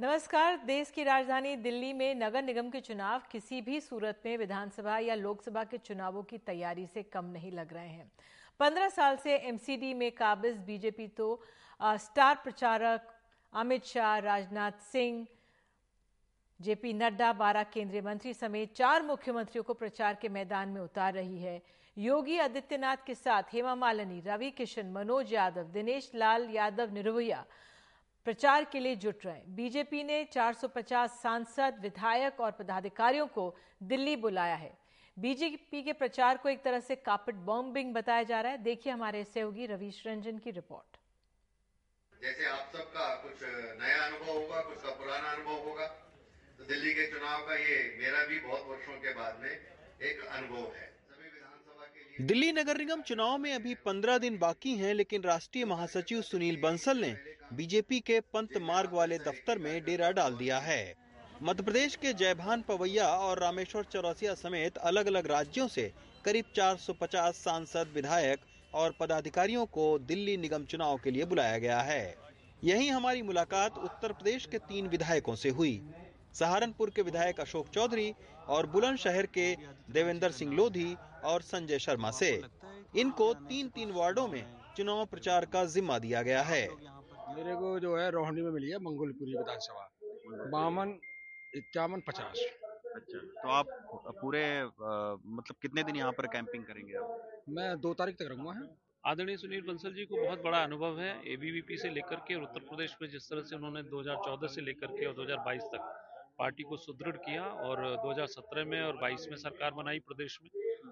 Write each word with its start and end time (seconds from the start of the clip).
नमस्कार 0.00 0.56
देश 0.56 0.90
की 0.90 1.04
राजधानी 1.04 1.54
दिल्ली 1.56 1.92
में 1.92 2.14
नगर 2.14 2.42
निगम 2.42 2.68
के 2.70 2.80
चुनाव 2.80 3.22
किसी 3.32 3.60
भी 3.60 3.80
सूरत 3.80 4.22
में 4.26 4.36
विधानसभा 4.38 4.98
या 4.98 5.14
लोकसभा 5.14 5.64
के 5.64 5.78
चुनावों 5.78 6.22
की 6.22 6.38
तैयारी 6.38 6.86
से 6.86 7.02
कम 7.02 7.24
नहीं 7.24 7.50
लग 7.52 7.72
रहे 7.72 7.88
हैं। 7.88 8.10
पंद्रह 8.60 8.88
साल 8.88 9.16
से 9.16 9.36
एमसीडी 9.38 9.92
में 9.94 10.10
काबिज 10.12 10.56
बीजेपी 10.56 11.08
तो 11.08 11.28
आ, 11.80 11.96
स्टार 11.96 12.40
प्रचारक 12.44 13.12
अमित 13.52 13.84
शाह 13.84 14.18
राजनाथ 14.18 14.80
सिंह 14.92 15.26
जेपी 16.60 16.92
नड्डा 16.92 17.32
बारह 17.32 17.62
केंद्रीय 17.62 18.02
मंत्री 18.02 18.34
समेत 18.34 18.74
चार 18.74 19.02
मुख्यमंत्रियों 19.02 19.64
को 19.64 19.74
प्रचार 19.74 20.14
के 20.14 20.28
मैदान 20.28 20.68
में 20.68 20.80
उतार 20.80 21.12
रही 21.14 21.38
है। 21.38 21.60
योगी 21.96 22.38
आदित्यनाथ 22.38 23.06
के 23.06 23.14
साथ 23.14 23.52
हेमा 23.52 23.74
मालिनी 23.74 24.22
रवि 24.26 24.50
किशन 24.50 24.92
मनोज 24.92 25.32
यादव 25.34 25.72
दिनेश 25.72 26.10
लाल 26.14 26.48
यादव 26.50 26.94
निर्भया 26.94 27.44
प्रचार 28.26 28.64
के 28.64 28.80
लिए 28.80 28.96
जुट 28.96 29.24
रहे 29.26 29.40
बीजेपी 29.56 30.02
ने 30.02 30.24
450 30.32 31.10
सांसद 31.22 31.78
विधायक 31.82 32.40
और 32.40 32.50
पदाधिकारियों 32.50 33.26
को 33.28 33.54
दिल्ली 33.82 34.16
बुलाया 34.18 34.54
है। 34.56 34.72
बीजेपी 35.16 35.82
के 35.82 35.92
प्रचार 35.94 36.36
को 36.36 36.48
एक 36.48 36.62
तरह 36.64 36.80
से 36.80 36.96
कापिट 36.98 37.34
बॉम्बिंग 37.46 37.94
बताया 37.94 38.22
जा 38.22 38.40
रहा 38.40 38.52
है। 38.52 38.58
देखिए 38.58 38.92
हमारे 38.92 39.24
सहयोगी 39.24 39.66
रवीश 39.66 40.02
रंजन 40.06 40.38
की 40.38 40.50
रिपोर्ट 40.50 40.98
जैसे 42.20 42.44
आप 42.46 42.70
सबका 42.72 43.08
कुछ 43.16 43.42
नया 43.80 44.04
अनुभव 44.06 44.32
होगा 44.32 44.60
कुछ 44.60 44.82
का 44.82 44.90
पुराना 44.92 45.30
अनुभव 45.30 45.68
होगा 45.68 45.86
तो 46.58 46.64
दिल्ली 46.64 46.92
के 46.94 47.06
चुनाव 47.12 47.46
का 47.46 47.54
ये 47.56 47.78
मेरा 48.00 48.24
भी 48.24 48.38
बहुत 48.40 48.66
वर्षों 48.68 49.00
के 49.00 49.14
बाद 49.14 49.38
में 49.42 49.50
एक 49.50 50.24
अनुभव 50.26 50.72
है। 50.76 50.88
दिल्ली 52.22 52.52
नगर 52.52 52.78
निगम 52.78 53.02
चुनाव 53.02 53.36
में 53.38 53.52
अभी 53.54 53.74
पंद्रह 53.84 54.18
दिन 54.18 54.38
बाकी 54.38 54.74
हैं 54.76 54.94
लेकिन 54.94 55.22
राष्ट्रीय 55.22 55.64
महासचिव 55.64 56.22
सुनील 56.22 56.60
बंसल 56.60 56.98
ने 56.98 57.12
बीजेपी 57.52 57.98
के 58.00 58.18
पंत 58.20 58.56
मार्ग 58.62 58.92
वाले 58.92 59.18
दफ्तर 59.18 59.58
में 59.58 59.84
डेरा 59.84 60.10
डाल 60.10 60.34
दिया 60.34 60.58
है। 60.58 60.94
मध्य 61.42 61.62
प्रदेश 61.62 61.96
के 61.96 62.12
जयभान 62.12 62.62
पवैया 62.62 63.06
और 63.08 63.38
रामेश्वर 63.38 63.84
चौरसिया 63.84 64.34
समेत 64.34 64.76
अलग 64.76 65.06
अलग 65.06 65.26
राज्यों 65.26 65.66
से 65.68 65.92
करीब 66.24 66.44
450 66.56 67.36
सांसद, 67.36 67.92
विधायक 67.94 68.40
और 68.74 68.94
पदाधिकारियों 69.00 69.64
को 69.66 69.98
दिल्ली 69.98 70.36
निगम 70.36 70.64
चुनाव 70.64 70.98
के 70.98 71.10
लिए 71.10 71.24
बुलाया 71.24 71.58
गया 71.58 71.80
है। 71.80 72.16
यही 72.64 72.88
हमारी 72.88 73.22
मुलाकात 73.22 73.78
उत्तर 73.78 74.12
प्रदेश 74.12 74.46
के 74.46 74.58
तीन 74.58 74.88
विधायकों 74.88 75.34
से 75.34 75.48
हुई। 75.48 75.82
सहारनपुर 76.34 76.90
के 76.90 77.02
विधायक 77.02 77.40
अशोक 77.40 77.68
चौधरी 77.68 78.12
और 78.48 78.66
बुलंदशहर 78.66 79.26
के 79.26 79.54
देवेंद्र 79.90 80.30
सिंह 80.30 80.52
लोधी 80.52 80.94
और 81.24 81.42
संजय 81.42 81.78
शर्मा 81.78 82.10
से। 82.10 82.30
इनको 82.96 83.32
तीन 83.34 83.68
तीन 83.68 83.90
वार्डों 83.90 84.28
में 84.28 84.44
चुनाव 84.76 85.04
प्रचार 85.06 85.44
का 85.44 85.64
जिम्मा 85.64 85.98
दिया 85.98 86.22
गया 86.22 86.42
है। 86.42 86.68
मेरे 87.40 87.54
को 87.56 87.68
जो 87.80 87.96
है 87.96 88.10
रोहनी 88.10 88.42
में 88.42 88.50
मिली 88.52 88.70
है 88.70 88.78
मंगोलपुरी 88.84 89.34
विधानसभा। 89.34 89.84
बावन 90.52 90.90
इक्यावन 91.52 92.00
पचास। 92.08 92.40
अच्छा 92.94 93.18
तो 93.18 93.48
आप 93.50 93.66
पूरे 94.20 94.42
आ, 94.58 94.90
मतलब 95.36 95.56
कितने 95.62 95.82
दिन 95.82 95.96
यहाँ 95.96 96.12
पर 96.12 96.26
कैंपिंग 96.34 96.64
करेंगे 96.64 96.94
आप? 96.96 97.44
मैं 97.48 97.68
दो 97.80 97.92
तारीख 98.00 98.16
तक 98.16 98.28
रहूँगा 98.30 98.52
है। 98.52 98.68
आदरणीय 99.04 99.36
सुनील 99.36 99.62
बंसल 99.66 99.94
जी 99.94 100.04
को 100.04 100.16
बहुत 100.16 100.42
बड़ा 100.44 100.62
अनुभव 100.62 101.00
है 101.00 101.10
एबीवीपी 101.32 101.76
से 101.78 101.90
लेकर 101.90 102.24
के 102.28 102.34
और 102.34 102.42
उत्तर 102.42 102.66
प्रदेश 102.68 102.96
में 103.02 103.08
जिस 103.10 103.28
तरह 103.30 103.42
से 103.42 103.56
उन्होंने 103.56 103.82
2014 103.90 104.54
से 104.54 104.60
लेकर 104.60 104.92
के 104.98 105.06
और 105.06 105.14
2022 105.14 105.70
तक 105.74 105.86
पार्टी 106.38 106.62
को 106.62 106.76
सुदृढ़ 106.78 107.16
किया 107.24 107.44
और 107.68 107.84
2017 108.04 108.66
में 108.72 108.80
और 108.82 108.98
22 109.04 109.28
में 109.30 109.36
सरकार 109.38 109.70
बनाई 109.80 109.98
प्रदेश 110.10 110.38
में 110.42 110.50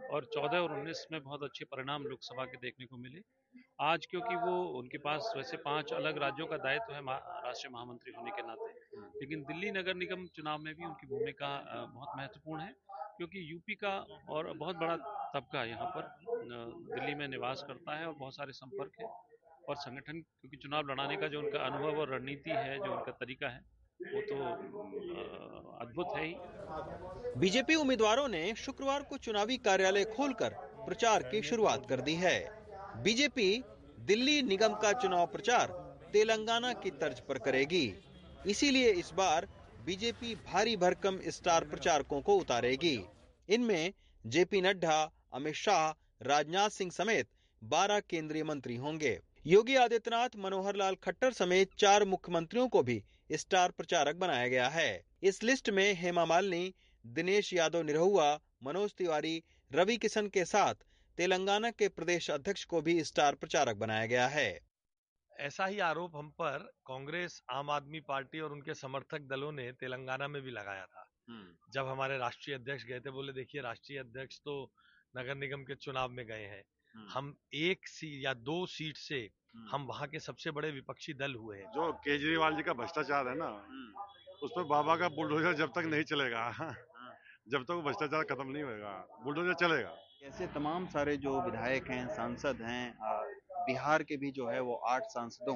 और 0.08 0.30
14 0.36 0.64
और 0.64 0.78
19 0.78 1.06
में 1.12 1.22
बहुत 1.22 1.42
अच्छे 1.42 1.64
परिणाम 1.74 2.06
लोकसभा 2.06 2.44
के 2.44 2.56
देखने 2.62 2.86
को 2.86 2.96
मिले। 2.96 3.20
आज 3.80 4.06
क्योंकि 4.06 4.34
वो 4.36 4.52
उनके 4.78 4.98
पास 4.98 5.32
वैसे 5.36 5.56
पाँच 5.56 5.92
अलग 5.92 6.16
राज्यों 6.18 6.46
का 6.46 6.56
दायित्व 6.56 6.92
है 6.94 7.00
राष्ट्रीय 7.00 7.72
महामंत्री 7.74 8.12
होने 8.12 8.30
के 8.30 8.42
नाते। 8.42 8.70
लेकिन 9.20 9.42
दिल्ली 9.42 9.70
नगर 9.70 9.94
निगम 9.94 10.24
चुनाव 10.36 10.58
में 10.58 10.74
भी 10.74 10.84
उनकी 10.84 11.06
भूमिका 11.06 11.50
बहुत 11.92 12.16
महत्वपूर्ण 12.16 12.62
है 12.62 12.72
क्योंकि 13.18 13.44
यूपी 13.52 13.74
का 13.74 13.92
और 14.30 14.52
बहुत 14.54 14.76
बड़ा 14.76 14.96
तबका 15.34 15.64
यहाँ 15.64 15.86
पर। 15.96 16.02
दिल्ली 16.90 17.14
में 17.14 17.26
निवास 17.28 17.64
करता 17.68 17.98
है 17.98 18.06
और 18.06 18.14
बहुत 18.14 18.36
सारे 18.36 18.52
संपर्क 18.52 19.00
है 19.00 19.06
और 19.68 19.76
संगठन 19.76 20.20
क्योंकि 20.20 20.56
चुनाव 20.56 20.90
लड़ाने 20.90 21.16
का 21.16 21.28
जो 21.28 21.38
उनका 21.38 21.64
अनुभव 21.66 22.00
और 22.00 22.14
रणनीति 22.14 22.50
है 22.50 22.76
जो 22.78 22.92
उनका 22.92 23.12
तरीका 23.14 23.48
है 23.48 23.64
वो 24.00 24.20
तो 24.22 24.36
अद्भुत 25.80 26.16
है 26.16 26.26
ही। 26.26 26.34
बीजेपी 27.40 27.74
उम्मीदवारों 27.76 28.28
ने 28.28 28.54
शुक्रवार 28.56 29.02
को 29.02 29.16
चुनावी 29.18 29.56
कार्यालय 29.64 30.04
खोलकर 30.16 30.54
प्रचार 30.84 31.22
की 31.22 31.42
शुरुआत 31.42 31.86
कर 31.88 32.00
दी 32.00 32.14
है। 32.18 32.38
बीजेपी 33.02 33.50
दिल्ली 34.08 34.42
निगम 34.42 34.74
का 34.74 34.92
चुनाव 34.92 35.26
प्रचार 35.26 35.72
तेलंगाना 36.12 36.72
की 36.72 36.90
तर्ज 36.90 37.18
पर 37.20 37.38
करेगी। 37.38 37.94
इसीलिए 38.46 38.92
इस 38.92 39.10
बार 39.14 39.46
बीजेपी 39.84 40.34
भारी 40.46 40.76
भरकम 40.76 41.18
स्टार 41.28 41.64
प्रचारकों 41.64 42.20
को 42.20 42.36
उतारेगी। 42.36 43.00
इनमें 43.48 43.92
जेपी 44.26 44.60
नड्डा, 44.60 45.12
अमित 45.32 45.54
शाह, 45.54 45.90
राजनाथ 46.22 46.70
सिंह 46.70 46.90
समेत 46.90 47.28
12 47.62 48.00
केंद्रीय 48.00 48.44
मंत्री 48.44 48.76
होंगे। 48.76 49.18
योगी 49.46 49.76
आदित्यनाथ 49.76 50.36
मनोहर 50.36 50.76
लाल 50.76 50.94
खट्टर 50.94 51.32
समेत 51.32 51.74
चार 51.78 52.04
मुख्यमंत्रियों 52.04 52.68
को 52.68 52.82
भी 52.82 53.02
स्टार 53.32 53.70
प्रचारक 53.70 54.16
बनाया 54.16 54.48
गया 54.48 54.68
है। 54.68 54.90
इस 55.22 55.42
लिस्ट 55.42 55.70
में 55.70 55.92
हेमा 55.94 56.24
मालिनी, 56.24 56.74
दिनेश 57.06 57.52
यादव 57.54 57.82
निरहुआ, 57.82 58.34
मनोज 58.62 58.94
तिवारी 58.94 59.42
रवि 59.72 59.96
किशन 59.96 60.28
के 60.28 60.44
साथ 60.44 60.74
तेलंगाना 61.18 61.70
के 61.72 61.88
प्रदेश 61.90 62.30
अध्यक्ष 62.30 62.64
को 62.64 62.80
भी 62.82 62.92
स्टार 63.04 63.34
प्रचारक 63.34 63.76
बनाया 63.76 64.06
गया 64.06 64.26
है 64.28 64.48
ऐसा 65.32 65.66
ही 65.66 65.78
आरोप 65.80 66.16
हम 66.16 66.28
पर 66.38 66.58
कांग्रेस 66.86 67.40
आम 67.50 67.70
आदमी 67.70 68.00
पार्टी 68.08 68.40
और 68.40 68.52
उनके 68.52 68.74
समर्थक 68.74 69.26
दलों 69.30 69.50
ने 69.52 69.70
तेलंगाना 69.72 70.28
में 70.28 70.40
भी 70.42 70.50
लगाया 70.50 70.84
था 70.84 71.06
हम्म। 71.28 71.72
जब 71.72 71.86
हमारे 71.86 72.18
राष्ट्रीय 72.18 72.56
अध्यक्ष 72.56 72.84
गए 72.84 73.00
थे 73.00 73.10
बोले 73.10 73.32
देखिए 73.32 73.60
राष्ट्रीय 73.62 73.98
अध्यक्ष 73.98 74.38
तो 74.40 74.56
नगर 75.14 75.34
निगम 75.34 75.64
के 75.64 75.74
चुनाव 75.76 76.10
में 76.10 76.24
गए 76.26 76.46
हैं 76.46 76.62
हम्म। 76.94 77.08
हम 77.08 77.36
एक 77.56 77.88
सीट 77.88 78.24
या 78.24 78.34
दो 78.46 78.64
सीट 78.68 78.96
से 78.98 79.20
हम्म। 79.54 79.68
हम 79.70 79.86
वहाँ 79.86 80.08
के 80.08 80.20
सबसे 80.20 80.50
बड़े 80.50 80.70
विपक्षी 80.70 81.14
दल 81.16 81.34
हुए 81.34 81.58
हैं 81.58 81.70
जो 81.74 81.92
केजरीवाल 82.04 82.56
जी 82.56 82.62
का 82.62 82.72
भ्रष्टाचार 82.74 83.28
है 83.28 83.36
ना। 83.38 83.54
उस 84.42 84.50
पर 84.56 84.64
बाबा 84.70 84.96
का 84.96 85.08
बुलडोजर 85.16 85.54
जब 85.56 85.72
तक 85.74 85.94
नहीं 85.94 86.04
चलेगा 86.06 86.50
हाँ। 86.56 86.74
जब 87.48 87.64
तक 87.64 87.82
भ्रष्टाचार 87.84 88.22
खत्म 88.24 88.50
नहीं 88.50 88.62
होगा 88.64 88.98
बुलडोजर 89.24 89.54
चलेगा 89.60 89.96
ऐसे 90.22 90.46
तमाम 90.46 90.86
सारे 90.86 91.16
जो 91.16 91.40
विधायक 91.42 91.90
हैं, 91.90 92.06
सांसद 92.08 92.62
हैं 92.62 92.94
बिहार 93.66 94.02
के 94.02 94.16
भी 94.16 94.30
जो 94.30 94.46
है 94.48 94.60
वो 94.60 94.74
आठ 94.88 95.02
सांसदों 95.04 95.54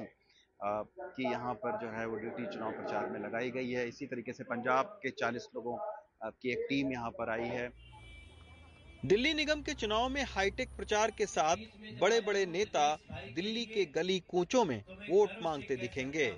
की 0.59 1.23
यहाँ 1.23 1.53
पर 1.55 1.77
जो 1.77 1.89
है 1.91 2.05
वो 2.07 2.15
ड्यूटी 2.15 2.45
चुनाव 2.53 2.71
प्रचार 2.71 3.09
में 3.09 3.19
लगाई 3.19 3.51
गई 3.51 3.71
है। 3.71 3.87
इसी 3.87 4.05
तरीके 4.05 4.33
से 4.33 4.43
पंजाब 4.43 4.97
के 5.03 5.09
40 5.13 5.47
लोगों 5.55 5.75
की 6.23 6.51
एक 6.51 6.65
टीम 6.69 6.91
यहाँ 6.91 7.09
पर 7.11 7.29
आई 7.29 7.49
है। 7.49 7.69
दिल्ली 9.05 9.33
निगम 9.33 9.61
के 9.61 9.73
चुनाव 9.75 10.07
में 10.09 10.23
हाईटेक 10.25 10.75
प्रचार 10.77 11.11
के 11.11 11.25
साथ 11.25 11.57
बड़े 12.01 12.21
बड़े 12.21 12.45
नेता 12.47 12.87
दिल्ली 13.35 13.65
के 13.65 13.85
गली 13.95 14.19
कूचों 14.27 14.65
में 14.65 14.83
वोट 15.09 15.29
मांगते 15.43 15.75
दिखेंगे। 15.75 16.33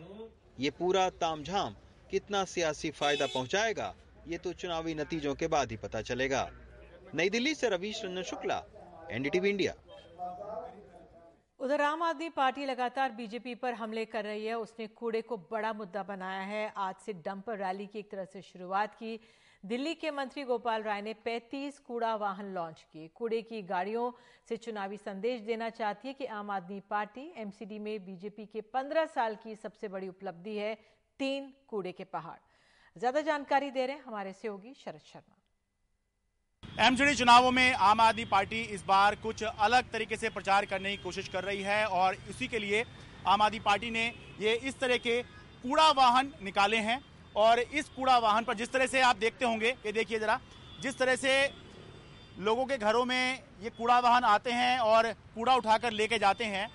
ये 0.58 0.70
पूरा 0.72 1.10
तामझाम 1.22 1.76
कितना 2.12 2.44
सियासी 2.46 2.92
फ़ायदा 2.92 3.26
पहुंचाएगा, 3.28 3.94
ये 4.28 4.38
तो 4.38 4.54
चुनावी 4.54 4.96
नतीजों 4.96 5.36
के 5.36 5.48
बाद 5.48 5.72
ही 5.72 5.78
पता 5.78 6.02
चलेगा। 6.04 6.50
नई 7.14 7.30
दिल्ली 7.30 7.54
से 7.56 7.70
रवीश 7.70 8.04
रंजन 8.06 8.24
शुक्ला, 8.24 8.62
एनडीटीवी 9.12 9.50
इंडिया। 9.50 9.74
उधर 11.60 11.82
आम 11.82 12.02
आदमी 12.04 12.30
पार्टी 12.30 12.66
लगातार 12.66 13.12
बीजेपी 13.12 13.54
पर 13.56 13.74
हमले 13.74 14.06
कर 14.06 14.24
रही 14.24 14.46
है। 14.46 14.58
उसने 14.58 14.88
कूड़े 14.90 15.22
को 15.22 15.38
बड़ा 15.52 15.72
मुद्दा 15.74 16.04
बनाया 16.04 16.42
है। 16.42 16.74
आज 16.78 16.96
से 16.96 17.14
डंपर 17.26 17.58
रैली 17.58 17.86
की 17.88 18.00
एक 18.00 18.12
तरह 18.12 18.26
से 18.26 18.42
शुरुआत 18.42 18.96
की। 18.96 19.20
दिल्ली 19.64 19.94
के 19.96 20.12
मंत्री 20.12 20.44
गोपाल 20.44 20.84
राय 20.84 21.02
ने 21.02 21.14
35 21.26 21.80
कूड़ा 21.80 22.16
वाहन 22.16 22.54
लॉन्च 22.54 22.86
किए। 22.92 23.08
कूड़े 23.16 23.42
की 23.42 23.62
गाड़ियों 23.64 24.12
से 24.50 24.58
चुनावी 24.58 24.98
संदेश 24.98 25.42
देना 25.42 25.70
चाहती 25.70 26.08
है 26.08 26.14
कि 26.14 26.26
आम 26.34 26.52
आदमी 26.52 26.80
पार्टी 26.90 27.32
एमसीडी 27.38 27.80
में 27.80 28.06
बीजेपी 28.06 28.46
के 28.46 28.62
15 28.74 29.06
साल 29.06 29.36
की 29.36 29.56
सबसे 29.56 29.88
बड़ी 29.88 30.08
उपलब्धि 30.10 30.58
है, 30.58 30.76
तीन 31.20 31.54
कूड़े 31.68 31.92
के 31.92 32.04
पहाड़। 32.04 32.40
ज़्यादा 32.96 33.22
जानकारी 33.22 33.72
दे 33.72 33.86
रहे 33.86 33.96
हैं 33.96 34.04
हमारे 34.04 34.34
सहयोगी 34.34 34.74
शरद 34.74 35.02
शर्मा। 35.06 35.42
एमसीडी 36.76 37.14
चुनावों 37.16 37.52
में 37.52 37.74
आम 37.74 38.00
आदमी 38.02 38.24
पार्टी 38.26 38.60
इस 38.76 38.84
बार 38.88 39.16
कुछ 39.16 39.44
अलग 39.44 39.92
तरीके 39.92 40.16
से 40.16 40.30
प्रचार 40.30 40.66
करने 40.66 40.90
की 40.90 40.98
कोशिश 41.04 41.28
कर 41.34 41.44
रही 41.44 41.62
है 41.64 41.86
और 41.88 42.16
इसी 42.30 42.48
के 42.48 42.60
लिए 42.60 42.84
आम 43.28 43.42
आदमी 43.42 43.60
पार्टी 43.60 43.92
ने 43.92 44.04
ये 44.42 44.54
इस 44.64 44.80
तरह 44.80 44.98
के 44.98 45.22
कूड़ा 45.22 45.90
वाहन 45.92 46.32
निकाले 46.44 46.78
हैं 46.78 47.00
और 47.36 47.60
इस 47.60 47.90
कूड़ा 47.90 48.18
वाहन 48.18 48.44
पर 48.44 48.54
जिस 48.54 48.72
तरह 48.72 48.86
से 48.88 49.02
आप 49.02 49.18
देखते 49.18 49.46
होंगे, 49.46 49.70
ये 49.86 49.92
देखिए 49.92 50.20
ज़रा, 50.20 50.40
जिस 50.82 50.98
तरह 50.98 51.16
से 51.16 51.50
लोगों 52.40 52.66
के 52.66 52.78
घरों 52.78 53.06
में 53.06 53.40
ये 53.64 53.70
कूड़ा 53.70 54.00
वाहन 54.00 54.24
आते 54.26 54.52
हैं 54.54 54.78
और 54.82 55.12
कूड़ा 55.36 55.56
उठाकर 55.56 55.92
लेके 55.94 56.20
जाते 56.20 56.46
हैं, 56.46 56.68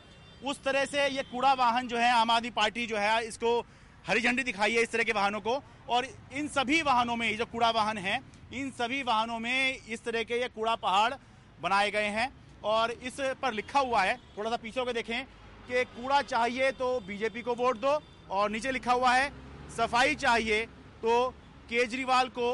उस 0.44 0.62
तरह 0.64 0.85
से 0.87 1.08
ये 1.08 1.23
कूड़ा 1.25 1.52
वाहन 1.55 1.88
जो 1.88 1.99
है 1.99 2.11
आम 2.12 2.31
आदमी 2.31 2.50
पार्टी 2.52 2.87
जो 2.87 2.97
है 2.99 3.26
इसको 3.26 3.58
हरी 4.05 4.20
झंडी 4.20 4.43
दिखाई 4.43 4.75
है 4.75 4.82
इस 4.82 4.91
तरह 4.91 5.05
के 5.05 5.12
वाहनों 5.12 5.41
को। 5.41 5.62
और 5.88 6.06
इन 6.32 6.49
सभी 6.50 6.81
वाहनों 6.82 7.17
में, 7.17 7.26
ये 7.29 7.37
जो 7.37 7.47
कूड़ा 7.47 7.70
वाहन 7.73 7.99
है, 7.99 8.20
इन 8.52 8.70
सभी 8.73 9.02
वाहनों 9.05 9.38
में 9.38 9.76
इस 9.79 10.05
तरह 10.05 10.23
के 10.23 10.41
ये 10.41 10.49
कूड़ा 10.50 10.75
पहाड़ 10.76 11.12
बनाए 11.61 11.91
गए 11.91 12.08
हैं। 12.08 12.31
और 12.64 12.91
इस 12.93 13.20
पर 13.43 13.52
लिखा 13.55 13.81
हुआ 13.81 14.02
है, 14.02 14.17
थोड़ा 14.38 14.50
सा 14.50 14.56
पीछे 14.58 14.81
होकर 14.81 14.93
देखें, 14.93 15.25
कि 15.69 15.85
कूड़ा 15.87 16.20
चाहिए 16.25 16.70
तो 16.73 16.88
बीजेपी 17.00 17.43
को 17.43 17.55
वोट 17.55 17.76
दो, 17.79 18.00
और 18.31 18.50
नीचे 18.50 18.73
लिखा 18.73 18.93
हुआ 18.93 19.12
है, 19.12 19.31
सफ़ाई 19.76 20.14
चाहिए 20.17 20.64
तो 21.02 21.29
केजरीवाल 21.69 22.29
को 22.31 22.52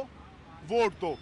वोट 0.68 1.00
दो। 1.00 1.16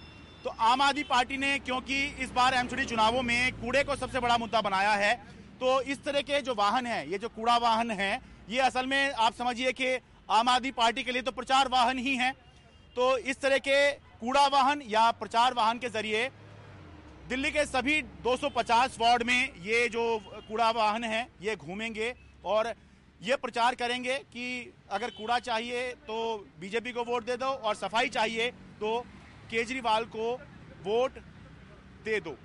तो 0.45 0.51
आम 0.51 0.83
आदमी 0.83 1.03
पार्टी 1.05 1.37
ने, 1.37 1.59
क्योंकि 1.61 2.05
इस 2.23 2.31
बार 2.33 2.55
एमसीडी 2.55 2.85
चुनावों 2.87 3.23
में 3.23 3.53
कूड़े 3.55 3.85
को 3.85 3.97
सबसे 3.97 4.21
बड़ा 4.21 4.39
मुद्दा 4.39 4.61
बनाया 4.63 4.93
है 4.95 5.15
तो 5.61 5.81
इस 5.83 6.03
तरह 6.05 6.21
के 6.23 6.41
जो 6.43 6.55
वाहन 6.55 6.87
है, 6.87 7.11
ये 7.11 7.19
जो 7.19 7.29
कूड़ा 7.31 7.57
वाहन 7.59 7.91
है, 7.93 8.21
ये 8.49 8.61
असल 8.61 8.87
में 8.87 9.13
आप 9.15 9.35
समझिए 9.35 9.73
कि 9.73 9.97
आम 10.29 10.49
आदमी 10.49 10.71
पार्टी 10.73 11.03
के 11.03 11.13
लिए 11.13 11.23
तो 11.23 11.31
प्रचार 11.33 11.69
वाहन 11.69 11.99
ही 11.99 12.15
है। 12.17 12.31
तो 12.97 13.17
इस 13.19 13.41
तरह 13.41 13.59
के 13.59 13.91
कूड़ा 13.93 14.47
वाहन 14.49 14.83
या 14.89 15.11
प्रचार 15.13 15.55
वाहन 15.55 15.79
के 15.79 15.89
ज़रिए 15.91 16.29
दिल्ली 17.29 17.51
के 17.51 17.65
सभी 17.67 18.01
250 18.23 18.99
वार्ड 19.01 19.23
में 19.23 19.63
ये 19.63 19.89
जो 19.89 20.05
कूड़ा 20.49 20.71
वाहन 20.73 21.05
है, 21.05 21.29
ये 21.43 21.57
घूमेंगे 21.57 22.15
और 22.45 22.73
ये 23.21 23.37
प्रचार 23.37 23.75
करेंगे 23.75 24.17
कि 24.33 24.73
अगर 24.91 25.11
कूड़ा 25.11 25.39
चाहिए 25.41 25.89
तो 26.07 26.17
बीजेपी 26.61 26.93
को 26.93 27.05
वोट 27.05 27.25
दे 27.25 27.37
दो 27.37 27.47
और 27.47 27.75
सफ़ाई 27.75 28.09
चाहिए 28.11 28.51
तो 28.81 28.99
केजरीवाल 29.51 30.05
को 30.07 30.33
वोट 30.85 31.19
दे 32.05 32.21
दो। 32.21 32.37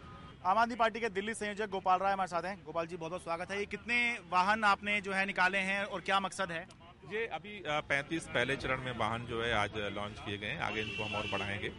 आम 0.46 0.58
आदमी 0.58 0.76
पार्टी 0.76 1.00
के 1.00 1.10
दिल्ली 1.12 1.34
संयोजक 1.34 1.70
गोपाल 1.70 2.00
राय 2.00 2.14
हमारे 2.14 2.28
साथ 2.30 2.44
हैं। 2.44 2.56
गोपाल 2.66 2.88
जी 2.88 2.98
बहुत 2.98 3.12
बहुत 3.12 3.24
स्वागत 3.24 3.52
है। 3.52 3.60
ये 3.60 3.66
कितने 3.68 3.98
वाहन 4.32 4.64
आपने 4.66 5.00
जो 5.02 5.14
है 5.14 5.26
निकाले 5.26 5.58
हैं 5.60 5.84
और 5.84 6.02
क्या 6.02 6.20
मकसद 6.20 6.52
है? 6.52 6.66
ये 7.12 7.26
अभी 7.34 7.52
पैंतीस 7.90 8.26
पहले 8.26 8.56
चरण 8.56 8.82
में 8.84 8.92
वाहन 8.98 9.26
जो 9.26 9.42
है 9.42 9.52
आज 9.54 9.78
लॉन्च 9.94 10.20
किए 10.20 10.38
गए 10.38 10.48
हैं। 10.48 10.60
आगे 10.62 10.82
इनको 10.82 11.04
हम 11.04 11.16
और 11.16 11.28
बढ़ाएँगे। 11.32 11.72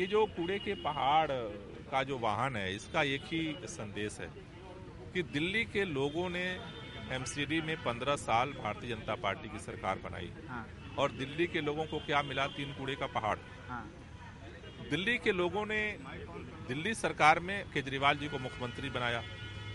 ये 0.00 0.06
जो 0.06 0.24
कूड़े 0.36 0.58
के 0.58 0.74
पहाड़ 0.82 1.30
का 1.90 2.02
जो 2.02 2.18
वाहन 2.18 2.56
है 2.56 2.74
इसका 2.74 3.02
एक 3.14 3.24
ही 3.24 3.40
संदेश 3.68 4.18
है 4.20 4.28
कि 5.14 5.22
दिल्ली 5.32 5.64
के 5.66 5.84
लोगों 5.86 6.28
ने 6.30 6.44
एमसीडी 7.12 7.60
में 7.60 7.76
पंद्रह 7.84 8.16
साल 8.18 8.52
भारतीय 8.54 8.90
जनता 8.90 9.14
पार्टी 9.22 9.48
की 9.48 9.58
सरकार 9.60 9.98
बनाई। 10.04 10.32
हाँ। 10.48 10.66
और 10.98 11.12
दिल्ली 11.12 11.46
के 11.46 11.60
लोगों 11.60 11.84
को 11.86 11.98
क्या 12.06 12.22
मिला 12.22 12.46
तीन 12.56 12.72
कूड़े 12.74 12.94
का 12.94 13.06
पहाड़? 13.10 13.38
हाँ। 13.68 13.84
दिल्ली 14.90 15.18
के 15.18 15.32
लोगों 15.32 15.66
ने 15.66 15.82
दिल्ली 16.68 16.94
सरकार 16.96 17.40
में 17.40 17.64
केजरीवाल 17.72 18.16
जी 18.16 18.28
को 18.28 18.38
मुख्यमंत्री 18.38 18.90
बनाया। 18.90 19.22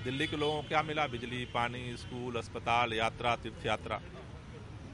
दिल्ली 0.03 0.27
के 0.27 0.37
लोगों 0.37 0.61
को 0.61 0.67
क्या 0.67 0.81
मिला? 0.83 1.07
बिजली 1.07 1.45
पानी 1.53 1.95
स्कूल 1.97 2.35
अस्पताल 2.37 2.93
यात्रा 2.93 3.35
तीर्थ 3.35 3.65
यात्रा। 3.65 4.01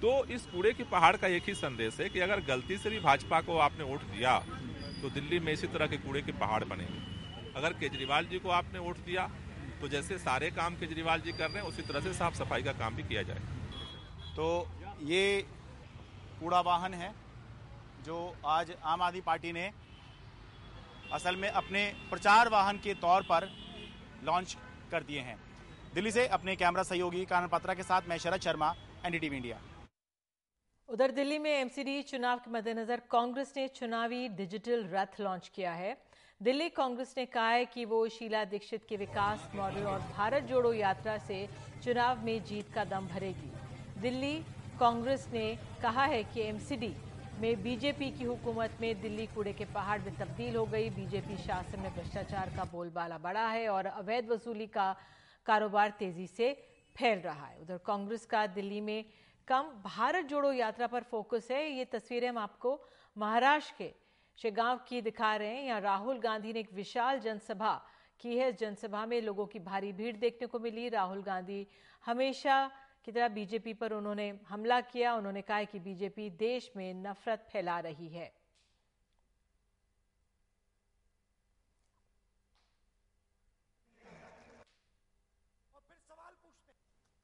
तो 0.02 0.12
इस 0.28 0.46
कूड़े 0.48 0.72
के 0.74 0.84
पहाड़ 0.92 1.16
का 1.18 1.28
एक 1.30 1.44
ही 1.48 1.54
संदेश 1.56 2.00
है 2.00 2.08
कि 2.10 2.20
अगर 2.20 2.40
गलती 2.44 2.78
से 2.78 2.90
भी 2.90 3.00
भाजपा 3.02 3.42
को 3.42 3.58
आपने 3.60 3.84
वोट 3.86 4.04
दिया 4.12 4.38
तो 5.02 5.10
दिल्ली 5.12 5.40
में 5.40 5.52
इसी 5.54 5.68
तरह 5.70 5.88
के 5.88 5.98
कूड़े 6.00 6.22
के 6.22 6.32
पहाड़ 6.40 6.64
बनेंगे। 6.66 7.54
अगर 7.56 7.74
केजरीवाल 7.76 8.26
जी 8.26 8.40
को 8.40 8.50
आपने 8.52 8.80
वोट 8.80 8.98
दिया 9.06 9.30
तो 9.82 9.88
जैसे 9.88 10.18
सारे 10.20 10.50
काम 10.52 10.76
केजरीवाल 10.76 11.22
जी 11.22 11.32
कर 11.32 11.50
रहे 11.50 11.58
हैं, 11.58 11.70
उसी 11.70 11.82
तरह 11.84 12.00
से 12.02 12.14
साफ़ 12.14 12.36
सफ़ाई 12.36 12.64
का 12.64 12.72
काम 12.74 12.96
भी 12.96 13.04
किया 13.04 13.22
जाए। 13.24 13.40
तो 14.36 14.68
ये 15.04 15.42
कूड़ा 16.40 16.60
वाहन 16.62 16.94
है, 16.94 17.14
जो 18.06 18.36
आज 18.48 18.72
आम 18.84 19.02
आदमी 19.02 19.22
पार्टी 19.22 19.52
ने 19.52 19.72
असल 21.14 21.36
में 21.36 21.50
अपने 21.50 21.86
प्रचार 22.10 22.50
वाहन 22.50 22.78
के 22.80 22.94
तौर 23.02 23.22
पर 23.24 23.50
लॉन्च 24.24 24.56
कर 24.92 25.04
दिए 25.04 25.20
हैं। 25.22 25.38
दिल्ली 25.96 26.12
से 26.12 26.28
अपने 26.30 26.56
कैमरा 26.56 26.84
सहयोगी 26.86 27.26
कानन 27.26 27.48
पत्रा 27.50 27.74
के 27.74 27.84
साथ, 27.84 28.02
मैं 28.08 28.18
शरद 28.20 28.42
शर्मा, 28.42 28.74
एनडीटीवी 29.06 29.38
इंडिया। 29.38 29.60
उधर 30.92 31.12
दिल्ली 31.12 31.38
में 31.40 31.50
एमसीडी 31.50 32.02
चुनाव 32.04 32.38
के 32.38 32.52
मद्देनजर 32.52 33.02
कांग्रेस 33.12 33.54
ने 33.58 33.68
चुनावी 33.68 34.28
डिजिटल 34.30 34.84
रथ 34.92 35.20
लॉन्च 35.20 35.48
किया 35.56 35.74
है। 35.74 35.96
दिल्ली 36.42 36.68
कांग्रेस 36.70 37.14
ने 37.18 37.26
कहा 37.26 37.50
है 37.50 37.66
कि 37.66 37.86
वो 37.86 38.08
शीला 38.10 38.44
दीक्षित 38.46 38.86
के 38.90 38.98
विकास 38.98 39.48
मॉडल 39.56 39.86
और 39.88 40.00
भारत 40.10 40.44
जोड़ो 40.44 40.74
यात्रा 40.74 41.18
से 41.18 41.48
चुनाव 41.84 42.26
में 42.26 42.44
जीत 42.44 42.74
का 42.74 42.84
दम 42.86 43.08
भरेगी। 43.08 43.52
दिल्ली 44.02 44.34
कांग्रेस 44.80 45.28
ने 45.34 45.56
कहा 45.82 46.06
है 46.06 46.24
कि 46.24 46.42
एमसीडी 46.42 46.94
में 47.40 47.64
बीजेपी 47.64 48.12
की 48.12 48.24
हुकूमत 48.24 48.78
में 48.82 49.02
दिल्ली 49.02 49.28
कूड़े 49.28 49.54
के 49.54 49.66
पहाड़ 49.74 50.00
में 50.02 50.14
तब्दील 50.18 50.56
हो 50.56 50.66
गई। 50.66 50.90
बीजेपी 50.90 51.38
शासन 51.38 51.80
में 51.80 51.94
भ्रष्टाचार 51.96 52.54
का 52.58 52.64
बोलबाला 52.74 53.18
बढ़ा 53.20 53.48
है 53.48 53.68
और 53.70 53.86
अवैध 53.86 54.30
वसूली 54.30 54.68
का 54.68 54.96
कारोबार 55.48 55.94
तेज़ी 56.00 56.28
से 56.28 56.54
फैल 56.96 57.20
रहा 57.22 57.46
है। 57.46 57.60
उधर 57.62 57.78
कांग्रेस 57.78 58.26
का 58.26 58.46
दिल्ली 58.50 58.82
में 58.82 59.04
कम, 59.52 59.70
भारत 59.84 60.26
जोड़ो 60.26 60.52
यात्रा 60.54 60.88
पर 60.88 61.04
फोकस 61.04 61.48
है। 61.52 61.70
ये 61.70 61.86
तस्वीरें 61.86 62.28
हम 62.30 62.38
आपको 62.38 62.70
महाराष्ट्र 63.18 63.74
के 63.78 63.94
शेगांव 64.38 64.80
की 64.88 65.02
दिखा 65.02 65.36
रहे 65.36 65.56
हैं। 65.56 65.64
यहाँ 65.64 65.82
राहुल 65.82 66.20
गांधी 66.20 66.54
ने 66.54 66.60
एक 66.60 66.72
विशाल 66.74 67.20
जनसभा 67.20 67.74
की 68.20 68.38
है। 68.38 68.52
जनसभा 68.54 69.06
में 69.06 69.22
लोगों 69.22 69.46
की 69.46 69.60
भारी 69.60 69.92
भीड़ 69.92 70.16
देखने 70.18 70.48
को 70.48 70.60
मिली। 70.60 70.88
राहुल 70.90 71.24
गांधी 71.24 71.68
हमेशा 72.06 72.72
की 73.06 73.12
तरह 73.12 73.28
बीजेपी 73.28 73.74
पर 73.74 73.94
उन्होंने 73.94 74.30
हमला 74.48 74.80
किया। 74.82 75.16
उन्होंने 75.16 75.42
कहा 75.42 75.64
कि 75.64 75.80
बीजेपी 75.80 76.30
देश 76.30 76.72
में 76.76 76.94
नफरत 76.94 77.48
फैला 77.52 77.80
रही 77.80 78.08
है। 78.08 78.32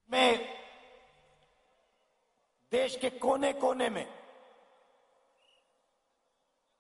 में 0.10 0.57
देश 2.72 2.96
के 2.98 3.10
कोने 3.10 3.52
कोने 3.54 3.90
में। 3.90 4.08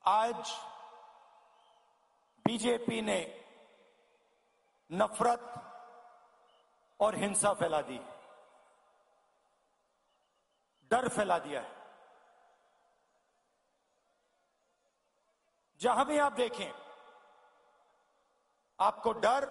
आज 0.06 0.52
बीजेपी 2.46 3.02
ने 3.02 3.20
नफरत 4.92 5.54
और 7.00 7.16
हिंसा 7.16 7.54
फैला 7.54 7.82
दी 7.82 8.00
डर 10.92 11.08
फैला 11.08 11.38
दिया 11.40 11.62
है। 11.62 11.76
जहाँ 15.80 16.06
भी 16.06 16.18
आप 16.18 16.34
देखें, 16.34 16.72
आपको 18.80 19.12
डर, 19.14 19.50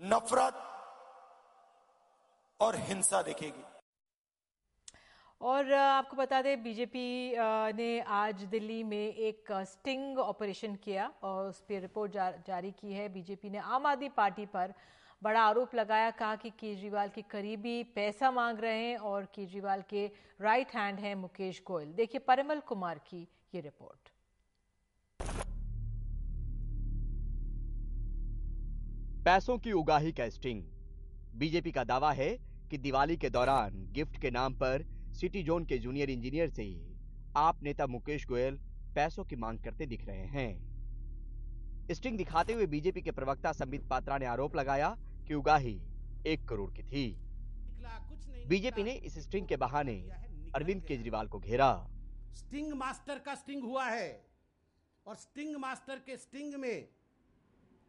नफरत 0.00 0.60
और 2.60 2.76
हिंसा 2.76 3.22
दिखेगी। 3.22 3.64
और 5.42 5.72
आपको 5.72 6.16
बता 6.16 6.40
दें 6.42 6.62
बीजेपी 6.62 7.34
ने 7.76 8.00
आज 8.16 8.42
दिल्ली 8.50 8.82
में 8.84 9.14
एक 9.14 9.52
स्टिंग 9.68 10.18
ऑपरेशन 10.18 10.74
किया 10.74 11.06
और 11.22 11.48
उस 11.48 11.58
पर 11.60 11.80
रिपोर्ट 11.80 12.12
जा, 12.12 12.30
जारी 12.46 12.70
की 12.70 12.92
है। 12.92 13.08
बीजेपी 13.08 13.50
ने 13.50 13.58
आम 13.58 13.86
आदमी 13.86 14.08
पार्टी 14.08 14.46
पर 14.46 14.74
बड़ा 15.22 15.40
आरोप 15.40 15.74
लगाया 15.74 16.10
कहा 16.12 16.36
कि 16.36 16.50
केजरीवाल 16.50 17.08
के 17.08 17.22
करीबी 17.30 17.82
पैसा 17.94 18.30
मांग 18.30 18.58
रहे 18.58 18.86
हैं 18.86 18.96
और 18.98 19.24
केजरीवाल 19.34 19.82
के 19.90 20.06
राइट 20.40 20.74
हैंड 20.74 21.00
हैं 21.00 21.14
मुकेश 21.16 21.62
गोयल। 21.66 21.92
देखिए 21.92 22.20
परिमल 22.28 22.60
कुमार 22.68 22.98
की 23.08 23.26
ये 23.54 23.60
रिपोर्ट 23.60 24.08
पैसों 29.24 29.58
की 29.58 29.72
उगाही 29.72 30.12
का 30.12 30.28
स्टिंग 30.30 30.62
बीजेपी 31.38 31.72
का 31.72 31.84
दावा 31.84 32.12
है 32.12 32.32
कि 32.70 32.78
दिवाली 32.78 33.16
के 33.16 33.30
दौरान 33.30 33.86
गिफ्ट 33.92 34.20
के 34.20 34.30
नाम 34.30 34.54
पर 34.54 34.90
सिटी 35.12 35.42
जोन 35.42 35.64
के 35.64 35.78
जूनियर 35.78 36.10
इंजीनियर 36.10 36.50
से 36.50 36.62
ही 36.62 36.96
आप 37.36 37.62
नेता 37.62 37.86
मुकेश 37.86 38.26
गोयल 38.26 38.58
पैसों 38.94 39.24
की 39.24 39.36
मांग 39.36 39.58
करते 39.58 39.86
दिख 39.86 40.04
रहे 40.06 40.26
हैं। 40.28 41.92
स्टिंग 41.92 42.16
दिखाते 42.18 42.52
हुए 42.52 42.66
बीजेपी 42.66 43.02
के 43.02 43.10
प्रवक्ता 43.10 43.52
संबित 43.52 43.86
पात्रा 43.90 44.18
ने 44.18 44.26
आरोप 44.26 44.56
लगाया 44.56 44.88
की 45.28 45.34
उगाही 45.34 45.80
एक 46.26 46.48
करोड़ 46.48 46.70
की 46.72 46.82
थी। 46.82 47.04
बीजेपी 48.48 48.82
ने 48.82 48.92
इस 49.02 49.18
स्टिंग 49.18 49.46
के 49.48 49.56
बहाने 49.56 49.94
अरविंद 50.54 50.82
केजरीवाल 50.84 51.28
को 51.28 51.38
घेरा। 51.38 51.70
स्टिंग 52.34 52.72
मास्टर 52.72 53.18
का 53.18 53.34
स्टिंग 53.34 53.62
हुआ 53.62 53.84
है 53.84 54.10
और 55.06 55.16
स्टिंग 55.16 55.56
मास्टर 55.56 56.02
के 56.06 56.16
स्टिंग 56.16 56.54
में 56.54 56.88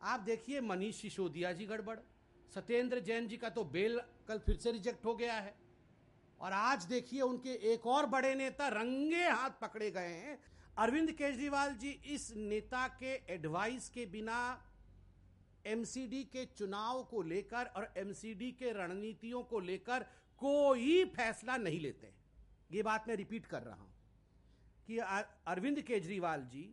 आप 0.01 0.19
देखिए 0.19 0.61
मनीष 0.61 0.95
सिसोदिया 0.95 1.51
जी 1.51 1.65
गड़बड़, 1.65 1.97
सत्येंद्र 2.55 2.99
जैन 2.99 3.27
जी 3.27 3.37
का 3.37 3.49
तो 3.49 3.63
बेल 3.65 3.99
कल 4.27 4.37
फिर 4.37 4.55
से 4.55 4.71
रिजेक्ट 4.71 5.05
हो 5.05 5.15
गया 5.15 5.33
है। 5.33 5.53
और 6.39 6.53
आज 6.53 6.83
देखिए 6.85 7.21
उनके 7.21 7.53
एक 7.73 7.85
और 7.87 8.05
बड़े 8.05 8.33
नेता 8.35 8.67
रंगे 8.69 9.23
हाथ 9.23 9.49
पकड़े 9.61 9.89
गए 9.91 10.13
हैं। 10.15 10.37
अरविंद 10.77 11.11
केजरीवाल 11.11 11.73
जी 11.73 11.89
इस 12.05 12.31
नेता 12.35 12.87
के 12.99 13.13
एडवाइस 13.33 13.89
के 13.89 14.05
बिना 14.05 14.39
एमसीडी 15.65 16.23
के 16.23 16.45
चुनाव 16.47 17.03
को 17.03 17.21
लेकर 17.21 17.65
और 17.67 17.93
एमसीडी 17.97 18.51
के 18.51 18.71
रणनीतियों 18.73 19.43
को 19.43 19.59
लेकर 19.59 20.05
कोई 20.41 21.03
फैसला 21.15 21.57
नहीं 21.57 21.79
लेते। 21.79 22.13
ये 22.71 22.83
बात 22.83 23.07
मैं 23.07 23.15
रिपीट 23.15 23.45
कर 23.45 23.61
रहा 23.61 23.75
हूँ 23.75 23.91
कि 24.87 24.97
अरविंद 24.97 25.81
केजरीवाल 25.81 26.41
जी 26.43 26.69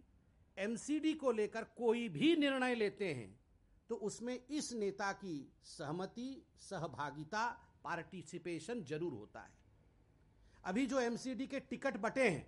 एमसीडी 0.56 1.12
को 1.14 1.32
लेकर 1.32 1.64
कोई 1.76 2.08
भी 2.08 2.34
निर्णय 2.36 2.74
लेते 2.74 3.12
हैं 3.14 3.38
तो 3.90 3.94
उसमें 3.96 4.38
इस 4.38 4.72
नेता 4.72 5.12
की 5.12 5.52
सहमति, 5.64 6.46
सहभागिता 6.60 7.46
पार्टिसिपेशन 7.84 8.82
ज़रूर 8.84 9.12
होता 9.12 9.40
है। 9.40 9.58
अभी 10.64 10.86
जो 10.86 11.00
एमसीडी 11.00 11.46
के 11.46 11.60
टिकट 11.62 11.96
बटे 11.98 12.28
हैं 12.28 12.46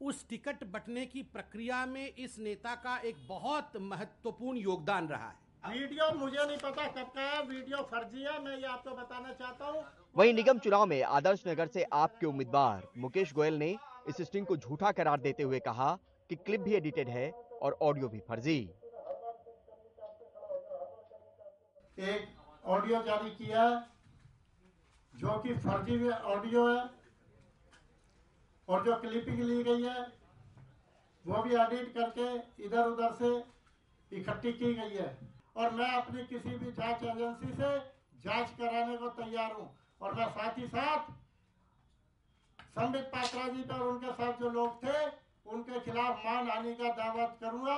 उस 0.00 0.26
टिकट 0.28 0.64
बटने 0.72 1.04
की 1.06 1.22
प्रक्रिया 1.32 1.84
में 1.86 2.06
इस 2.06 2.38
नेता 2.40 2.74
का 2.76 2.96
एक 3.00 3.16
बहुत 3.28 3.76
महत्वपूर्ण 3.82 4.58
योगदान 4.58 5.08
रहा 5.08 5.28
है। 5.28 5.42
वीडियो 5.70 6.10
मुझे 6.14 6.38
नहीं 6.38 6.56
पता 6.58 6.86
कब 6.88 7.12
का 7.14 7.22
है 7.22 7.42
वीडियो 7.44 7.82
फर्जी 7.90 8.22
है 8.22 8.38
मैं 8.44 8.56
ये 8.56 8.66
आपको 8.68 8.94
बताना 8.96 9.32
चाहता 9.32 9.66
हूँ। 9.66 9.84
वहीं 10.16 10.34
निगम 10.34 10.58
चुनाव 10.58 10.86
में 10.86 11.02
आदर्श 11.02 11.46
नगर 11.46 11.66
से 11.68 11.84
आपके 11.94 12.26
उम्मीदवार 12.26 12.88
मुकेश 12.98 13.32
गोयल 13.32 13.54
ने 13.58 13.76
इस 14.08 14.20
स्टिंग 14.22 14.46
को 14.46 14.56
झूठा 14.56 14.92
करार 14.92 15.20
देते 15.20 15.42
हुए 15.42 15.60
कहा 15.62 15.94
कि 16.30 16.36
क्लिप 16.36 16.60
भी 16.60 16.74
एडिटेड 16.74 17.08
है 17.08 17.30
और 17.62 17.78
ऑडियो 17.82 18.08
भी 18.08 18.20
फर्जी। 18.28 18.58
एक 22.04 22.28
ऑडियो 22.64 23.02
जारी 23.02 23.30
किया 23.30 23.64
जो 25.14 25.38
कि 25.38 25.54
फर्जी 25.54 26.08
ऑडियो 26.08 26.66
है, 26.68 26.84
और 28.68 28.84
जो 28.84 28.96
क्लिपिंग 29.00 29.40
ली 29.40 29.62
गई 29.62 29.82
है, 29.82 30.00
वो 31.24 31.42
भी 31.42 31.54
एडिट 31.54 31.92
करके 31.94 32.64
इधर 32.64 32.86
उधर 32.86 33.12
से 33.12 33.30
इकट्ठी 34.12 34.52
की 34.52 34.72
गई 34.74 34.96
है। 34.96 35.08
और 35.56 35.74
मैं 35.74 35.90
अपनी 35.92 36.24
किसी 36.24 36.56
भी 36.56 36.72
जाँच 36.72 37.02
एजेंसी 37.04 37.52
से 37.52 37.70
जाँच 38.24 38.50
कराने 38.58 38.96
को 38.96 39.08
तैयार 39.20 39.52
हूँ। 39.52 39.68
और 40.00 40.14
मैं 40.14 40.28
साथ 40.30 40.58
ही 40.58 40.66
साथ 40.66 41.12
संबित 42.78 43.04
पात्रा 43.14 43.48
जी 43.48 43.62
पर 43.62 43.80
उनके 43.80 44.12
साथ 44.12 44.40
जो 44.40 44.50
लोग 44.50 44.82
थे, 44.84 45.06
उनके 45.46 45.80
खिलाफ 45.80 46.24
मान 46.24 46.48
हानि 46.50 46.74
का 46.74 46.88
दावा 46.94 47.26
करूँगा। 47.40 47.76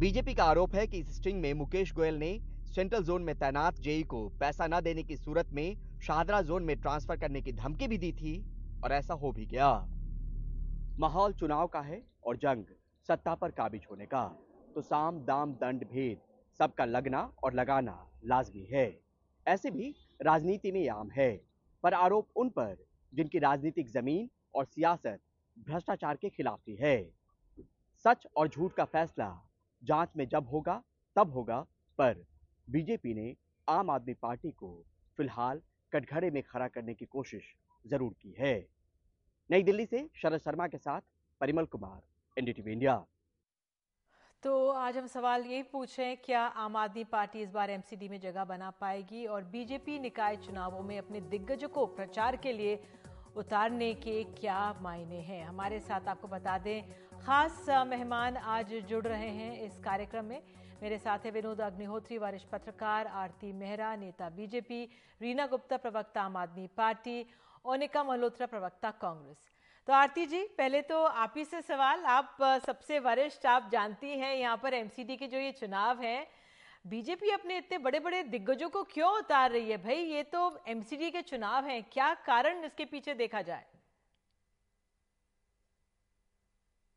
बीजेपी 0.00 0.34
का 0.34 0.44
आरोप 0.44 0.74
है 0.74 0.86
कि 0.86 0.98
इस 0.98 1.16
स्ट्रिंग 1.16 1.40
में 1.40 1.52
मुकेश 1.54 1.92
गोयल 1.94 2.14
ने 2.14 2.38
सेंट्रल 2.76 3.02
जोन 3.02 3.22
में 3.22 3.34
तैनात 3.34 3.74
जेई 3.74 4.02
को 4.02 4.18
पैसा 4.28 4.66
न 4.66 4.80
देने 4.80 5.02
की 5.02 5.16
सूरत 5.16 5.50
में 5.52 6.00
शाहदरा 6.00 6.40
जोन 6.42 6.62
में 6.62 6.80
ट्रांसफ़र 6.80 7.16
करने 7.16 7.40
की 7.42 7.52
धमकी 7.52 7.88
भी 7.88 7.98
दी 7.98 8.12
थी 8.12 8.32
और 8.84 8.92
ऐसा 8.92 9.14
हो 9.14 9.30
भी 9.32 9.46
गया। 9.46 9.68
माहौल 10.98 11.32
चुनाव 11.32 11.66
का 11.66 11.80
है 11.80 12.02
और 12.24 12.36
जंग 12.36 12.64
सत्ता 13.08 13.34
पर 13.34 13.50
काबिज 13.50 13.86
होने 13.90 14.06
का। 14.06 14.24
तो 14.74 14.82
साम, 14.82 15.20
दाम, 15.20 15.52
दंड, 15.52 15.84
भेद, 15.84 16.20
सबका 16.60 16.84
लगना 16.84 17.32
और 17.44 17.54
लगाना 17.54 17.96
लाजमी 18.24 18.66
है। 18.72 19.00
ऐसे 19.46 19.70
भी 19.70 19.94
राजनीति 20.22 20.72
में 20.72 20.88
आम 20.88 21.10
है, 21.10 21.30
पर 21.82 21.94
आरोप 21.94 22.28
उन 22.36 22.48
पर 22.48 22.76
जिनकी 23.14 23.38
राजनीतिक 23.38 23.88
ज़मीन 23.88 24.30
और 24.54 24.64
सियासत 24.64 25.20
भ्रष्टाचार 25.58 26.16
के 26.16 26.28
खिलाफ 26.28 26.60
ही 26.68 26.76
है। 26.76 26.96
सच 28.04 28.26
और 28.36 28.48
झूठ 28.48 28.72
का 28.72 28.84
फैसला 28.84 29.34
जाँच 29.84 30.08
में 30.16 30.28
जब 30.28 30.48
होगा, 30.48 30.82
तब 31.16 31.32
होगा, 31.32 31.66
पर 31.98 32.35
बीजेपी 32.68 33.14
ने 33.14 33.34
आम 33.68 33.90
आदमी 33.90 34.14
पार्टी 34.14 34.50
को 34.52 34.70
फ़िलहाल 35.18 35.60
कटघरे 35.92 36.30
में 36.30 36.42
खड़ा 36.42 36.68
करने 36.68 36.94
की 36.94 37.04
कोशिश 37.06 37.42
ज़रूर 37.84 38.14
की 38.22 38.34
है। 38.38 38.54
नई 39.50 39.62
दिल्ली 39.62 39.86
से 39.86 40.08
शरद 40.22 40.40
शर्मा 40.40 40.66
के 40.66 40.78
साथ 40.78 41.00
परिमल 41.40 41.64
कुमार 41.64 42.00
एनडीटीवी 42.36 42.72
इंडिया 42.72 43.04
तो 44.42 44.68
आज 44.70 44.96
हम 44.98 45.06
सवाल 45.06 45.44
यही 45.46 45.62
पूछ 45.62 45.96
क्या 46.24 46.40
आम 46.56 46.76
आदमी 46.76 47.04
पार्टी 47.04 47.40
इस 47.42 47.50
बार 47.50 47.70
एमसीडी 47.70 48.08
में 48.08 48.18
जगह 48.20 48.44
बना 48.44 48.70
पाएगी 48.80 49.24
और 49.26 49.44
बीजेपी 49.44 49.98
निकाय 49.98 50.36
चुनावों 50.36 50.82
में 50.82 50.98
अपने 50.98 51.20
दिग्गजों 51.30 51.68
को 51.68 51.86
प्रचार 51.96 52.36
के 52.36 52.52
लिए 52.52 52.78
उतारने 53.36 53.92
के 53.94 54.22
क्या 54.34 54.60
मायने 54.82 55.20
हैं? 55.20 55.44
हमारे 55.44 55.80
साथ 55.80 56.08
आपको 56.08 56.28
बता 56.28 56.58
दें, 56.58 56.82
खास 57.20 57.66
मेहमान 57.88 58.36
आज 58.36 58.74
जुड़ 58.88 59.04
रहे 59.06 59.28
हैं 59.30 59.60
इस 59.60 59.78
कार्यक्रम 59.78 60.24
में। 60.24 60.40
मेरे 60.82 60.98
साथ 60.98 61.18
है 61.24 61.30
विनोद 61.30 61.60
अग्निहोत्री 61.60 62.18
वरिष्ठ 62.18 62.46
पत्रकार, 62.46 63.06
आरती 63.06 63.52
मेहरा, 63.52 63.94
नेता 63.96 64.28
बीजेपी, 64.30 64.82
रीना 65.20 65.46
गुप्ता, 65.46 65.76
प्रवक्ता 65.76 66.22
आम 66.22 66.36
आदमी 66.36 66.66
पार्टी 66.76 67.26
ओनिका 67.64 68.02
मल्होत्रा 68.04 68.46
प्रवक्ता 68.46 68.90
कांग्रेस। 69.00 69.48
तो 69.88 69.92
आरती 69.92 70.26
जी, 70.26 70.42
पहले 70.58 70.82
तो 70.82 71.02
आप 71.02 71.34
ही 71.36 71.44
से 71.44 71.60
सवाल, 71.62 72.04
आप 72.04 72.36
सबसे 72.66 72.98
वरिष्ठ 72.98 73.46
आप 73.46 73.68
जानती 73.72 74.10
हैं, 74.10 74.34
यहाँ 74.34 74.56
पर 74.56 74.74
एमसीडी 74.74 75.16
के 75.16 75.26
जो 75.26 75.38
ये 75.38 75.52
चुनाव 75.52 76.00
हैं, 76.00 76.26
बीजेपी 76.86 77.30
अपने 77.30 77.56
इतने 77.58 77.78
बड़े 77.78 78.00
बड़े 78.00 78.22
दिग्गजों 78.24 78.68
को 78.68 78.82
क्यों 78.84 79.10
उतार 79.18 79.50
रही 79.50 79.70
है? 79.70 79.76
भाई, 79.76 79.96
ये 79.96 80.22
तो 80.22 80.60
एमसीडी 80.68 81.10
के 81.10 81.22
चुनाव 81.22 81.66
हैं, 81.66 81.82
क्या 81.82 82.12
कारण 82.26 82.64
इसके 82.64 82.84
पीछे 82.84 83.14
देखा 83.14 83.42
जाए? 83.42 83.64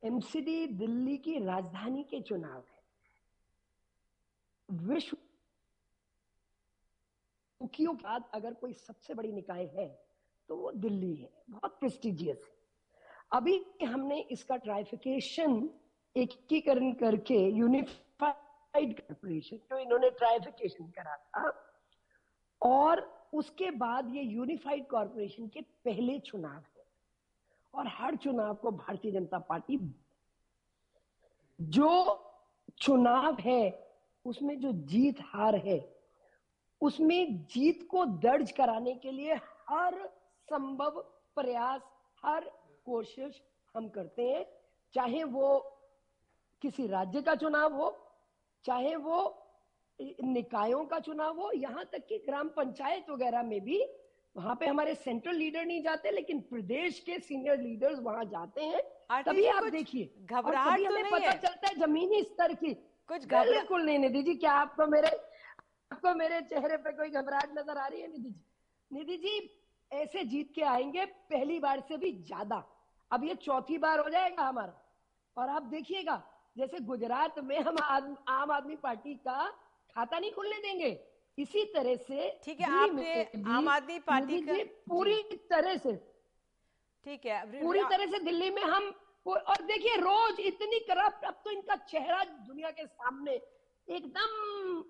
एमसीडी 0.03 0.65
दिल्ली 0.67 1.17
की 1.17 1.38
राजधानी 1.45 2.03
के 2.03 2.21
चुनाव 2.21 2.57
है। 2.57 2.78
विश्व 4.69 5.17
के 7.61 7.88
बाद 7.88 8.23
अगर 8.33 8.53
कोई 8.53 8.73
सबसे 8.73 9.13
बड़ी 9.13 9.31
निकाय 9.31 9.65
है 9.75 9.88
तो 10.49 10.55
वो 10.55 10.71
दिल्ली 10.73 11.13
है। 11.15 11.29
बहुत 11.49 11.79
प्रेस्टिजियस 11.79 12.38
है। 12.38 12.57
अभी 13.31 13.85
हमने 13.85 14.19
इसका 14.31 14.55
ट्राइफिकेशन 14.57 15.69
एकीकरण 16.15 16.91
करके 16.93 17.38
यूनिफाइड 17.49 18.99
कॉर्पोरेशन 18.99 19.57
जो 19.69 19.77
इन्होंने 19.77 20.09
ट्राइफिकेशन 20.09 20.89
करा 20.91 21.15
था, 21.17 21.51
और 22.61 23.01
उसके 23.33 23.71
बाद 23.71 24.15
ये 24.15 24.21
यूनिफाइड 24.23 24.88
कॉर्पोरेशन 24.88 25.47
के 25.47 25.61
पहले 25.85 26.17
चुनाव 26.19 26.55
है, 26.55 26.85
और 27.73 27.88
हर 27.88 28.15
चुनाव 28.15 28.55
को 28.55 28.71
भारतीय 28.71 29.11
जनता 29.11 29.39
पार्टी, 29.39 29.79
जो 31.59 31.91
चुनाव 32.81 33.38
है 33.39 33.88
उसमें 34.25 34.59
जो 34.59 34.71
जीत 34.91 35.17
हार 35.25 35.55
है 35.65 35.79
उसमें 36.81 37.45
जीत 37.53 37.88
को 37.91 38.05
दर्ज 38.25 38.51
कराने 38.51 38.93
के 38.95 39.11
लिए 39.11 39.33
हर 39.69 39.95
संभव 40.47 40.99
प्रयास 41.35 41.81
हर 42.23 42.49
कोशिश 42.85 43.41
हम 43.75 43.88
करते 43.89 44.23
हैं 44.29 44.45
चाहे 44.93 45.23
वो 45.23 45.57
किसी 46.61 46.88
राज्य 46.88 47.21
का 47.21 47.35
चुनाव 47.35 47.75
हो 47.75 47.89
चाहे 48.65 48.95
वो 48.95 49.19
निकायों 49.99 50.83
का 50.85 50.99
चुनाव 50.99 51.39
हो 51.41 51.51
यहाँ 51.55 51.83
तक 51.91 52.05
कि 52.07 52.17
ग्राम 52.25 52.47
पंचायत 52.57 53.09
वगैरह 53.09 53.43
में 53.43 53.59
भी 53.63 53.83
वहाँ 54.35 54.55
पे 54.55 54.65
हमारे 54.67 54.93
सेंट्रल 54.95 55.35
लीडर 55.35 55.65
नहीं 55.65 55.81
जाते 55.83 56.11
लेकिन 56.11 56.39
प्रदेश 56.49 56.99
के 56.99 57.19
सीनियर 57.19 57.59
लीडर्स 57.59 57.99
वहाँ 57.99 58.25
जाते 58.25 58.63
हैं 58.63 58.81
तभी 59.23 59.45
आप 59.47 59.63
देखिए 59.71 60.09
घबराहट 60.25 60.79
तो 60.79 60.85
हमें 60.85 61.11
पता 61.11 61.29
है। 61.29 61.38
चलता 61.41 61.67
है 61.67 61.75
जमीनी 61.75 62.21
स्तर 62.23 62.53
की 62.53 62.73
कुछ 63.09 63.25
बिल्कुल। 63.25 63.81
नहीं 63.83 63.99
निधि 63.99 64.21
जी 64.23 64.35
क्या 64.35 64.51
आपको 64.55 64.87
मेरे 64.87 65.09
आपको 65.91 66.13
मेरे 66.15 66.41
चेहरे 66.49 66.77
पे 66.77 66.91
कोई 66.93 67.09
घबराहट 67.11 67.57
नज़र 67.57 67.77
आ 67.77 67.87
रही 67.87 68.01
है 68.01 68.07
निधि 68.07 68.21
जी? 68.21 68.35
निधि 68.91 69.17
जी 69.17 69.33
ऐसे 69.91 70.23
जीत 70.23 70.51
के 70.55 70.61
आएँगे 70.63 71.05
पहली 71.05 71.59
बार 71.59 71.79
से 71.87 71.97
भी 71.97 72.11
ज़्यादा। 72.23 72.63
अब 73.11 73.23
ये 73.23 73.35
चौथी 73.35 73.77
बार 73.77 73.99
हो 73.99 74.09
जाएगा 74.09 74.43
हमारा। 74.43 74.73
और 75.37 75.49
आप 75.49 75.63
देखिएगा 75.71 76.21
जैसे 76.57 76.79
गुजरात 76.85 77.39
में 77.39 77.57
हम 77.59 77.77
आद, 77.81 78.15
आम 78.27 78.51
आदमी 78.51 78.75
पार्टी 78.75 79.13
का 79.17 79.49
खाता 79.95 80.19
नहीं 80.19 80.31
खुलने 80.31 80.57
देंगे 80.59 80.99
इसी 81.37 81.63
तरह 81.73 81.95
से 82.07 82.29
ठीक 82.43 82.61
है 82.61 82.69
आपने 82.79 83.23
आम 83.47 83.67
आदमी 83.69 83.99
पार्टी 84.07 84.41
का 84.41 84.63
पूरी 84.89 85.21
तरह 85.49 85.77
से 85.77 85.95
ठीक 87.05 87.25
है 87.25 87.61
पूरी 87.61 87.83
तरह 87.89 88.11
से 88.11 88.19
दिल्ली 88.23 88.49
में 88.49 88.63
हम 88.63 88.91
और 89.25 89.63
देखिए 89.63 89.95
रोज 89.95 90.39
इतनी 90.39 90.79
करप्ट 90.79 91.25
अब 91.25 91.41
तो 91.45 91.51
इनका 91.51 91.75
चेहरा 91.75 92.23
दुनिया 92.23 92.69
के 92.71 92.85
सामने 92.85 93.33
एकदम 93.88 94.83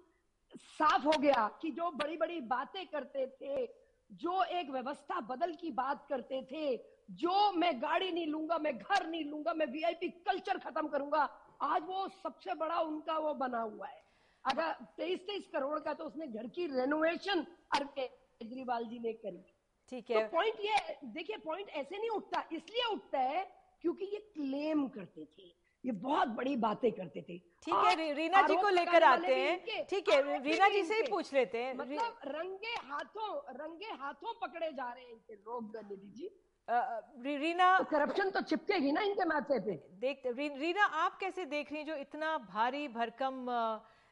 साफ़ 0.56 1.04
हो 1.04 1.18
गया 1.20 1.48
कि 1.62 1.72
जो 1.72 1.90
बड़ी 1.92 2.18
बड़ी 2.18 2.40
बातें 2.42 2.86
करते 2.88 3.26
थे 3.42 3.66
जो 4.10 4.44
एक 4.44 4.70
व्यवस्था 4.72 5.20
बदल 5.22 5.54
की 5.54 5.72
बात 5.72 6.06
करते 6.10 6.42
थे 6.42 6.78
जो 7.14 7.52
मैं 7.52 7.82
गाड़ी 7.82 8.12
नहीं 8.12 8.28
लूँगा 8.28 8.58
मैं 8.58 8.78
घर 8.78 9.08
नहीं 9.08 9.24
लूँगा 9.26 9.54
मैं 9.54 9.66
वीआईपी 9.66 10.10
कल्चर 10.28 10.58
खत्म 10.58 10.88
करूँगा 10.88 11.24
आज 11.62 11.84
वो 11.88 12.08
सबसे 12.24 12.54
बड़ा 12.56 12.80
उनका 12.82 13.18
वो 13.18 13.34
बना 13.34 13.62
हुआ 13.62 13.88
है। 13.88 14.02
अगर 14.46 14.74
तेईस 14.98 15.20
तेईस 15.20 15.48
करोड़ 15.54 15.80
का 15.80 15.94
तो 15.94 16.04
उसने 16.04 16.28
घर 16.28 16.48
की 16.48 16.66
रेनोवेशन 16.66 17.46
अरविंद 17.76 18.10
केजरीवाल 18.42 18.86
जी 18.86 19.00
ने 19.00 19.14
करी। 19.14 19.44
ठीक 19.92 20.12
है। 20.12 20.24
तो 20.24 20.32
पॉइंट 20.32 20.60
ये 20.60 20.98
देखिए 21.06 21.38
पॉइंट 21.38 21.70
ऐसे 21.70 21.98
नहीं 21.98 22.10
उठता 22.10 22.44
इसलिए 22.54 22.84
उठता 22.94 23.20
है 23.20 23.44
क्योंकि 23.82 24.06
ये 24.06 24.20
क्लेम 24.34 24.88
करते 24.88 25.26
थे। 25.28 25.48
ये 25.84 25.92
बहुत 25.94 26.28
बड़ी 26.28 26.56
बातें 26.58 26.92
करते 26.92 27.22
थे। 27.22 27.38
ठीक 27.64 27.74
है 27.76 28.14
रीना 28.14 28.42
जी 28.48 28.56
को 28.56 28.70
लेकर 28.70 29.04
आते 29.04 29.36
हैं। 29.36 29.86
ठीक 29.90 30.10
है 30.10 30.40
रीना 30.40 30.68
जी 30.70 30.84
से 30.84 30.96
ही 30.96 31.04
पूछ 31.10 31.34
लेते 31.34 31.64
हैं। 31.64 31.74
मतलब 31.76 32.20
रंगे 32.28 32.74
हाथों 32.88 33.30
रंगे 33.56 33.92
हाथों 34.02 34.34
पकड़े 34.42 34.72
जा 34.72 34.92
रहे 34.92 35.04
हैं 35.04 35.12
इनके 35.12 35.36
लोग 35.36 35.78
निधि 35.86 36.12
जी। 36.18 37.38
रीना 37.38 37.78
करप्शन 37.92 38.30
तो 38.30 38.42
चिपकेगी 38.42 38.92
ना 38.92 39.02
इनके 39.02 39.26
माथे 39.26 39.60
पे। 39.60 39.76
देख 40.02 40.22
रीना 40.60 40.86
आप 40.98 41.18
कैसे 41.20 41.46
देख 41.48 41.72
रही 41.72 41.80
हैं 41.80 41.88
जो 41.88 41.96
इतना 41.98 42.38
भारी 42.50 42.88
भरकम 42.88 43.48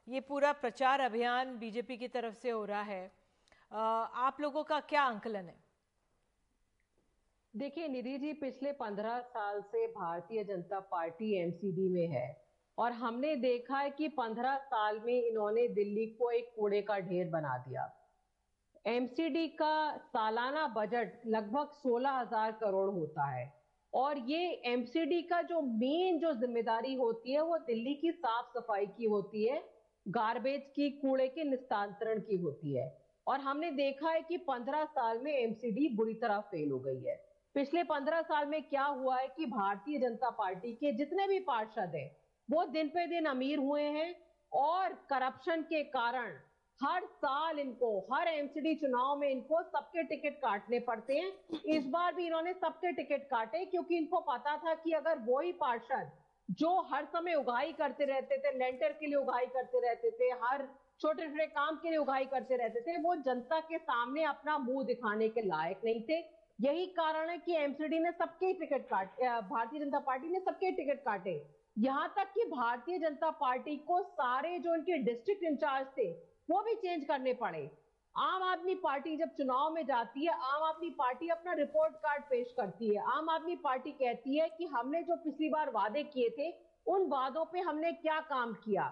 ये 0.07 0.19
पूरा 0.24 0.51
प्रचार 0.55 1.00
अभियान 1.01 1.57
बीजेपी 1.59 1.97
की 1.97 2.07
तरफ़ 2.07 2.36
से 2.36 2.50
हो 2.50 2.65
रहा 2.65 2.81
है? 2.81 3.12
आप 3.71 4.38
लोगों 4.41 4.63
का 4.63 4.79
क्या 4.79 5.01
आंकलन 5.03 5.47
है? 5.47 5.66
देखिए, 7.57 7.87
निधि 7.87 8.17
जी 8.17 8.31
पिछले 8.33 8.71
पंद्रह 8.71 9.19
साल 9.19 9.61
से 9.61 9.85
भारतीय 9.87 10.43
जनता 10.43 10.79
पार्टी 10.79 11.33
एमसीडी 11.35 11.87
में 11.89 12.07
है 12.07 12.27
और 12.77 12.91
हमने 12.91 13.35
देखा 13.35 13.77
है 13.77 13.89
कि 13.89 14.07
पंद्रह 14.07 14.57
साल 14.65 14.99
में 14.99 15.13
इन्होंने 15.13 15.67
दिल्ली 15.67 16.05
को 16.05 16.29
एक 16.31 16.51
कूड़े 16.55 16.81
का 16.81 16.99
ढेर 16.99 17.29
बना 17.29 17.57
दिया। 17.57 17.85
एमसीडी 18.85 19.47
का 19.47 19.97
सालाना 19.97 20.67
बजट 20.67 21.21
लगभग 21.27 21.71
सोलह 21.73 22.11
हज़ार 22.11 22.51
करोड़ 22.51 22.89
होता 22.89 23.25
है 23.31 23.51
और 23.93 24.17
ये 24.19 24.49
एमसीडी 24.65 25.21
का 25.21 25.41
जो 25.41 25.61
मेन 25.61 26.19
जो 26.19 26.33
ज़िम्मेदारी 26.33 26.93
होती 26.93 27.33
है, 27.33 27.41
वो 27.41 27.57
दिल्ली 27.57 27.93
की 27.93 28.11
साफ़ 28.11 28.59
सफ़ाई 28.59 28.85
की 28.87 29.05
होती 29.05 29.47
है, 29.47 29.63
गार्बेज 30.07 30.71
की, 30.75 30.89
कूड़े 30.89 31.27
के 31.27 31.43
निस्तांतरण 31.43 32.19
की 32.19 32.35
होती 32.35 32.75
है। 32.75 32.87
और 33.27 33.39
हमने 33.39 33.71
देखा 33.71 34.09
है 34.09 34.21
कि 34.21 34.37
15 34.37 34.85
साल 34.85 35.19
में 35.19 35.31
एमसीडी 35.31 35.89
बुरी 35.95 36.13
तरह 36.13 36.39
फेल 36.39 36.71
हो 36.71 36.79
गई 36.79 37.03
है। 37.03 37.26
पिछले 37.57 37.83
15 37.83 38.21
साल 38.21 38.45
में 38.45 38.61
क्या 38.63 38.83
हुआ 38.83 39.15
है 39.17 39.27
कि 39.27 39.45
भारतीय 39.45 39.99
जनता 39.99 40.29
पार्टी 40.29 40.73
के 40.73 40.91
जितने 40.91 41.27
भी 41.27 41.39
पार्षद 41.39 41.95
हैं, 41.95 42.09
वो 42.49 42.65
दिन 42.65 42.87
पे 42.87 43.05
दिन 43.07 43.25
अमीर 43.25 43.59
हुए 43.59 43.81
हैं 43.81 44.15
और 44.51 44.93
करप्शन 45.09 45.61
के 45.61 45.83
कारण 45.83 46.35
हर 46.79 47.05
साल 47.05 47.59
इनको, 47.59 47.89
हर 48.13 48.27
एमसीडी 48.27 48.75
चुनाव 48.75 49.17
में 49.19 49.29
इनको 49.29 49.61
सबके 49.63 50.03
टिकट 50.03 50.37
काटने 50.37 50.79
पड़ते 50.79 51.17
हैं। 51.17 51.31
इस 51.65 51.85
बार 51.87 52.13
भी 52.13 52.25
इन्होंने 52.25 52.53
सबके 52.53 52.91
टिकट 52.91 53.23
काटे 53.23 53.65
क्योंकि 53.65 53.97
इनको 53.97 54.19
पता 54.19 54.57
था 54.57 54.73
कि 54.75 54.91
अगर 54.91 55.25
वही 55.27 55.51
पार्षद 55.51 56.11
जो 56.49 56.81
हर 56.93 57.05
समय 57.05 57.33
उगाई 57.33 57.71
करते 57.73 58.05
रहते 58.05 58.37
थे, 58.37 58.57
लेंटर 58.57 58.91
के 58.91 59.05
लिए 59.05 59.15
उगाई 59.15 59.45
करते 59.45 59.87
रहते 59.87 60.11
थे, 60.11 60.29
हर 60.43 60.67
छोटे 61.01 61.27
छोटे 61.27 61.45
काम 61.45 61.75
के 61.75 61.89
लिए 61.89 61.97
उगाई 61.97 62.25
करते 62.25 62.55
रहते 62.55 62.81
थे, 62.81 63.01
वो 63.01 63.15
जनता 63.15 63.59
के 63.59 63.77
सामने 63.77 64.23
अपना 64.23 64.57
मुँह 64.57 64.85
दिखाने 64.85 65.29
के 65.29 65.41
लायक 65.41 65.81
नहीं 65.85 66.01
थे। 66.01 66.37
यही 66.59 66.85
कारण 66.93 67.29
है 67.29 67.37
कि 67.37 67.55
एमसीडी 67.55 67.99
ने 67.99 68.11
सबके 68.11 68.51
टिकट 68.53 68.87
काट 68.89 69.19
भारतीय 69.49 69.79
जनता 69.79 69.99
पार्टी 69.99 70.29
ने 70.29 70.39
सबके 70.39 70.71
टिकट 70.71 71.03
काटे। 71.03 71.41
यहाँ 71.77 72.07
तक 72.17 72.31
कि 72.33 72.43
भारतीय 72.45 72.97
जनता 72.99 73.29
पार्टी 73.31 73.75
को 73.87 74.01
सारे 74.03 74.57
जो 74.59 74.71
उनके 74.73 74.97
डिस्ट्रिक्ट 75.03 75.43
इंचार्ज 75.43 75.87
थे, 75.87 76.11
वो 76.49 76.61
भी 76.63 76.73
चेंज 76.75 77.03
करने 77.05 77.33
पड़े। 77.33 77.69
आम 78.15 78.43
आदमी 78.43 78.75
पार्टी 78.75 79.15
जब 79.17 79.35
चुनाव 79.37 79.73
में 79.73 79.85
जाती 79.85 80.25
है, 80.25 80.33
आम 80.33 80.63
आदमी 80.63 80.89
पार्टी 80.89 81.29
अपना 81.29 81.53
रिपोर्ट 81.53 81.95
कार्ड 81.95 82.23
पेश 82.23 82.53
करती 82.57 82.93
है। 82.95 83.03
आम 83.13 83.29
आदमी 83.29 83.55
पार्टी 83.55 83.91
कहती 83.93 84.39
है 84.39 84.47
कि 84.49 84.65
हमने 84.67 85.01
जो 85.03 85.15
पिछली 85.15 85.49
बार 85.49 85.69
वादे 85.69 86.03
किए 86.05 86.29
थे, 86.29 86.51
उन 86.87 87.07
वादों 87.09 87.45
पे 87.45 87.59
हमने 87.59 87.91
क्या 87.93 88.19
काम 88.29 88.53
किया? 88.55 88.83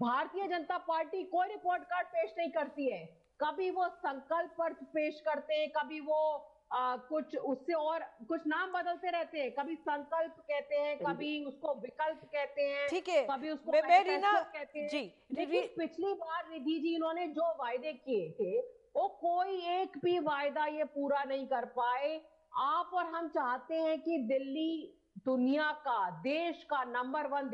भारतीय 0.00 0.48
जनता 0.48 0.78
पार्टी 0.78 1.22
कोई 1.24 1.48
रिपोर्ट 1.48 1.82
कार्ड 1.84 2.06
पेश 2.06 2.34
नहीं 2.38 2.50
करती 2.50 2.90
है। 2.92 3.04
कभी 3.40 3.70
वो 3.70 3.88
संकल्प 3.88 4.54
पर 4.58 4.72
पेश 4.72 5.20
करते 5.20 5.54
हैं, 5.54 5.70
कभी 5.70 6.00
वो 6.00 6.50
आ, 6.74 6.96
कुछ 6.98 7.36
उससे 7.36 7.72
और 7.72 8.04
कुछ 8.28 8.46
नाम 8.46 8.72
बदलते 8.72 9.10
रहते 9.10 9.38
हैं। 9.38 9.50
कभी 9.54 9.74
संकल्प 9.76 10.36
कहते 10.40 10.76
हैं 10.76 10.96
कभी 10.98 11.44
उसको 11.46 11.74
विकल्प 11.74 12.24
कहते 12.24 12.62
हैं 12.62 12.88
ठीक 12.88 13.08
है। 13.08 13.22
कभी 13.30 13.50
उसको 13.50 13.72
रीना 13.72 14.32
कहते 14.42 14.78
हैं। 14.78 14.88
जी 14.88 15.02
लेकिन 15.32 15.68
पिछली 15.76 16.12
बार 16.14 16.50
रिधि 16.52 16.78
जी 16.80 16.94
इन्होंने 16.94 17.26
जो 17.28 17.50
वायदे 17.60 17.92
किए 17.92 18.30
थे 18.30 18.58
वो 18.96 19.06
कोई 19.20 19.60
एक 19.72 19.98
भी 19.98 20.18
वायदा 20.20 20.66
ये 20.66 20.84
पूरा 20.90 21.22
नहीं 21.24 21.46
कर 21.46 21.64
पाए। 21.78 22.20
आप 22.54 22.90
और 22.94 23.06
हम 23.06 23.28
चाहते 23.28 23.74
हैं 23.74 23.98
कि 24.00 24.18
दिल्ली 24.28 25.00
दुनिया 25.24 25.70
का 25.80 26.10
देश 26.20 26.62
का 26.64 26.82
नंबर 26.84 27.26
वन 27.26 27.50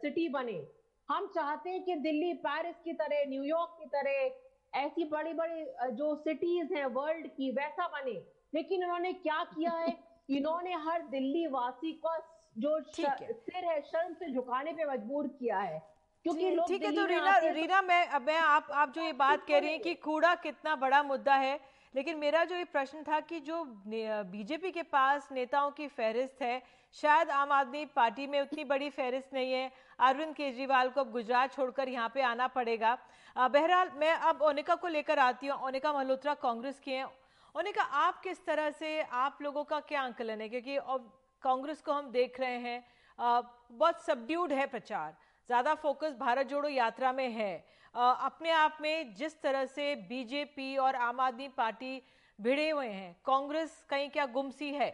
सिटी 0.00 0.28
बने। 0.28 0.60
हम 1.08 1.26
चाहते 1.26 1.70
हैं 1.70 1.82
कि 1.84 1.94
दिल्ली 1.94 2.32
पेरिस 2.44 2.76
की 2.84 2.92
तरह 2.92 3.24
न्यूयॉर्क 3.28 3.76
की 3.80 3.86
तरह 3.86 4.80
ऐसी 4.80 5.04
बड़ी 5.04 5.32
बड़ी 5.32 5.64
जो 5.96 6.14
सिटीज़ 6.14 6.72
हैं 6.74 6.86
वर्ल्ड 6.94 7.26
की 7.26 7.50
वैसा 7.50 7.86
बने। 7.88 8.14
लेकिन 8.56 8.82
इन्होंने 8.82 9.12
क्या 9.12 9.42
किया 9.44 9.72
है? 9.72 9.96
इन्होंने 10.30 10.72
हर 10.84 11.02
दिल्ली 11.08 11.46
वासी 11.46 11.92
को 12.04 12.16
जो 12.58 12.80
सिर 12.90 13.64
है 13.64 13.80
शर्म 13.82 14.14
से 14.14 14.32
झुकाने 14.32 14.72
पे 14.72 14.84
मजबूर 14.84 15.26
किया 15.38 15.58
है। 15.60 15.78
क्योंकि 16.24 16.50
ठीक 16.68 16.84
है 16.84 16.90
तो 16.94 17.04
रीना 17.06 17.36
रीना 17.38 17.80
मैं 17.82 18.06
अब 18.08 18.22
मैं 18.22 18.36
आप 18.36 18.70
आप 18.74 18.92
जो 18.94 19.02
ये 19.02 19.12
बात 19.12 19.44
कह 19.48 19.58
रही 19.58 19.70
हैं 19.70 19.80
कि 19.80 19.94
कूड़ा 19.94 20.34
कितना 20.34 20.74
बड़ा 20.76 21.02
मुद्दा 21.02 21.34
है 21.34 21.58
लेकिन 21.94 22.16
मेरा 22.18 22.44
जो 22.44 22.56
ये 22.56 22.64
प्रश्न 22.64 23.02
था 23.02 23.20
कि 23.20 23.38
जो 23.40 23.62
बीजेपी 24.32 24.70
के 24.70 24.82
पास 24.82 25.28
नेताओं 25.32 25.70
की 25.70 25.86
फहरिस्त 25.88 26.42
है 26.42 26.62
शायद 26.94 27.30
आम 27.30 27.52
आदमी 27.52 27.84
पार्टी 27.96 28.26
में 28.26 28.40
उतनी 28.40 28.64
बड़ी 28.64 28.90
फहरिस्त 28.90 29.34
नहीं 29.34 29.52
है। 29.52 29.70
अरविंद 29.98 30.34
केजरीवाल 30.34 30.88
को 30.88 31.00
अब 31.00 31.10
गुजरात 31.12 31.52
छोड़कर 31.52 31.88
यहाँ 31.88 32.08
पे 32.14 32.22
आना 32.22 32.46
पड़ेगा। 32.48 32.96
बहरहाल 33.36 33.90
मैं 33.96 34.12
अब 34.30 34.42
ओनिका 34.42 34.74
को 34.74 34.88
लेकर 34.88 35.18
आती 35.18 35.46
हूँ। 35.46 35.58
ओनिका 35.66 35.92
मल्होत्रा 35.92 36.34
कांग्रेस 36.34 36.80
की 36.80 36.92
हैं। 36.92 37.06
ओनिका 37.56 37.82
आप 37.82 38.20
किस 38.22 38.44
तरह 38.46 38.70
से, 38.70 39.00
आप 39.02 39.38
लोगों 39.42 39.62
का 39.64 39.78
क्या 39.80 40.00
आंकलन 40.00 40.40
है? 40.40 40.48
क्योंकि 40.48 40.76
अब 40.76 41.12
कांग्रेस 41.42 41.80
को 41.82 41.92
हम 41.92 42.10
देख 42.12 42.40
रहे 42.40 42.58
हैं 42.58 42.84
बहुत 43.18 44.02
सबड्यूड 44.04 44.52
है 44.52 44.66
प्रचार। 44.66 45.14
ज़्यादा 45.48 45.74
फोकस 45.74 46.16
भारत 46.20 46.46
जोड़ो 46.46 46.68
यात्रा 46.68 47.12
में 47.12 47.28
है। 47.30 47.54
अपने 47.94 48.50
आप 48.50 48.78
में 48.80 49.14
जिस 49.14 49.40
तरह 49.42 49.64
से 49.66 49.94
बीजेपी 50.08 50.76
और 50.76 50.96
आम 50.98 51.20
आदमी 51.20 51.48
पार्टी 51.56 52.00
भिड़े 52.38 52.68
हुए 52.70 52.88
हैं, 52.88 53.16
कांग्रेस 53.26 53.84
कहीं 53.90 54.10
क्या 54.10 54.26
गुमसी 54.28 54.72
है? 54.74 54.90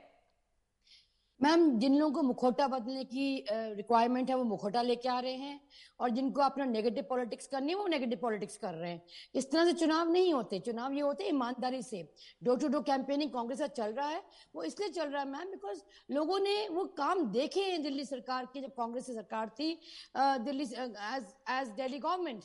मैम, 1.42 1.78
जिन 1.78 1.94
लोगों 1.98 2.12
को 2.14 2.22
मुखोटा 2.22 2.66
बदलने 2.68 3.04
की 3.04 3.44
रिक्वायरमेंट 3.50 4.28
है, 4.30 4.34
वो 4.36 4.44
मुखोटा 4.44 4.82
लेके 4.82 5.08
आ 5.08 5.18
रहे 5.20 5.34
हैं 5.34 5.60
और 6.00 6.10
जिनको 6.10 6.40
अपना 6.42 6.64
नेगेटिव 6.64 7.04
पॉलिटिक्स 7.08 7.46
करनी 7.46 7.72
है, 7.72 7.78
वो 7.78 7.86
नेगेटिव 7.86 8.18
पॉलिटिक्स 8.22 8.56
कर 8.56 8.74
रहे 8.74 8.90
हैं। 8.90 9.02
इस 9.34 9.50
तरह 9.50 9.64
से 9.64 9.72
चुनाव 9.80 10.10
नहीं 10.12 10.32
होते। 10.34 10.58
चुनाव 10.60 10.92
ये 10.92 11.00
होते 11.00 11.28
ईमानदारी 11.28 11.82
से। 11.82 12.02
Door 12.44 12.58
to 12.60 12.68
door 12.68 12.82
campaigning 12.82 13.30
Congress 13.32 13.58
का 13.60 13.66
चल 13.68 13.92
रहा 13.92 14.08
है। 14.08 14.22
वो 14.54 14.62
इसलिए 14.64 14.88
चल 14.90 15.08
रहा 15.08 15.22
है 15.22 15.28
मैम 15.28 15.50
बिकॉज़ 15.50 15.82
लोगों 16.10 16.38
ने 16.40 16.68
वो 16.68 16.84
काम 16.96 17.24
देखे 17.32 17.60
हैं 17.62 17.82
दिल्ली 17.82 18.04
सरकार 18.04 18.46
की, 18.46 18.60
जब 18.60 18.74
कांग्रेस 18.76 19.06
की 19.06 19.12
सरकार 19.12 19.48
थी 19.58 19.78
Delhi 20.16 20.64
as 20.64 21.26
as 21.50 21.68
Delhi 21.70 21.98
government 21.98 22.44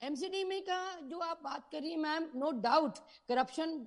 MCD 0.00 0.42
में 0.44 0.60
का 0.62 0.80
जो 1.02 1.18
आप 1.20 1.40
बात 1.44 1.68
करिए 1.72 1.96
ma'am 1.98 2.28
no 2.36 2.50
doubt 2.62 2.98
corruption 3.28 3.78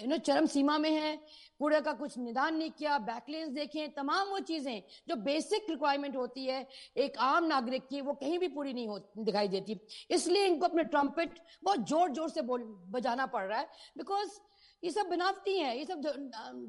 you 0.00 0.06
know 0.08 0.16
चरम 0.18 0.46
सीमा 0.46 0.78
में 0.78 0.90
है 0.90 1.16
कूड़े 1.60 1.80
का 1.80 1.92
कुछ 1.92 2.16
निदान 2.18 2.56
नहीं 2.56 2.70
किया 2.70 2.98
बैकलेंस 3.00 3.48
देखें, 3.50 3.92
तमाम 3.94 4.28
वो 4.28 4.38
चीज़ें 4.40 4.82
जो 5.08 5.16
बेसिक 5.18 5.66
रिक्वायरमेंट 5.70 6.16
होती 6.16 6.44
है, 6.46 6.66
एक 6.96 7.18
आम 7.18 7.44
नागरिक 7.46 7.86
की, 7.88 8.00
वो 8.00 8.12
कहीं 8.14 8.38
भी 8.38 8.48
पूरी 8.48 8.72
नहीं 8.72 8.88
हो, 8.88 8.98
दिखाई 9.18 9.48
देती। 9.48 9.80
इसलिए 10.10 10.46
इनको 10.46 10.66
अपने 10.66 10.84
ट्रम्पेट 10.86 11.38
बहुत 11.64 11.88
ज़ोर 11.88 12.10
ज़ोर 12.10 12.28
से 12.30 12.42
बोल, 12.42 12.62
बजाना 12.90 13.26
पड़ 13.26 13.44
रहा 13.44 13.58
है 13.58 13.68
बिकॉज़ 13.98 14.38
ये 14.84 14.90
सब 14.90 15.06
बनावती 15.06 15.58
है, 15.58 15.78
ये 15.78 15.84
सब 15.84 16.00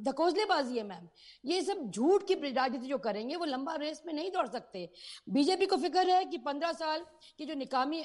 धकोजलेबाजी 0.06 0.78
है, 0.78 0.84
मैम। 0.84 1.08
ये 1.46 1.62
सब 1.62 1.90
झूठ 1.92 2.28
की 2.28 2.34
राजनीति 2.34 2.88
जो 2.88 2.98
करेंगे, 2.98 3.36
वो 3.36 3.46
लंबा 3.46 3.76
रेस 3.76 4.04
में 4.06 4.14
नहीं 4.14 4.32
दौड़ 4.32 4.48
सकते। 4.48 4.90
बीजेपी 5.30 5.66
को 5.66 5.78
फ़िक्र 5.78 6.10
है 6.10 6.26
कि 6.26 6.38
पंद्रह 6.38 6.72
साल 6.72 7.06
की 7.38 7.46
जो 7.46 7.54
निकामी 7.54 8.04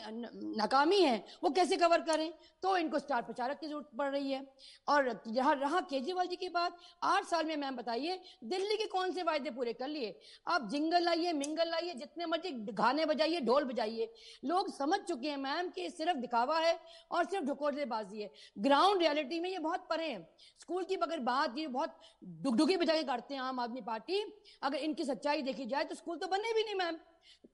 नाकामी 0.57 1.01
है, 1.01 1.25
वो 1.45 1.51
कैसे 1.51 1.77
कवर 1.77 2.01
करें? 2.01 2.33
तो 2.62 2.77
इनको 2.77 2.99
स्टार 2.99 3.23
प्रचारक 3.23 3.59
की 3.59 3.67
ज़रूरत 3.67 3.88
पड़ 3.99 4.11
रही 4.11 4.33
है। 4.33 4.47
और 4.88 5.23
यहाँ, 5.27 5.55
रहा 5.55 5.81
केजरीवाल 5.81 6.27
जी 6.27 6.37
की 6.37 6.49
बात, 6.49 6.77
आठ 7.03 7.25
साल 7.25 7.45
में 7.45 7.57
मैम 7.57 7.77
बताइए, 7.77 8.21
दिल्ली 8.45 8.77
के 8.77 8.87
कौन 8.87 9.12
से 9.12 9.23
वायदे 9.23 9.51
पूरे 9.51 9.73
कर 9.73 9.88
लिए? 9.88 10.19
आप 10.49 10.69
जिंगल 10.69 11.03
लाइए, 11.03 11.33
मिंगल 11.33 11.71
लाइए, 11.71 11.95
जितने 11.95 12.27
मर्ज़ी 12.27 12.51
गाने 12.51 13.07
बजाइए, 13.07 13.40
ढोल 13.40 13.64
बजाइए। 13.64 14.12
लोग 14.45 14.73
समझ 14.75 15.01
चुके 15.01 15.29
हैं 15.29 15.37
मैम 15.37 15.69
कि 15.69 15.90
सिर्फ़ 15.90 16.19
दिखावा 16.19 16.59
है 16.59 16.79
और 17.11 17.25
सिर्फ़ 17.25 17.45
ढकोसलेबाजी 17.45 18.23
है। 18.23 18.31
ग्राउंड 18.59 19.03
रियलिटी 19.03 19.40
में 19.40 19.51
ये 19.51 19.59
बहुत 19.59 19.87
परे 19.94 20.12
स्कूल 20.61 20.85
की 20.85 20.94
अगर 20.98 21.20
बात 21.22 21.59
ये 21.59 21.66
बहुत 21.70 21.98
डुगडुगी 22.42 22.76
बजा 22.76 22.94
के 22.94 23.02
करते 23.04 23.35
हैं 23.35 23.40
आम 23.42 23.61
आदमी 23.61 23.80
पार्टी, 23.83 24.20
अगर 24.62 24.78
इनकी 24.80 25.04
सच्चाई 25.04 25.42
देखी 25.42 25.66
जाए 25.66 25.85
तो 25.85 25.94
स्कूल 25.94 26.18
तो 26.18 26.26
बने 26.28 26.52
भी 26.54 26.64
नहीं, 26.64 26.74
मैम। 26.74 26.96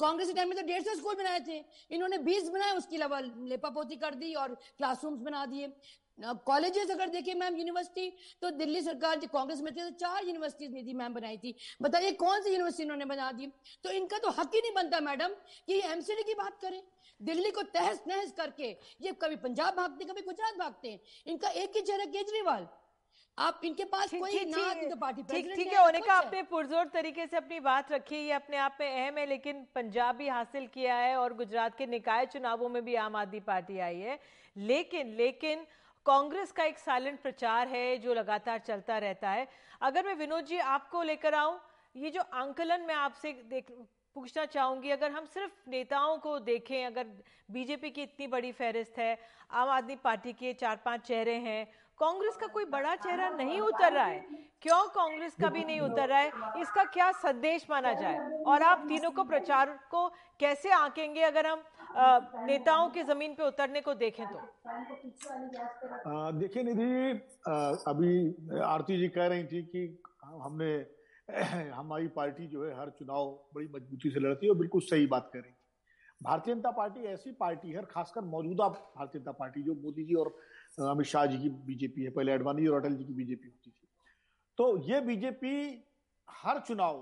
कांग्रेस 0.00 0.28
के 0.28 0.34
टाइम 0.34 0.48
में 0.48 0.58
तो 0.58 0.66
डेढ़ 0.66 0.82
सौ 0.82 0.94
स्कूल 0.96 1.14
बनाए 1.14 1.40
थे। 1.40 1.58
इन्होंने 1.90 2.18
बीस 2.18 2.48
बनाए, 2.48 2.72
उसके 2.72 2.96
अलावा 2.96 3.20
लेपापोती 3.20 3.96
कर 3.96 4.14
दी 4.14 4.34
और 4.34 4.54
क्लासरूम्स 4.78 5.20
बना 5.22 5.44
दिए। 5.46 5.66
कॉलेजेस 6.20 6.90
अगर 6.90 7.08
देखें 7.08 7.34
मैम 7.34 7.56
यूनिवर्सिटी 7.56 8.12
तो 8.42 8.50
दिल्ली 8.52 8.80
सरकार 8.82 9.18
जो 9.18 9.28
कांग्रेस 9.28 9.60
में 9.60 9.72
थी 9.74 9.80
तो 9.80 9.90
चार 9.96 10.24
यूनिवर्सिटीज 10.24 10.72
निधि 10.72 10.92
मैम 10.92 11.14
बनाई 11.14 11.36
थी 11.36 11.54
बताइए 11.82 12.12
कौन 12.22 12.42
सी 12.42 12.50
यूनिवर्सिटी 12.50 12.82
इन्होंने 12.82 13.04
बना 13.04 13.30
दी 13.32 13.46
तो 13.84 13.90
इनका 13.90 14.18
तो 14.18 14.30
हक 14.30 14.54
ही 14.54 14.60
नहीं 14.60 14.72
बनता 14.74 15.00
मैडम 15.00 15.34
कि 15.66 15.72
ये 15.72 15.92
एमसीडी 15.92 16.22
की 16.22 16.34
बात 16.34 16.58
करें 16.62 16.82
दिल्ली 17.20 17.50
को 17.50 17.62
तहस 17.70 18.02
नहस 18.08 18.32
करके 18.32 18.68
ये 19.00 19.12
कभी 19.22 19.36
पंजाब 19.36 19.74
भागते 19.76 20.04
कभी 20.04 20.22
गुजरात 20.22 20.58
भागते 20.58 20.90
हैं 20.90 21.00
इनका 21.26 21.48
एक 21.62 21.76
ही 21.76 21.82
चेहरा 21.82 22.04
केजरीवाल 22.12 22.68
आप 23.38 23.60
इनके 23.64 23.84
पास 23.84 24.10
कोई 24.10 24.38
थी, 24.38 24.44
ना 24.44 24.72
तो 24.74 24.96
पार्टी 24.96 25.22
ठीक 25.22 25.52
ठीक 25.54 25.72
है 25.72 25.82
होने 25.82 26.00
का 26.00 26.14
आपने 26.14 26.42
पुरजोर 26.50 26.88
तरीके 26.94 27.26
से 27.26 27.36
अपनी 27.36 27.60
बात 27.60 27.92
रखी 27.92 28.16
ये 28.16 28.32
अपने 28.32 28.56
आप 28.56 28.76
में 28.80 28.88
अहम 28.88 29.18
है 29.18 29.26
लेकिन 29.26 29.66
पंजाब 29.74 30.16
भी 30.16 30.28
हासिल 30.28 30.66
किया 30.74 30.96
है 30.96 31.16
और 31.16 31.34
गुजरात 31.34 31.76
के 31.78 31.86
निकाय 31.86 32.26
चुनावों 32.26 32.68
में 32.68 32.84
भी 32.84 32.94
आम 33.04 33.16
आदमी 33.16 33.40
पार्टी 33.40 33.78
आई 33.78 34.00
है। 34.00 34.18
लेकिन 34.56 35.14
लेकिन 35.16 35.66
कांग्रेस 36.06 36.52
का 36.52 36.64
एक 36.64 36.78
साइलेंट 36.78 37.20
प्रचार 37.20 37.68
है 37.68 37.96
जो 37.96 38.14
लगातार 38.14 38.58
चलता 38.58 38.98
रहता 38.98 39.30
है। 39.30 39.48
अगर 39.82 40.06
मैं 40.06 40.14
विनोद 40.14 40.44
जी 40.44 40.58
आपको 40.58 41.02
लेकर 41.02 41.34
आऊँ, 41.34 41.60
ये 41.96 42.10
जो 42.10 42.20
आंकलन 42.20 42.80
मैं 42.80 42.94
आपसे 42.94 43.32
देख, 43.32 43.66
पूछना 44.14 44.44
चाहूँगी, 44.44 44.90
अगर 44.90 45.10
हम 45.10 45.24
सिर्फ़ 45.24 45.52
नेताओं 45.68 46.18
को 46.18 46.38
देखें, 46.38 46.86
अगर 46.86 47.06
बीजेपी 47.50 47.90
की 47.90 48.02
इतनी 48.02 48.26
बड़ी 48.26 48.52
फहरिस्त 48.52 48.98
है, 48.98 49.18
आम 49.50 49.68
आदमी 49.68 49.96
पार्टी 49.96 50.32
के 50.32 50.52
चार 50.52 50.76
पाँच 50.76 51.00
चेहरे 51.00 51.34
हैं, 51.34 51.66
कांग्रेस 51.98 52.36
का 52.36 52.46
कोई 52.46 52.64
बड़ा 52.64 52.96
चेहरा 52.96 53.28
नहीं 53.28 53.60
उतर 53.60 53.92
रहा 53.92 54.04
है। 54.04 54.20
क्यों 54.62 54.88
कांग्रेस 54.88 55.36
का 55.40 55.48
भी 55.48 55.64
नहीं 55.64 55.80
उतर 55.80 56.08
रहा 56.08 56.18
है? 56.18 56.32
इसका 56.58 56.84
क्या 56.84 57.12
संदेश 57.12 57.66
माना 57.70 57.92
जाए? 57.92 58.18
और 58.46 58.62
आप 58.62 58.84
तीनों 58.88 59.10
को 59.10 59.24
प्रचार 59.24 59.78
को 59.90 60.08
कैसे 60.40 60.70
आंकेंगे 60.70 61.22
अगर 61.22 61.46
हम 61.46 61.64
नेताओं 61.94 62.88
के 62.90 63.02
ज़मीन 63.04 63.34
पे 63.34 63.46
उतरने 63.46 63.80
को 63.80 63.94
देखें 63.94 64.26
तो। 64.26 64.40
देखिए 66.38 66.62
निधि 66.62 66.90
अभी 67.88 68.12
आरती 68.64 68.98
जी 68.98 69.08
कह 69.08 69.26
रही 69.26 69.44
थी 69.44 69.62
कि 69.64 70.02
हमने, 70.24 70.72
हमारी 71.74 72.08
पार्टी 72.08 72.46
जो 72.46 72.64
है, 72.64 72.74
हर 72.80 72.90
चुनाव 72.90 73.26
बड़ी 73.54 73.68
मजबूती 73.74 74.10
से 74.10 74.20
लड़ती 74.20 74.46
है 74.46 74.52
और 74.52 74.58
बिल्कुल 74.58 74.80
सही 74.80 75.06
बात 75.06 75.30
कर 75.32 75.38
रही 75.38 75.52
भारतीय 76.20 76.54
जनता 76.54 76.70
पार्टी 76.70 77.04
ऐसी 77.06 77.30
पार्टी 77.32 77.70
है 77.72 77.82
खासकर 77.90 78.24
मौजूदा 78.24 78.68
भारतीय 78.68 79.20
जनता 79.20 79.32
पार्टी 79.32 79.62
जो 79.62 79.74
मोदी 79.74 80.04
जी 80.04 80.14
और 80.14 80.34
अमित 80.88 81.06
शाह 81.06 81.26
जी 81.26 81.38
की 81.38 81.48
बीजेपी 81.48 82.02
है, 82.04 82.10
पहले 82.10 82.32
अडवाणी 82.32 82.66
और 82.66 82.80
अटल 82.80 82.94
जी 82.96 83.04
की 83.04 83.12
बीजेपी 83.12 83.48
होती 83.48 83.70
थी। 83.70 83.88
तो 84.58 84.76
ये 84.88 85.00
बीजेपी 85.00 85.54
हर 86.28 86.60
चुनाव 86.60 86.98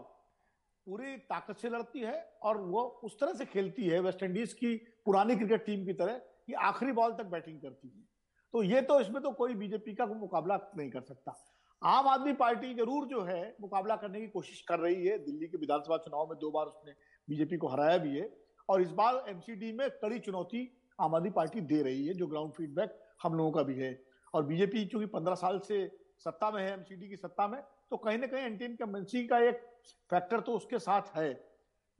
पूरी 0.88 1.16
ताकत 1.28 1.58
से 1.58 1.68
लड़ती 1.68 2.00
है 2.00 2.14
और 2.42 2.56
वो 2.66 2.82
उस 3.04 3.18
तरह 3.20 3.32
से 3.34 3.44
खेलती 3.46 3.86
है 3.86 3.98
वेस्ट 4.00 4.22
इंडीज 4.22 4.52
की 4.54 4.74
पुरानी 5.06 5.34
क्रिकेट 5.36 5.64
टीम 5.64 5.84
की 5.86 5.92
तरह 5.94 6.20
कि 6.46 6.52
आखिरी 6.64 6.92
बॉल 6.92 7.12
तक 7.12 7.26
बैटिंग 7.26 7.60
करती 7.60 7.88
है। 7.88 8.06
तो 8.54 8.62
ये 8.62 8.80
तो 8.82 8.98
इसमें 9.00 9.22
तो 9.22 9.32
कोई 9.40 9.54
बीजेपी 9.54 9.94
का 9.94 10.06
मुकाबला 10.06 10.56
नहीं 10.78 10.90
कर 10.90 11.02
सकता। 11.02 11.34
आम 11.82 12.08
आदमी 12.08 12.32
पार्टी 12.34 12.74
ज़रूर 12.74 13.06
जो 13.08 13.22
है 13.24 13.42
मुकाबला 13.60 13.96
करने 13.96 14.20
की 14.20 14.28
कोशिश 14.28 14.64
कर 14.68 14.78
रही 14.80 15.06
है। 15.06 15.18
दिल्ली 15.24 15.48
के 15.48 15.58
विधानसभा 15.58 15.96
चुनाव 16.06 16.28
में 16.28 16.38
दो 16.38 16.50
बार 16.50 16.66
उसने 16.66 16.94
बीजेपी 17.28 17.56
को 17.56 17.68
हराया 17.68 17.98
भी 17.98 18.16
है 18.16 18.28
और 18.68 18.82
इस 18.82 18.90
बार 18.94 19.24
एमसीडी 19.28 19.72
में 19.72 19.88
कड़ी 20.02 20.18
चुनौती 20.20 20.68
आम 20.98 21.14
आदमी 21.14 21.30
पार्टी 21.32 21.60
दे 21.62 21.82
रही 21.82 22.06
है, 22.06 22.14
जो 22.14 22.26
ग्राउंड 22.26 22.52
फीडबैक 22.52 22.98
हम 23.22 23.34
लोगों 23.34 23.52
का 23.52 23.62
भी 23.62 23.74
है। 23.76 23.98
और 24.34 24.44
बीजेपी 24.46 24.84
चूँकि 24.86 25.06
पंद्रह 25.08 25.34
साल 25.36 25.58
से 25.66 25.86
सत्ता 26.18 26.50
में 26.50 26.62
है 26.62 26.72
एमसीडी 26.72 27.08
की 27.08 27.16
सत्ता 27.18 27.46
में 27.48 27.60
तो 27.90 27.96
कहीं 27.98 28.18
ना 28.18 28.26
कहीं 28.26 28.42
एंटी 28.44 28.64
इनकम्बेंसी 28.64 29.26
का 29.26 29.38
एक 29.48 29.60
फैक्टर 30.10 30.40
तो 30.40 30.52
उसके 30.52 30.78
साथ 30.78 31.16
है। 31.16 31.30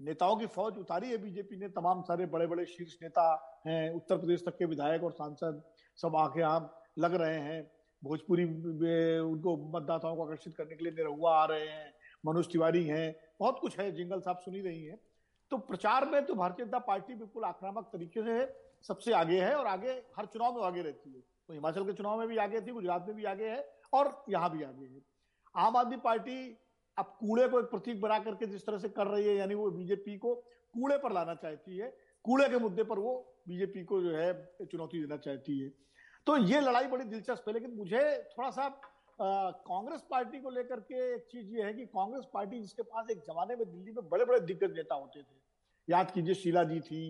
नेताओं 0.01 0.37
की 0.37 0.47
फौज 0.47 0.79
उतारी 0.79 1.11
है, 1.11 1.17
बीजेपी 1.19 1.57
ने, 1.57 1.69
तमाम 1.69 2.03
सारे 2.03 2.27
बड़े 2.27 2.47
बड़े 2.47 2.65
शीर्ष 2.67 2.97
नेता 3.03 3.25
हैं, 3.67 3.91
उत्तर 3.95 4.19
प्रदेश 4.19 4.45
तक 4.47 4.57
के 4.59 4.65
विधायक 4.65 5.05
और 5.05 5.13
सांसद 5.13 5.63
सब 5.99 6.17
आके 6.17 6.41
यहाँ 6.41 6.85
लग 6.99 7.15
रहे 7.15 7.39
हैं। 7.39 7.63
भोजपुरी 8.03 8.45
उनको 8.45 9.57
मतदाताओं 9.71 10.17
को 10.17 10.25
आकर्षित 10.25 10.55
करने 10.57 10.77
के 10.77 10.85
लिए 10.85 10.93
निरहुआ 10.93 11.35
आ 11.37 11.45
रहे 11.45 11.69
हैं, 11.69 11.93
मनोज 12.27 12.51
तिवारी 12.53 12.85
हैं, 12.85 13.15
बहुत 13.41 13.59
कुछ 13.61 13.79
है, 13.81 13.91
जिंगल 13.93 14.21
साहब 14.21 14.39
सुनी 14.39 14.61
रही 14.61 14.85
हैं। 14.85 14.99
तो 15.53 15.59
प्रचार 15.59 16.05
में 16.05 16.25
तो 16.27 16.35
भारतीय 16.35 16.65
जनता 16.65 16.79
पार्टी 16.79 17.15
बिल्कुल 17.15 17.45
आक्रामक 17.45 17.89
तरीके 17.93 18.23
से 18.23 18.47
सबसे 18.89 19.13
आगे 19.13 19.41
है 19.41 19.55
और 19.55 19.67
आगे 19.67 19.93
हर 20.17 20.27
चुनाव 20.27 20.57
में 20.57 20.63
आगे 20.63 20.83
रहती 20.83 21.11
है। 21.11 21.21
तो 21.21 21.55
हिमाचल 21.55 21.85
के 21.85 21.93
चुनाव 21.93 22.19
में 22.19 22.29
भी 22.29 22.37
आगे 22.37 22.61
थी, 22.61 22.71
गुजरात 22.71 23.07
में 23.07 23.17
भी 23.17 23.25
आगे 23.25 23.49
है 23.49 23.69
और 23.93 24.25
यहाँ 24.29 24.51
भी 24.51 24.63
आगे 24.63 24.87
है। 24.87 25.01
आम 25.55 25.77
आदमी 25.77 25.97
पार्टी 25.97 26.59
अब 26.99 27.17
कूड़े 27.21 27.47
को 27.49 27.61
एक 27.61 27.67
प्रतीक 27.67 28.01
बना 28.01 28.19
करके 28.19 28.47
जिस 28.47 28.67
तरह 28.67 28.79
से 28.79 28.89
कर 28.91 29.07
रही 29.07 29.27
है, 29.27 29.35
यानी 29.37 29.55
वो 29.55 29.71
बीजेपी 29.71 30.17
को 30.19 30.35
कूड़े 30.35 30.97
पर 30.99 31.13
लाना 31.13 31.35
चाहती 31.37 31.77
है, 31.77 31.89
कूड़े 32.25 32.49
के 32.49 32.59
मुद्दे 32.59 32.85
पर 32.85 32.99
वो 32.99 33.15
बीजेपी 33.49 33.85
को 33.85 34.01
जो 34.03 34.11
है 34.11 34.33
चुनौती 34.65 35.01
देना 35.01 35.17
चाहती 35.19 35.59
है। 35.59 35.69
तो 36.27 36.37
ये 36.39 36.61
लड़ाई 36.61 36.87
बड़ी 36.87 37.05
दिलचस्प 37.07 37.49
है, 37.49 37.55
लेकिन 37.55 37.75
मुझे 37.77 38.01
थोड़ा 38.33 38.51
सा 38.51 38.69
कांग्रेस 39.19 40.03
पार्टी 40.11 40.41
को 40.41 40.51
लेकर 40.51 40.81
के 40.83 40.95
एक 41.15 41.27
चीज़ 41.31 41.55
ये 41.55 41.63
है 41.63 41.73
कि 41.75 41.87
कांग्रेस 41.87 42.25
पार्टी 42.35 42.61
जिसके 42.61 42.83
पास 42.85 43.11
एक 43.11 43.21
जमाने 43.23 43.57
में 43.57 43.65
दिल्ली 43.67 43.93
में 43.93 44.09
बड़े 44.09 44.25
बड़े 44.25 44.41
दिग्गज 44.41 44.77
नेता 44.77 44.95
होते 44.95 45.23
थे। 45.23 45.37
याद 45.89 46.11
कीजिए 46.11 46.35
शीला 46.35 46.63
जी 46.65 46.81
थी, 46.81 47.03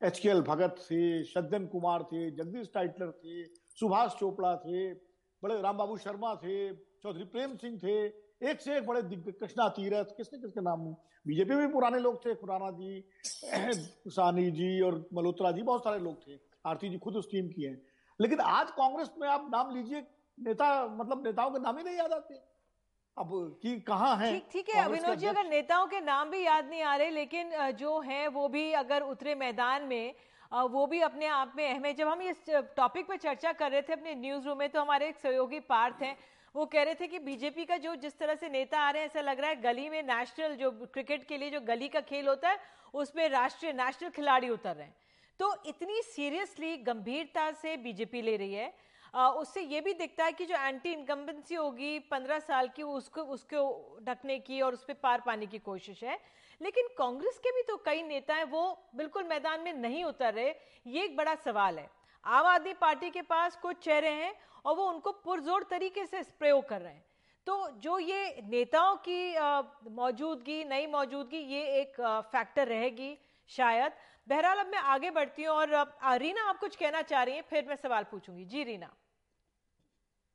एच 0.00 0.18
के 0.18 0.28
एल 0.28 0.40
भगत 0.42 0.76
थे 0.80 1.22
सज्जन 1.24 1.66
कुमार 1.66 2.02
थे, 2.02 2.30
जगदीश 2.30 2.70
टाइटलर 2.74 3.10
थे, 3.12 3.44
सुभाष 3.78 4.14
चोपड़ा 4.18 4.56
थे, 4.56 4.92
बड़े 5.42 5.60
राम 5.60 5.76
बाबू 5.78 5.96
शर्मा 5.98 6.34
थे, 6.36 6.74
चौधरी 6.74 7.24
प्रेम 7.26 7.56
सिंह 7.56 7.78
थे 7.78 7.96
एक 8.40 8.60
से 8.60 8.76
एक 8.76 8.86
बड़े 8.86 9.02
दिग्गज 9.02 9.34
कृष्णा 9.40 9.68
तीरथ 9.76 10.16
किसने 10.16 10.38
किसके 10.38 10.60
नाम 10.60 10.80
बीजेपी 11.26 11.54
में 11.54 11.72
पुराने 11.72 11.98
लोग 11.98 12.24
थे 12.24 12.34
खुराना 12.34 12.70
जी 12.70 13.04
सानी 14.16 14.50
जी 14.50 14.80
और 14.86 14.98
मल्होत्रा 15.14 15.50
जी 15.52 15.62
बहुत 15.62 15.84
सारे 15.84 15.98
लोग 16.00 16.26
थे। 16.26 16.38
आरती 16.66 16.88
जी 16.88 16.98
खुद 16.98 17.16
उस 17.16 17.30
टीम 17.30 17.48
की 17.48 17.62
हैं। 17.62 17.76
लेकिन 18.20 18.40
आज 18.40 18.70
कांग्रेस 18.70 19.10
में 19.20 19.28
आप 19.28 19.48
नाम 19.52 19.74
लीजिए 19.76 20.00
नेता 20.38 20.68
मतलब 20.96 21.24
नेताओं 21.26 21.50
के 21.50 21.58
नाम 21.60 21.78
ही 21.78 21.84
नहीं 21.84 21.96
याद 21.96 22.12
आते। 22.12 22.34
अब 23.16 23.30
की 23.62 23.78
कहाँ 23.80 24.16
है 24.16 24.38
ठीक 24.52 24.68
है 24.68 24.84
अभिनव 24.84 25.14
जी 25.14 25.26
अगर 25.26 25.48
नेताओं 25.48 25.86
के 25.86 26.00
नाम 26.00 26.30
भी 26.30 26.44
याद 26.44 26.68
नहीं 26.70 26.82
आ 26.82 26.94
रहे 26.96 27.10
लेकिन 27.10 27.52
जो 27.78 27.98
है 28.00 28.26
वो 28.28 28.48
भी 28.48 28.70
अगर 28.82 29.02
उतरे 29.04 29.34
मैदान 29.34 29.84
में 29.88 30.14
वो 30.70 30.86
भी 30.86 31.00
अपने 31.00 31.26
आप 31.26 31.52
में 31.56 31.64
अहम 31.68 31.84
है। 31.84 31.92
जब 31.94 32.08
हम 32.08 32.22
इस 32.22 32.44
टॉपिक 32.76 33.06
पर 33.08 33.16
चर्चा 33.16 33.52
कर 33.52 33.70
रहे 33.70 33.82
थे 33.82 33.92
अपने 33.92 34.14
न्यूज़ 34.14 34.46
रूम 34.46 34.58
में 34.58 34.68
तो 34.70 34.80
हमारे 34.80 35.08
एक 35.08 35.16
सहयोगी 35.18 35.60
पार्थ 35.68 36.02
हैं 36.02 36.16
वो 36.54 36.64
कह 36.66 36.82
रहे 36.82 36.94
थे 36.94 37.06
कि 37.06 37.18
बीजेपी 37.18 37.64
का 37.64 37.76
जो 37.76 37.94
जिस 37.96 38.18
तरह 38.18 38.34
से 38.34 38.48
नेता 38.48 38.78
आ 38.78 38.90
रहे 38.90 39.02
हैं, 39.02 39.08
ऐसा 39.08 39.20
लग 39.20 39.40
रहा 39.40 39.50
है 39.50 39.60
गली 39.62 39.88
में 39.88 40.02
नेशनल 40.02 40.54
जो 40.56 40.70
क्रिकेट 40.70 41.26
के 41.28 41.36
लिए 41.36 41.50
जो 41.50 41.60
गली 41.60 41.88
का 41.88 42.00
खेल 42.00 42.28
होता 42.28 42.48
है, 42.48 42.58
उसमें 42.94 43.28
राष्ट्रीय 43.28 43.72
नेशनल 43.72 44.10
खिलाड़ी 44.10 44.48
उतर 44.48 44.76
रहे 44.76 44.86
हैं। 44.86 44.94
तो 45.40 45.54
इतनी 45.66 46.02
सीरियसली 46.02 46.76
गंभीरता 46.78 47.50
से 47.52 47.76
बीजेपी 47.76 48.22
ले 48.22 48.36
रही 48.36 48.52
है। 48.52 48.72
उससे 49.14 49.62
ये 49.62 49.80
भी 49.80 49.92
दिखता 49.94 50.24
है 50.24 50.32
कि 50.32 50.44
जो 50.44 50.56
एंटी 50.56 50.92
इनकम्बेंसी 50.92 51.54
होगी, 51.54 51.98
पंद्रह 52.00 52.38
साल 52.38 52.68
की, 52.68 52.82
उसको 52.82 53.22
उसको 53.22 53.98
ढकने 54.04 54.38
की 54.38 54.60
और 54.60 54.74
उस 54.74 54.84
पर 54.84 54.94
पार 54.94 55.20
पाने 55.20 55.46
की 55.46 55.58
कोशिश 55.58 56.02
है। 56.04 56.18
लेकिन 56.60 56.88
कांग्रेस 56.98 57.38
के 57.38 57.50
भी 57.50 57.62
तो 57.62 57.76
कई 57.76 58.02
नेता 58.02 58.34
हैं, 58.34 58.44
वो 58.44 58.90
बिल्कुल 58.96 59.24
मैदान 59.24 59.60
में 59.60 59.72
नहीं 59.72 60.04
उतर 60.04 60.34
रहे। 60.34 60.54
ये 60.86 61.04
एक 61.04 61.16
बड़ा 61.16 61.34
सवाल 61.34 61.78
है। 61.78 61.88
आम 62.24 62.46
आदमी 62.46 62.72
पार्टी 62.74 63.10
के 63.10 63.22
पास 63.24 63.56
कुछ 63.56 63.76
चेहरे 63.84 64.10
हैं 64.12 64.34
और 64.64 64.76
वो 64.76 64.88
उनको 64.88 65.12
पुरजोर 65.24 65.66
तरीके 65.70 66.06
से 66.06 66.22
प्रयोग 66.38 66.68
कर 66.68 66.80
रहे 66.80 66.92
हैं। 66.92 67.04
तो 67.46 67.68
जो 67.78 67.98
ये 67.98 68.42
नेताओं 68.42 68.96
की 69.08 69.34
मौजूदगी, 69.92 70.64
नई 70.64 70.86
मौजूदगी, 70.88 71.38
ये 71.38 71.62
एक 71.80 72.00
फैक्टर 72.32 72.68
रहेगी 72.68 73.16
शायद। 73.50 73.92
बहरहाल 74.28 74.58
अब 74.58 74.66
मैं 74.66 74.78
आगे 74.78 75.10
बढ़ती 75.10 75.42
हूँ 75.42 75.54
और 75.54 75.68
रीना 76.18 76.48
आप 76.48 76.58
कुछ 76.58 76.76
कहना 76.76 77.02
चाह 77.02 77.22
रही 77.22 77.34
हैं, 77.34 77.42
फिर 77.42 77.66
मैं 77.68 77.76
सवाल 77.76 78.04
पूछूँगी। 78.10 78.44
जी 78.44 78.64
रीना। 78.64 78.90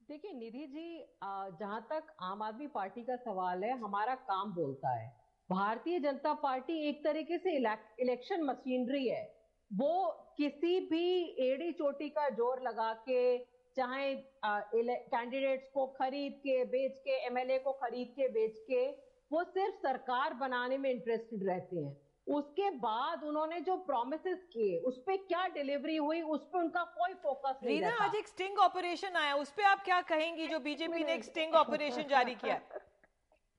देखिए, 0.09 0.33
निधि 0.33 0.65
जी 0.67 0.97
जहाँ 1.23 1.81
तक 1.89 2.13
आम 2.21 2.41
आदमी 2.43 2.67
पार्टी 2.69 3.01
का 3.01 3.15
सवाल 3.17 3.63
है, 3.63 3.77
हमारा 3.79 4.15
काम 4.15 4.53
बोलता 4.53 4.89
है। 4.91 5.07
भारतीय 5.49 5.99
जनता 5.99 6.33
पार्टी 6.35 6.79
एक 6.89 7.03
तरीके 7.03 7.37
से 7.37 7.55
इलेक्शन 7.55 8.43
मशीनरी 8.43 9.07
है। 9.07 9.23
वो 9.71 10.07
किसी 10.37 10.79
भी 10.79 11.35
एड़ी 11.51 11.71
चोटी 11.71 12.09
का 12.09 12.29
ज़ोर 12.29 12.61
लगा 12.61 12.93
के 12.93 13.37
चाहे 13.75 14.15
कैंडिडेट्स 14.45 15.69
को 15.73 15.85
खरीद 15.87 16.33
के 16.33 16.63
बेच 16.65 16.97
के 16.97 17.25
एमएलए 17.25 17.59
को 17.59 17.71
खरीद 17.71 18.07
के 18.07 18.27
बेच 18.27 18.59
के 18.59 18.85
वो 19.31 19.43
सिर्फ़ 19.43 19.75
सरकार 19.75 20.33
बनाने 20.33 20.77
में 20.77 20.89
इंटरेस्टेड 20.91 21.43
रहते 21.43 21.75
हैं। 21.75 21.97
उसके 22.27 22.69
बाद 22.69 23.23
उन्होंने 23.23 23.59
जो 23.59 23.75
प्रोमिस 23.75 24.23
किए 24.53 24.77
उस 24.79 24.97
पर 24.97 25.17
क्या 25.17 25.47
डिलीवरी 25.47 25.95
हुई 25.95 26.21
उस 26.21 26.49
पर 26.53 26.59
उनका 26.59 26.83
कोई 26.83 27.13
फोकस 27.13 27.59
नहीं 27.63 27.79
रीना 27.79 27.95
आज 27.95 28.15
एक 28.15 28.27
स्टिंग 28.27 28.59
ऑपरेशन 28.59 29.15
आया 29.15 29.35
उस 29.35 29.51
पर 29.51 29.63
आप 29.63 29.83
क्या 29.85 30.01
कहेंगी 30.01 30.47
जो 30.47 30.59
बीजेपी 30.67 31.03
ने 31.03 31.13
एक 31.13 31.23
स्टिंग 31.23 31.53
ऑपरेशन 31.55 32.07
जारी 32.09 32.35
किया? 32.35 32.61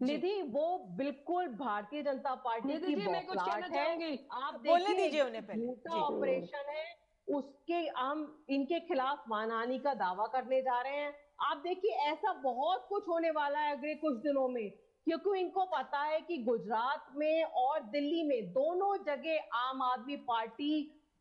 निधि 0.01 0.41
वो 0.43 0.67
बिल्कुल 0.97 1.49
भारतीय 1.57 2.03
जनता 2.03 2.35
पार्टी 2.45 2.79
की 2.79 2.95
मैं 2.97 3.27
कुछ 3.27 3.39
कहना 3.39 3.69
चाहूँगी। 3.69 4.19
आप 4.33 4.55
बोलने 4.67 4.95
दीजिए 4.95 5.23
उन्हें 5.23 5.47
पहले। 5.47 5.73
ऑपरेशन 5.93 6.71
है 6.71 6.85
उसके 7.29 7.81
हम 7.97 8.47
इनके 8.51 8.79
खिलाफ 8.81 9.25
मानहानि 9.29 9.79
का 9.79 9.95
दावा 9.95 10.27
करने 10.27 10.61
जा 10.63 10.81
रहे 10.81 10.97
हैं। 10.97 11.13
आप 11.41 11.57
देखिए 11.57 11.91
ऐसा 12.13 12.33
बहुत 12.43 12.87
कुछ 12.89 13.09
होने 13.09 13.31
वाला 13.31 13.59
है 13.59 13.77
अगले 13.77 13.95
कुछ 13.97 14.17
दिनों 14.23 14.49
में 14.49 14.71
क्योंकि 15.07 15.39
इनको 15.41 15.65
पता 15.67 16.03
है 16.03 16.21
कि 16.21 16.37
गुजरात 16.45 17.07
में 17.17 17.43
और 17.43 17.81
दिल्ली 17.91 18.23
में 18.23 18.53
दोनों 18.53 18.97
जगह 19.05 19.57
आम 19.59 19.83
आदमी 19.83 20.17
पार्टी 20.27 20.73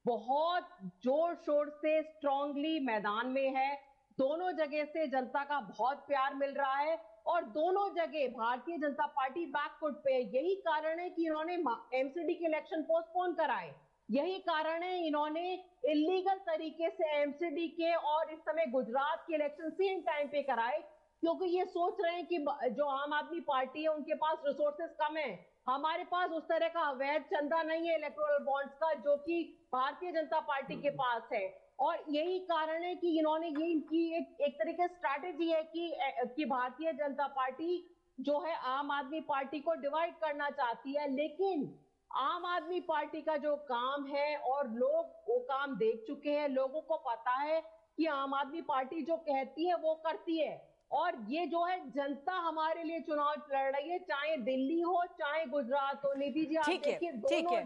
बहुत 0.05 0.69
ज़ोर 1.03 1.35
शोर 1.35 1.69
से 1.69 2.01
स्ट्रांगली 2.03 2.79
मैदान 2.79 3.27
में 3.27 3.55
है। 3.55 3.73
दोनों 4.17 4.51
जगह 4.51 4.85
से 4.85 5.07
जनता 5.07 5.43
का 5.43 5.59
बहुत 5.59 5.97
प्यार 6.07 6.33
मिल 6.35 6.53
रहा 6.53 6.75
है। 6.75 6.97
और 7.29 7.43
दोनों 7.51 7.87
जगह 7.95 8.27
भारतीय 8.37 8.77
जनता 8.77 9.05
पार्टी 9.15 9.45
बैकफुट 9.51 9.97
पे। 10.03 10.17
यही 10.35 10.55
कारण 10.67 10.99
है 10.99 11.09
कि 11.09 11.25
इन्होंने 11.25 11.53
एमसीडी 11.99 12.33
के 12.33 12.45
इलेक्शन 12.45 12.81
पोस्टपोन 12.83 13.33
कराए। 13.35 13.73
यही 14.09 14.37
कारण 14.41 14.83
है 14.83 15.07
इन्होंने 15.07 15.41
इलीगल 15.87 16.37
तरीके 16.45 16.89
से 16.91 17.09
एमसीडी 17.17 17.67
के 17.75 17.93
और 17.95 18.31
इस 18.33 18.39
समय 18.41 18.65
गुजरात 18.71 19.23
के 19.27 19.35
इलेक्शन 19.35 19.69
सेम 19.71 20.01
टाइम 20.01 20.27
पे 20.27 20.41
कराए 20.43 20.79
क्योंकि 21.23 21.45
ये 21.47 21.65
सोच 21.67 21.97
रहे 22.01 22.15
हैं 22.15 22.25
कि 22.25 22.37
जो 22.73 22.85
आम 22.87 23.13
आदमी 23.13 23.39
पार्टी 23.47 23.81
है 23.83 23.89
उनके 23.89 24.15
पास 24.15 24.43
रिसोर्सेस 24.45 24.95
कम 25.01 25.17
है। 25.17 25.31
हमारे 25.69 26.03
पास 26.11 26.29
उस 26.31 26.43
तरह 26.43 26.67
का 26.67 26.81
अवैध 26.89 27.23
चंदा 27.33 27.61
नहीं 27.63 27.89
है 27.89 27.95
इलेक्ट्रोल 27.95 28.43
बॉन्ड्स 28.45 28.75
का 28.75 28.93
जो 28.99 29.15
कि 29.25 29.41
भारतीय 29.73 30.11
जनता 30.11 30.39
पार्टी 30.47 30.75
के 30.81 30.89
पास 30.95 31.27
है। 31.33 31.47
और 31.79 32.03
यही 32.09 32.39
कारण 32.39 32.83
है 32.83 32.95
कि 32.95 33.19
इन्होंने 33.19 33.47
ये 33.47 33.71
इनकी 33.71 34.17
एक, 34.17 34.37
एक 34.41 34.53
तरीके 34.53 34.87
स्ट्रैटेजी 34.87 35.49
है 35.51 35.63
कि 35.63 35.93
कि 36.35 36.45
भारतीय 36.45 36.93
जनता 36.93 37.27
पार्टी 37.27 37.95
जो 38.19 38.39
है 38.39 38.55
आम 38.55 38.91
आदमी 38.91 39.19
पार्टी 39.19 39.59
को 39.59 39.73
डिवाइड 39.73 40.13
करना 40.13 40.49
चाहती 40.49 40.95
है 40.95 41.15
लेकिन 41.15 41.79
आम 42.15 42.45
आदमी 42.45 42.79
पार्टी 42.79 43.21
का 43.21 43.37
जो 43.37 43.55
काम 43.55 44.05
है 44.05 44.35
और 44.37 44.69
लोग 44.69 45.05
वो 45.29 45.39
काम 45.39 45.75
देख 45.75 46.03
चुके 46.07 46.29
हैं 46.29 46.49
लोगों 46.49 46.81
को 46.81 46.97
पता 46.97 47.31
है 47.31 47.61
कि 47.97 48.05
आम 48.05 48.33
आदमी 48.33 48.61
पार्टी 48.61 49.01
जो 49.01 49.15
कहती 49.17 49.67
है 49.67 49.75
वो 49.75 49.93
करती 49.95 50.37
है। 50.37 50.68
और 50.91 51.17
ये 51.29 51.45
जो 51.45 51.63
है 51.65 51.77
जनता 51.95 52.33
हमारे 52.47 52.83
लिए 52.83 52.99
चुनाव 53.07 53.33
लड़ 53.53 53.71
रही 53.71 53.89
है 53.89 53.97
चाहे 53.99 54.35
दिल्ली 54.37 54.79
हो 54.81 55.03
चाहे 55.19 55.45
गुजरात 55.45 56.01
हो 56.05 56.13
निधि 56.17 56.45
जी 56.45 56.57
ठीक 56.65 56.87
है 56.87 56.93
ठीक 57.21 57.51
है। 57.51 57.59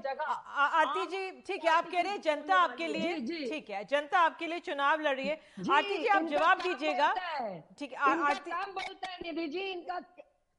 आरती 0.63 1.05
जी 1.05 1.31
ठीक 1.47 1.65
है 1.65 1.71
आप 1.71 1.89
कह 1.91 2.01
रहे 2.01 2.12
हैं 2.12 2.21
जनता 2.21 2.55
आपके 2.55 2.88
लिए 2.88 3.13
ठीक 3.49 3.69
है 3.69 3.83
जनता 3.91 4.19
आपके 4.19 4.47
लिए 4.47 4.59
चुनाव 4.59 5.01
लड़ 5.01 5.15
रही 5.15 5.27
है। 5.27 5.39
आरती 5.71 5.97
जी 5.97 6.07
आप 6.07 6.23
जवाब 6.33 6.62
दीजिएगा। 6.62 7.13
ठीक 7.79 7.93
है 7.93 8.19
आरती 8.23 8.51
बोलता 8.51 9.09
है 9.09 9.17
निधि 9.23 9.47
जी 9.47 9.71
इनका 9.71 9.99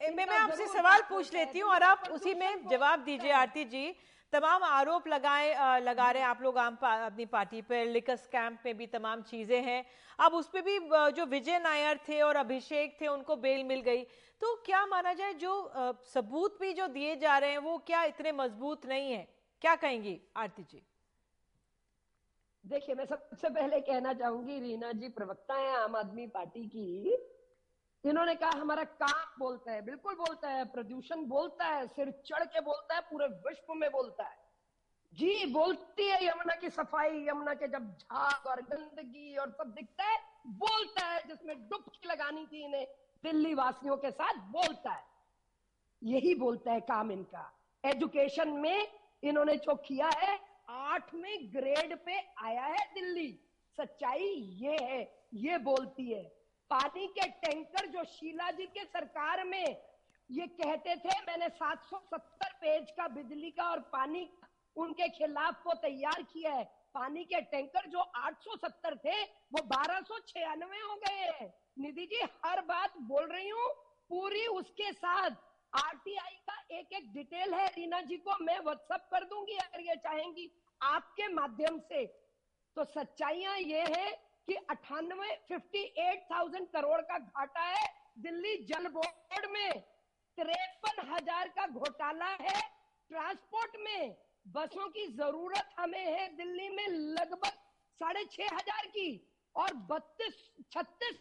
मैं 0.00 0.27
मैं 0.27 0.38
आपसे 0.38 0.66
सवाल 0.68 1.03
पूछ 1.09 1.33
लेती 1.35 1.59
हूँ 1.59 1.70
और 1.70 1.83
आप 1.83 2.09
उसी 2.12 2.35
में 2.35 2.68
जवाब 2.70 3.05
दीजिए 3.05 3.33
आरती 3.35 3.64
जी। 3.66 3.87
तमाम 4.35 4.62
आरोप 4.64 5.07
लगाए 5.09 5.81
लगा 5.81 6.11
रहे 6.11 6.23
हैं 6.23 6.29
आप 6.29 6.42
लोग 6.42 6.59
आम 6.59 6.77
पा, 6.77 6.92
अपनी 7.07 7.25
पार्टी 7.27 7.61
पर 7.62 7.85
लिकस 7.88 8.27
कैंप 8.29 8.62
में 8.66 8.77
भी 8.77 8.87
तमाम 8.88 9.23
चीज़ें 9.25 9.62
हैं। 9.62 9.85
अब 10.18 10.35
उस 10.35 10.49
पर 10.49 10.62
भी 10.62 10.79
जो 11.12 11.27
विजय 11.27 11.59
नायर 11.61 12.01
थे 12.09 12.20
और 12.23 12.37
अभिषेक 12.37 12.97
थे 13.01 13.07
उनको 13.09 13.37
बेल 13.38 13.64
मिल 13.64 13.81
गई। 13.83 14.03
तो 14.42 14.55
क्या 14.66 14.85
माना 14.87 15.12
जाए 15.12 15.35
जो 15.35 15.53
सबूत 16.07 16.59
भी 16.61 16.73
जो 16.73 16.87
दिए 16.88 17.14
जा 17.16 17.37
रहे 17.38 17.51
हैं 17.51 17.59
वो 17.61 17.77
क्या 17.87 18.03
इतने 18.05 18.33
मज़बूत 18.35 18.87
नहीं 18.87 19.12
है? 19.12 19.27
क्या 19.62 19.75
कहेंगी 19.77 20.20
आरती 20.37 20.62
जी? 20.64 20.83
देखिए 22.64 22.94
मैं 22.94 23.05
सबसे 23.07 23.49
पहले 23.51 23.81
कहना 23.83 24.12
चाहूँगी 24.14 24.59
रीना 24.61 24.92
जी 24.94 25.09
प्रवक्ता 25.11 25.55
है 25.55 25.77
आम 25.77 25.97
आदमी 25.97 26.27
पार्टी 26.29 26.64
की। 26.66 27.16
इन्होंने 28.05 28.35
कहा, 28.35 28.51
हमारा 28.51 28.85
काम 28.85 29.38
बोलता 29.38 29.73
है, 29.73 29.83
बिल्कुल 29.83 30.14
बोलता 30.14 30.49
है, 30.49 30.64
प्रदूषण 30.64 31.17
बोलता 31.17 31.64
है, 31.64 31.87
सिर 31.87 32.11
चढ़ 32.27 32.45
के 32.45 32.61
बोलता 32.61 32.95
है, 32.95 33.01
पूरे 33.01 33.27
विश्व 33.27 33.75
में 33.75 33.93
बोलता 33.93 34.25
है। 34.25 34.45
जी, 35.14 35.47
बोलती 35.47 36.09
है 36.09 36.27
यमुना 36.27 36.55
की 36.55 36.71
सफ़ाई, 36.71 37.27
यमुना 37.29 37.55
के 37.55 37.69
जब 37.69 37.97
झाग 37.97 38.47
और 38.47 38.62
गंदगी 38.62 39.37
और 39.37 39.51
सब 39.51 39.75
दिखता 39.75 40.05
है, 40.05 40.19
बोलता 40.47 41.07
है, 41.07 41.29
जिसमें 41.29 41.69
डुबकी 41.69 42.09
लगानी 42.09 42.47
थी 42.47 42.64
इन्हें, 42.64 42.87
दिल्ली 43.25 43.55
वासियों 43.55 43.97
के 43.97 44.11
साथ 44.11 44.35
बोलता 44.35 44.90
है। 44.90 45.05
यही 46.03 46.35
बोलता 46.35 46.73
है 46.73 46.81
काम 46.81 47.12
इनका। 47.12 47.53
एजुकेशन 47.85 48.49
में 48.49 48.88
इन्होंने 49.25 49.57
जो 49.57 49.75
किया 49.75 50.11
है, 50.14 50.40
आठवें 50.69 51.55
ग्रेड 51.55 52.05
पे 52.05 52.19
आया 52.38 52.64
है 52.64 52.95
दिल्ली। 52.95 53.40
सच्चाई 53.81 54.29
ये 54.62 54.77
है, 54.83 55.29
ये 55.35 55.59
बोलती 55.59 56.12
है। 56.12 56.44
पानी 56.70 57.07
के 57.07 57.29
टैंकर 57.29 57.87
जो 57.87 58.05
शीला 58.05 58.50
जी 58.50 58.66
के 58.66 58.85
सरकार 58.85 59.44
में 59.44 59.64
ये 60.31 60.46
कहते 60.46 60.96
थे, 60.96 61.20
मैंने 61.20 61.48
770 61.48 62.53
पेज 62.53 62.90
का 62.90 63.09
बिजली 63.09 63.50
का 63.50 63.64
और 63.70 63.81
पानी 63.81 64.29
उनके 64.77 65.09
खिलाफ 65.09 65.62
को 65.62 65.74
तैयार 65.74 66.22
किया 66.22 66.53
है। 66.53 66.64
पानी 66.94 67.24
के 67.24 67.40
टैंकर 67.40 67.88
जो 67.90 67.98
870 67.98 68.96
थे, 68.96 69.22
वो 69.22 69.62
बारह 69.62 70.00
हो 70.83 70.94
गए 70.94 71.29
हैं। 71.40 71.53
निधि 71.79 72.07
जी, 72.07 72.20
हर 72.46 72.61
बात 72.61 72.98
बोल 72.98 73.24
रही 73.24 73.48
हूँ, 73.48 73.68
पूरी 74.09 74.46
उसके 74.46 74.92
साथ। 74.92 75.31
आरटीआई 75.72 76.37
का 76.50 76.61
एक 76.70 76.92
एक 76.92 77.12
डिटेल 77.12 77.55
है, 77.55 77.66
रीना 77.66 78.00
जी 78.00 78.16
को 78.16 78.44
मैं 78.44 78.59
व्हाट्सअप 78.59 79.09
कर 79.11 79.24
दूँगी, 79.24 79.57
अगर 79.57 79.81
ये 79.81 79.96
चाहेंगी 79.96 80.50
आपके 80.83 81.29
माध्यम 81.29 81.79
से। 81.79 82.05
तो 82.77 82.85
सच्चाइयाँ 82.85 83.59
ये 83.59 83.81
है 83.81 84.34
कि 84.49 84.55
अठानवे 84.71 85.35
फिफ्टी 85.49 85.83
एट 86.01 86.27
थाउज़ेंड 86.31 86.67
करोड़ 86.69 87.01
का 87.03 87.19
घाटा 87.19 87.63
है 87.63 87.87
दिल्ली 88.19 88.57
जल 88.65 88.89
बोर्ड 88.89 89.51
में। 89.53 89.81
तिरपन 90.39 91.07
हज़ार 91.09 91.49
का 91.49 91.67
घोटाला 91.69 92.29
है 92.41 92.61
ट्रांसपोर्ट 93.11 93.77
में। 93.81 94.17
बसों 94.47 94.89
की 94.89 95.07
ज़रूरत 95.13 95.75
हमें 95.79 96.05
है 96.05 96.29
दिल्ली 96.37 96.69
में 96.69 96.87
लगभग 96.89 97.53
साढ़े 98.01 98.25
छह 98.27 98.57
हज़ार 98.57 98.87
की। 98.89 99.31
और 99.55 99.75
बत्तीस, 99.91 100.35
छत्तीस 100.73 101.21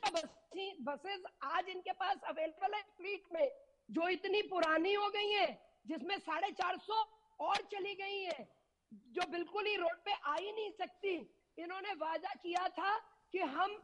बसेस 0.81 1.23
आज 1.45 1.67
इनके 1.69 1.91
पास 1.93 2.21
अवेलेबल 2.27 2.73
है 2.73 2.81
फ्लीट 2.97 3.23
में, 3.33 3.49
जो 3.89 4.07
इतनी 4.09 4.41
पुरानी 4.43 4.93
हो 4.93 5.09
गई 5.09 5.29
है, 5.31 5.47
जिसमें 5.87 6.17
साढ़े 6.19 6.49
चार 6.51 6.77
सौ 6.79 7.01
और 7.39 7.61
चली 7.71 7.93
गई 7.95 8.19
है, 8.19 8.47
जो 8.91 9.29
बिल्कुल 9.31 9.65
ही 9.65 9.75
रोड 9.75 9.97
पे 10.05 10.13
आ 10.13 10.35
ही 10.35 10.51
नहीं 10.51 10.71
सकती। 10.71 11.15
इन्होंने 11.57 11.93
वादा 11.95 12.33
किया 12.35 12.67
था 12.69 12.95
कि 13.33 13.39
हम 13.55 13.75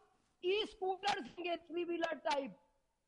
E 0.44 0.64
scooter 0.72 1.22
three 1.28 1.84
wheeler 1.84 2.16
type 2.26 2.56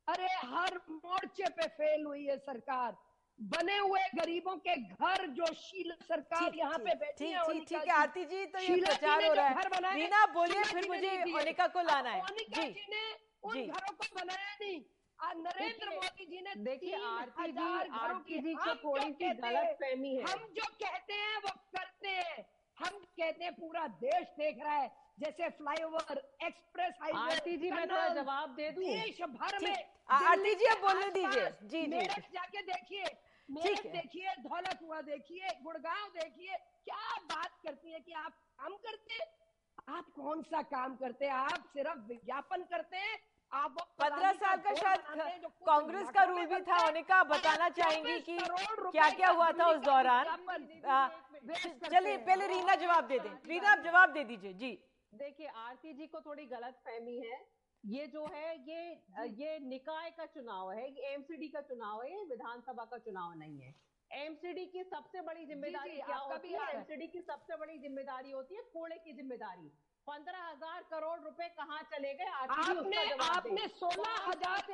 अरे 0.08 0.27
हर 0.45 0.77
मोर्चे 0.89 1.49
पे 1.58 1.67
फेल 1.77 2.06
हुई 2.06 2.25
है 2.25 2.38
सरकार। 2.39 2.97
बने 3.39 3.77
हुए 3.77 3.99
गरीबों 4.15 4.56
के 4.65 4.75
घर 4.75 5.25
जो 5.38 5.45
शीला 5.56 5.95
सरकार 6.08 6.56
यहाँ 6.56 6.77
पे 6.80 6.95
बैठी 6.95 7.25
है 7.25 7.43
ठीक 7.60 7.88
है 7.88 7.93
आरती 7.93 8.25
जी 8.25 8.45
तो 8.45 8.60
ये 8.60 8.75
प्रचार 8.82 9.25
हो 9.25 9.34
रहा 9.34 9.47
है। 9.47 9.95
रीना 9.95 10.25
बोलिए 10.34 10.63
फिर 10.63 10.88
मुझे 10.89 11.10
अनिका 11.39 11.67
को 11.67 11.82
लाना 11.82 12.10
है। 12.10 12.21
जी। 12.49 12.86
ने 12.89 13.04
उन 13.43 13.56
घरों 13.62 13.93
को 13.93 14.15
बनाया 14.15 14.56
नहीं। 14.62 14.82
नरेंद्र 15.38 15.89
मोदी 15.89 16.25
जी 16.25 16.41
ने 16.41 16.54
देखिए 16.63 16.95
आरती 17.08 17.51
जी 17.51 17.67
आरती 17.99 18.39
जी 18.39 18.54
को 18.56 18.75
थोड़ी 18.84 19.12
सी 19.13 19.34
गलत 19.34 19.77
फहमी 19.82 20.15
है। 20.15 20.23
हम 20.23 20.47
जो 20.56 20.69
कहते 20.84 21.13
हैं 21.13 21.38
वो 21.38 21.51
करते 21.75 22.10
हैं। 22.10 22.45
हम 22.84 22.98
कहते 23.20 23.44
हैं 23.44 23.54
पूरा 23.54 23.88
देश 24.04 24.28
देख 24.39 24.63
रहा 24.63 24.76
है 24.76 24.89
जैसे 25.20 25.50
flyover 25.58 26.22
express 26.44 26.94
highway 27.02 27.20
Aarti 27.32 27.58
ji 27.58 27.72
मैं 27.72 27.88
थोड़ा 27.89 28.08
जवाब 28.13 28.56
दे 28.56 28.70
दूँ? 28.72 28.84
देश 28.84 29.22
भर 29.22 29.58
में 29.63 29.76
आरती 30.20 30.54
जी 30.56 30.65
अब 30.65 30.80
बोलने 30.82 31.10
दीजिए। 31.10 31.50
जी 31.63 31.86
जी। 31.88 32.06
जाके 32.34 32.62
देखिए 32.72 33.04
मेरठ 33.50 33.88
देखिए 33.94 34.34
धौलत 34.39 34.80
हुआ 34.84 35.02
देखिए 35.02 35.48
गुड़गांव 35.63 36.08
देखिए 36.15 36.58
क्या 36.86 37.17
बात 37.34 37.60
करती 37.65 37.91
है 37.91 38.00
कि 38.00 38.13
आप 38.13 38.32
काम 38.32 38.76
करते 38.86 39.20
आप 39.89 40.06
कौन 40.15 40.41
सा 40.44 40.62
काम 40.62 40.96
करते 40.96 41.26
हैं? 41.26 41.34
आप 41.34 41.63
सिर्फ़ 41.74 42.00
विज्ञापन 42.08 42.63
करते 42.72 42.98
हैं? 42.98 43.20
आप 43.52 43.76
पंद्रह 44.02 44.32
साल 44.34 44.58
का 44.65 44.74
शायद 44.74 45.46
कांग्रेस 45.65 46.10
का 46.10 46.24
रूल 46.24 46.46
भी 46.46 46.60
था 46.67 46.78
उन्हें 46.88 47.04
बताना 47.30 47.70
चाहेंगी 47.70 48.20
कि 48.20 48.38
क्या 48.91 49.10
क्या 49.10 49.30
हुआ 49.30 49.52
था 49.52 49.65
उस 49.67 49.80
दौरान? 49.86 50.26
चलिए 51.43 52.17
पहले 52.19 52.47
रीना 52.47 52.75
जवाब 52.77 53.08
दे 53.08 53.19
दें। 53.19 53.32
रीना 53.45 53.71
आप 53.71 53.80
जवाब 53.84 54.13
दे 54.13 54.23
दीजिए 54.23 54.54
जी। 54.56 54.71
देखिए 55.13 55.47
आरती 55.47 55.93
जी 55.93 56.08
को 56.08 56.21
थोड़ी 56.21 56.45
गलत 56.47 56.82
फहमी 56.86 57.17
है। 57.19 57.39
ये 57.84 58.06
जो 58.08 58.25
है 58.25 58.49
ये 58.63 58.82
ये 59.36 59.58
निकाय 59.62 60.10
का 60.17 60.25
चुनाव 60.27 60.71
है 60.71 60.89
ये 60.89 61.13
एमसीडी 61.13 61.47
का 61.47 61.62
चुनाव 61.69 62.01
है 62.04 62.23
विधानसभा 62.25 62.86
का 62.86 62.97
चुनाव 62.99 63.34
नहीं 63.38 63.62
है। 63.62 63.73
एमसीडी 64.12 64.65
की 64.67 64.84
सबसे 64.86 65.21
बड़ी 65.21 65.45
ज़िम्मेदारी 65.45 65.95
क्या 65.97 66.17
होती 66.17 66.49
है? 66.49 66.67
एमसीडी 66.71 67.08
की 67.08 67.21
सबसे 67.21 67.56
बड़ी 67.58 67.77
ज़िम्मेदारी 67.80 68.32
होती 68.32 68.56
है 68.56 68.62
कोड़े 68.73 68.97
की 69.06 69.13
ज़िम्मेदारी। 69.13 69.71
पंद्रह 70.08 70.43
हज़ार 70.43 70.82
करोड़ 70.91 71.19
रुपए 71.21 71.47
कहाँ 71.58 71.82
चले 71.91 72.13
गए? 72.13 72.25
आपने 72.25 73.01
आपने 73.25 73.67
सोलह 73.69 74.15
हज़ार 74.27 74.60
से 74.67 74.73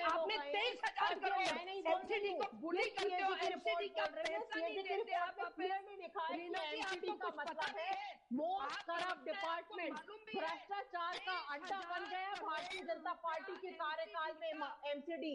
आपने 0.00 0.36
तेईस 0.70 0.82
हज़ार 0.86 1.14
करोड़ 1.22 1.44
एमसीडी 1.90 2.32
को 2.32 2.46
बुली 2.60 2.88
करते 2.96 3.22
हो 3.22 3.32
एमसीडी 3.46 3.88
का 3.96 4.04
पैसा 4.16 4.60
नहीं 4.60 4.82
देते 4.88 5.14
आप 5.16 5.34
एमसीडी 5.60 7.12
का 7.22 7.28
मतलब 7.38 7.78
है 7.78 7.90
मोस्ट 8.32 8.82
करप्ट 8.88 9.24
डिपार्टमेंट 9.26 9.94
भ्रष्टाचार 10.30 11.16
का 11.26 11.32
अड्डा 11.54 11.78
बन 11.90 12.04
गया 12.10 12.34
भारतीय 12.42 12.82
जनता 12.90 13.12
पार्टी 13.24 13.56
के 13.62 13.70
कार्यकाल 13.80 14.34
में 14.40 14.50
एमसीडी 14.90 15.34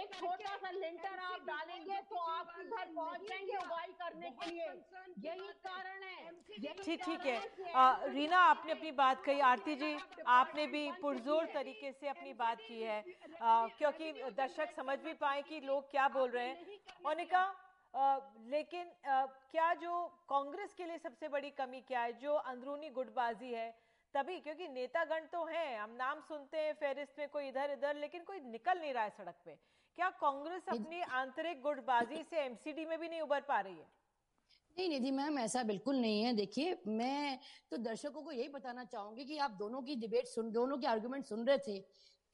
एक 0.00 0.14
छोटा 0.14 0.56
सा 0.56 0.70
लिंटर 0.70 1.18
आप 1.28 1.46
डालेंगे 1.46 2.00
तो 2.10 2.16
आप 2.32 2.52
इधर 2.60 2.92
पहुँच 2.96 3.28
जाएँगे 3.28 3.56
उगाई 3.56 3.92
करने 4.02 4.30
के 4.32 4.50
लिए। 4.50 4.68
यही 5.28 5.48
कारण 5.66 6.02
है। 6.02 6.12
ठीक 6.84 7.04
ठीक 7.04 7.26
है। 7.26 8.12
रीना 8.12 8.38
आपने 8.40 8.72
अपनी 8.72 8.90
बात 9.00 9.24
कही 9.24 9.40
आरती 9.44 9.74
जी 9.76 9.96
आपने 10.34 10.66
भी 10.66 10.90
पुरजोर 11.00 11.46
तरीके 11.54 11.92
से 11.92 12.08
अपनी 12.08 12.32
बात 12.34 12.58
की 12.68 12.80
है। 12.82 12.98
आ, 13.42 13.66
क्योंकि 13.78 14.12
दर्शक 14.36 14.73
समझ 14.76 14.98
भी 15.00 15.12
पाए 15.16 15.42
कि 15.42 15.60
लोग 15.62 15.90
क्या 15.90 16.08
बोल 16.10 16.30
रहे 16.30 16.46
हैं। 16.46 16.78
मोनिका 17.04 17.44
लेकिन 18.50 18.86
आ, 19.06 19.24
क्या 19.50 19.72
जो 19.76 20.04
कांग्रेस 20.28 20.74
के 20.74 20.84
लिए 20.84 20.98
सबसे 20.98 21.28
बड़ी 21.28 21.50
कमी 21.52 21.80
क्या 21.82 22.00
है? 22.00 22.12
जो 22.14 22.32
अंदरूनी 22.34 22.90
गुटबाजी 22.90 23.52
है 23.52 23.70
तभी 24.14 24.38
क्योंकि 24.40 24.68
नेतागण 24.70 25.26
तो 25.26 25.44
हैं 25.44 25.78
हम 25.78 25.90
नाम 25.92 26.20
सुनते 26.22 26.58
हैं 26.58 26.72
फेरिस्त 26.74 27.18
में 27.18 27.28
कोई 27.28 27.48
इधर 27.48 27.70
इधर 27.70 27.96
लेकिन 27.96 28.24
कोई 28.24 28.40
निकल 28.42 28.78
नहीं 28.78 28.92
रहा 28.94 29.04
है 29.04 29.10
सड़क 29.10 29.34
पे। 29.44 29.58
क्या 29.98 30.08
कांग्रेस 30.20 30.68
अपनी 30.68 31.00
आंतरिक 31.14 31.60
गुटबाजी 31.62 32.22
से 32.22 32.40
एमसीडी 32.40 32.84
में 32.84 32.98
भी 32.98 33.08
नहीं 33.08 33.20
उबर 33.20 33.40
पा 33.48 33.60
रही 33.60 33.74
है? 33.74 33.86
नहीं 34.76 34.88
निधि 34.88 35.10
मैम 35.10 35.38
ऐसा 35.38 35.62
बिल्कुल 35.62 35.96
नहीं 35.96 36.22
है। 36.22 36.32
देखिए 36.34 36.76
मैं 36.88 37.38
तो 37.70 37.76
दर्शकों 37.78 38.22
को 38.22 38.32
यही 38.32 38.48
बताना 38.48 38.84
चाहूँगी 38.86 39.24
कि 39.24 39.38
आप 39.38 39.50
दोनों 39.58 39.82
की 39.82 39.96
डिबेट 39.96 40.26
सुन 40.26 40.50
दोनों 40.52 40.78
के 40.78 40.86
आर्गुमेंट 40.86 41.24
सुन 41.24 41.46
रहे 41.46 41.58
थे। 41.58 41.78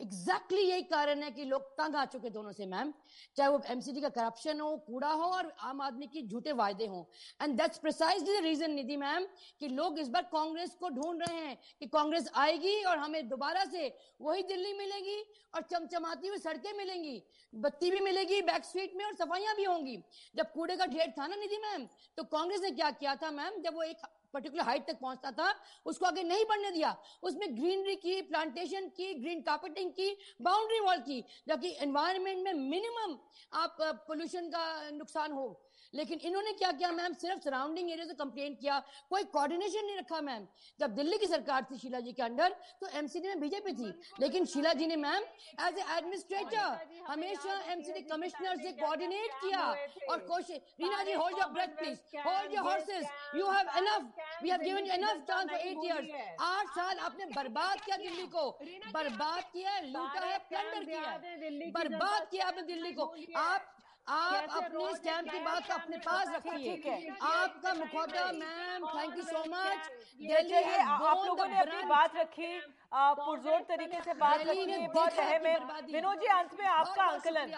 एग्जैक्टली 0.01 0.57
exactly 0.57 0.71
यही 0.71 0.83
कारण 0.83 1.23
है 1.23 1.31
कि 1.31 1.45
लोग 1.45 1.63
तंग 1.79 1.97
आ 1.97 2.05
चुके 2.07 2.31
दोनों 2.31 2.53
से 2.53 2.67
मैम 2.67 2.93
चाहे 3.37 3.49
वो 3.51 3.61
एमसीडी 3.71 4.01
का 4.01 4.09
करप्शन 4.11 4.61
हो, 4.61 4.77
कूड़ा 4.79 5.09
हो 5.11 5.25
और 5.25 5.53
आम 5.61 5.81
आदमी 5.81 6.07
की 6.07 6.23
झूठे 6.23 6.53
वायदे 6.53 6.87
हो। 6.87 7.01
And 7.43 7.57
that's 7.57 7.79
precisely 7.79 8.39
the 8.39 8.43
reason 8.45 8.71
Nidhi 8.73 8.97
ma'am 8.97 9.27
कि 9.61 9.69
लोग 9.71 9.99
इस 9.99 10.09
बार 10.09 10.23
कांग्रेस 10.33 10.75
को 10.81 10.89
ढूंढ 10.91 11.23
रहे 11.23 11.37
हैं 11.39 11.57
कि 11.81 11.87
कांग्रेस 11.89 12.31
आएगी 12.35 12.83
और 12.85 12.99
हमें 12.99 13.29
दोबारा 13.29 13.65
से 13.67 13.93
वही 14.21 14.43
दिल्ली 14.45 14.73
मिलेगी 14.75 15.21
और 15.55 15.63
चमचमाती 15.63 16.29
हुई 16.29 16.39
सड़कें 16.39 16.73
मिलेंगी, 16.77 17.23
बत्ती 17.53 17.91
भी 17.91 18.01
मिलेगी 18.01 18.41
बैक 18.43 18.65
स्ट्रीट 18.65 18.97
में 18.97 19.05
और 19.05 19.15
सफाइयाँ 19.17 19.55
भी 19.57 19.65
होंगी। 19.65 19.99
जब 20.37 20.53
कूड़े 20.53 20.77
का 20.77 20.87
ढेर 20.87 21.13
था 21.19 21.27
ना, 21.27 21.37
निधि 21.37 21.59
मैम 21.59 21.87
तो 22.19 22.25
कांग्रेस 22.27 22.61
ने 22.63 22.71
क्या 22.71 22.91
किया 22.93 23.15
था 23.17 23.31
मैम 23.33 23.61
जब 23.63 23.75
वो 23.75 23.83
एक 23.83 24.03
पर्टिकुलर 24.35 24.62
हाइट 24.62 24.87
तक 24.87 24.99
पहुँचता 25.01 25.31
था, 25.31 25.55
उसको 25.87 26.07
आगे 26.07 26.23
नहीं 26.23 26.45
बढ़ने 26.45 26.71
दिया। 26.71 26.97
उसमें 27.23 27.57
ग्रीनरी 27.57 27.97
की 27.97 28.21
प्लांटेशन 28.23 28.88
की 28.97 29.12
ग्रीन 29.14 29.40
कार्पेटिंग 29.43 29.90
की 29.90 30.16
बाउंड्री 30.43 30.81
वॉल 30.81 30.99
की 31.01 31.25
जबकि 31.49 31.77
एनवायरमेंट 31.81 32.45
में 32.45 32.53
मिनिमम 32.53 33.19
आप 33.53 33.77
पोल्यूशन 33.81 34.49
का 34.49 34.90
नुकसान 34.90 35.33
हो। 35.33 35.49
लेकिन 35.94 36.20
इन्होंने 36.24 36.53
क्या 36.53 36.70
किया 36.72 36.90
मैम? 36.92 37.12
सिर्फ़ 37.20 37.40
सराउंडिंग 37.44 37.90
एरिया 37.90 38.07
से 38.07 38.14
कंप्लेन 38.14 38.55
किया। 38.61 38.79
कोई 39.11 39.24
कोऑर्डिनेशन 39.35 39.87
नहीं 39.87 39.96
रखा 39.98 40.20
मैम। 40.20 40.46
जब 40.81 40.94
दिल्ली 40.96 41.18
की 41.18 41.26
सरकार 41.26 41.66
थी 41.70 41.79
शीला 41.79 42.00
जी 42.00 42.12
के 42.12 42.22
अंडर 42.22 42.55
तो 42.81 42.87
एमसीडी 42.98 43.29
में 43.29 43.40
बीजेपी 43.40 43.72
थी। 43.81 43.88
लेकिन 44.20 44.44
शीला 44.53 44.72
जी 44.81 44.87
ने 44.87 44.96
मैम 44.96 45.22
एज 45.66 45.79
ए 45.79 45.85
एडमिनिस्ट्रेटर 45.96 47.03
हमेशा 47.09 47.59
एमसीडी 47.72 48.00
कमिश्नर 48.12 48.57
से 48.62 48.72
कोऑर्डिनेट 48.81 49.31
किया 49.42 49.64
और 50.11 50.18
कोशिश 50.31 50.61
Reena 50.81 51.03
ji 51.05 51.12
hold 51.12 51.38
your 51.38 51.50
breath 51.59 51.76
please 51.81 51.98
hold 52.26 52.55
your 52.55 52.64
horses 52.68 53.07
you 53.37 53.50
have 53.50 53.70
enough 53.79 54.42
we 54.42 54.50
have 54.50 54.61
given 54.62 54.90
enough 54.98 55.24
chance 55.29 55.50
for 55.50 55.59
8 55.59 55.85
years 55.85 56.38
आठ 56.50 56.68
साल 56.76 56.98
आपने 57.09 57.26
बर्बाद 57.37 57.81
किया 57.81 57.96
दिल्ली 58.07 58.26
को। 58.37 58.48
बर्बाद 58.94 59.42
किया 59.53 59.79
लूटा 59.81 60.24
है 60.26 60.38
प्लंडर 60.48 60.85
किया 60.85 61.70
बर्बाद 61.79 62.29
किया 62.31 62.46
आपने 62.46 62.62
दिल्ली 62.72 62.92
को। 62.92 63.05
आप 63.38 63.76
आप 64.11 64.55
अपने 64.57 64.94
स्टैम्प 64.94 65.31
की 65.31 65.38
बात 65.40 65.66
को 65.66 65.75
अपने 65.75 65.96
पास 66.05 66.29
रखिए। 66.29 67.11
आपका 67.23 67.75
मुखौटा 67.75 68.25
ma'am 68.35 68.87
thank 68.88 69.16
you 69.16 69.23
so 69.25 69.44
much 69.49 69.88
चलिए 70.20 70.77
आप 70.77 71.25
लोगों 71.27 71.46
ने 71.46 71.59
अपनी 71.61 71.83
बात 71.88 72.16
रखी 72.16 72.61
पुरजोर 72.92 73.61
तरीके 73.68 74.01
से 74.03 74.14
बात 74.14 74.40
रखी 74.40 74.70
है 74.70 74.87
बहुत 74.88 75.18
अहम 75.20 75.46
है। 75.46 75.83
विनोद 75.92 76.20
जी 76.20 76.27
अंत 76.29 76.55
में 76.61 76.66
आपका 76.66 77.05
आंकलन 77.05 77.55